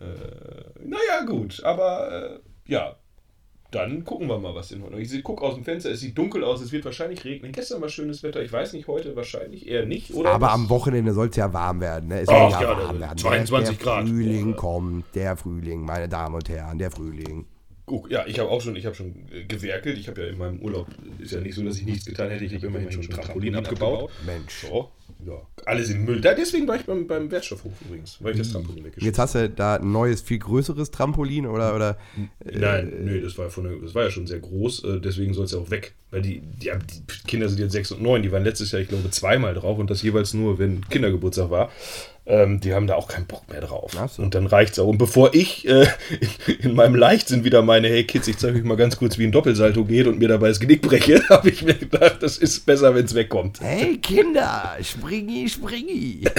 [0.00, 2.96] Äh, naja, gut, aber äh, ja,
[3.70, 4.98] dann gucken wir mal, was denn heute.
[4.98, 7.52] Ich gucke aus dem Fenster, es sieht dunkel aus, es wird wahrscheinlich regnen.
[7.52, 10.12] Gestern war schönes Wetter, ich weiß nicht, heute wahrscheinlich eher nicht.
[10.12, 10.52] Oder Aber was?
[10.54, 12.08] am Wochenende soll es ja warm werden.
[12.08, 12.20] Ne?
[12.20, 13.16] Es soll ja, da- werden.
[13.18, 14.00] 22 der, Grad.
[14.06, 14.56] Der Frühling Boah.
[14.56, 17.46] kommt, der Frühling, meine Damen und Herren, der Frühling.
[17.92, 19.98] Guck, ja, ich habe auch schon, ich habe schon äh, gewerkelt.
[19.98, 20.86] Ich habe ja in meinem Urlaub,
[21.18, 22.42] ist ja nicht so, dass ich nichts getan hätte.
[22.42, 24.10] Ich habe immerhin schon ein Trampolin abgebaut.
[24.24, 24.64] Mensch.
[24.66, 24.88] So,
[25.26, 25.34] ja,
[25.66, 26.22] alles im Müll.
[26.22, 29.34] Da, deswegen war ich beim, beim Wertstoffhof übrigens, weil ich das Trampolin weggeschmissen Jetzt hast
[29.34, 31.98] du da ein neues, viel größeres Trampolin oder, oder
[32.50, 35.52] Nein, nö, das war, von das war ja schon sehr groß, äh, deswegen soll es
[35.52, 35.94] ja auch weg.
[36.10, 38.88] Weil die, die, die Kinder sind jetzt sechs und neun, die waren letztes Jahr, ich
[38.88, 41.70] glaube, zweimal drauf und das jeweils nur, wenn Kindergeburtstag war.
[42.24, 43.96] Ähm, die haben da auch keinen Bock mehr drauf.
[44.14, 44.22] So.
[44.22, 44.86] Und dann reicht's auch.
[44.86, 45.86] Und bevor ich äh,
[46.46, 49.24] in, in meinem Leichtsinn wieder meine, hey Kids, ich zeige euch mal ganz kurz, wie
[49.24, 52.64] ein Doppelsalto geht und mir dabei das Genick breche, habe ich mir gedacht, das ist
[52.64, 53.60] besser, wenn es wegkommt.
[53.60, 56.20] Hey Kinder, springi, springi.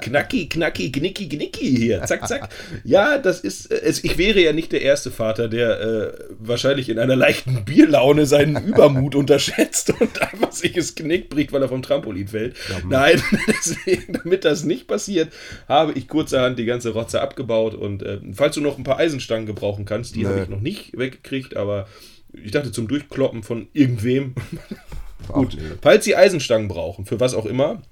[0.00, 2.02] Knacki, knacki, gnicki, gnicki hier.
[2.04, 2.48] Zack, zack.
[2.84, 3.70] Ja, das ist.
[3.70, 7.64] äh, Es, ich wäre ja nicht der erste Vater, der äh, wahrscheinlich in einer leichten
[7.64, 12.56] Bierlaune seinen Übermut unterschätzt und einfach sich das Knick bricht, weil er vom Trampolin fällt.
[12.88, 13.22] Nein,
[13.58, 15.32] deswegen, damit das nicht passiert,
[15.68, 17.74] habe ich kurzerhand die ganze Rotze abgebaut.
[17.74, 20.28] Und äh, falls du noch ein paar Eisenstangen gebrauchen kannst, die Nö.
[20.28, 21.86] habe ich noch nicht weggekriegt, aber
[22.32, 24.34] ich dachte zum Durchkloppen von irgendwem.
[25.28, 25.76] Gut, nee.
[25.82, 27.82] falls Sie Eisenstangen brauchen, für was auch immer,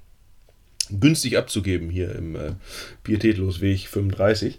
[0.89, 2.53] günstig abzugeben hier im äh,
[3.03, 4.57] Pietätlosweg 35.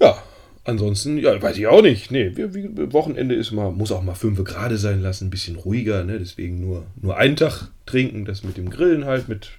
[0.00, 0.22] Ja,
[0.64, 2.10] ansonsten, ja, weiß ich auch nicht.
[2.10, 5.56] Nee, wir, wie, Wochenende ist mal, muss auch mal 5 Grad sein lassen, ein bisschen
[5.56, 6.18] ruhiger, ne?
[6.18, 9.50] Deswegen nur, nur einen Tag trinken, das mit dem Grillen halt, mit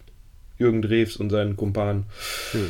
[0.58, 2.06] Jürgen Drews und seinen Kumpanen.
[2.52, 2.70] Schön.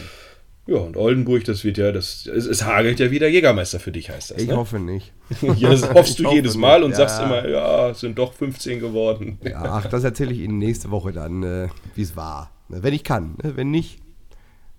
[0.67, 4.09] Ja, und Oldenburg, das wird ja, das, es, es hagelt ja wieder Jägermeister für dich,
[4.09, 4.41] heißt das.
[4.41, 4.57] Ich ne?
[4.57, 5.13] hoffe nicht.
[5.57, 6.97] Ja, das hoffst Ich du jedes Mal nicht, und ja.
[6.97, 9.37] sagst immer, ja, es sind doch 15 geworden.
[9.43, 12.49] Ja, ach, das erzähle ich Ihnen nächste Woche dann, äh, wie es war.
[12.69, 13.35] Ne, Wenn ich kann.
[13.43, 13.55] Ne?
[13.55, 13.99] Wenn nicht,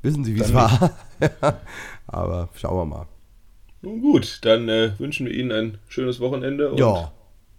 [0.03, 0.91] wissen Sie, wie es war.
[2.09, 3.07] Aber schauen wir mal.
[3.83, 7.13] Nun gut, dann äh, wünschen wir Ihnen ein schönes Wochenende und Ja.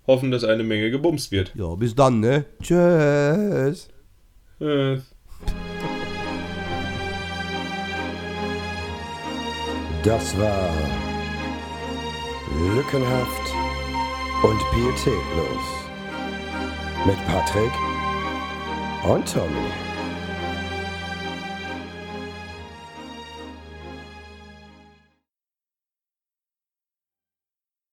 [0.06, 1.54] hoffen, dass eine Menge gebumst wird.
[1.56, 2.44] Ja, bis dann, ne?
[2.62, 3.88] Tschüss.
[4.60, 4.98] Äh,
[10.04, 10.70] Das war
[12.76, 13.54] Lückenhaft
[14.44, 15.64] und Pietätlos
[17.06, 17.72] mit Patrick
[19.04, 19.87] und Tommy.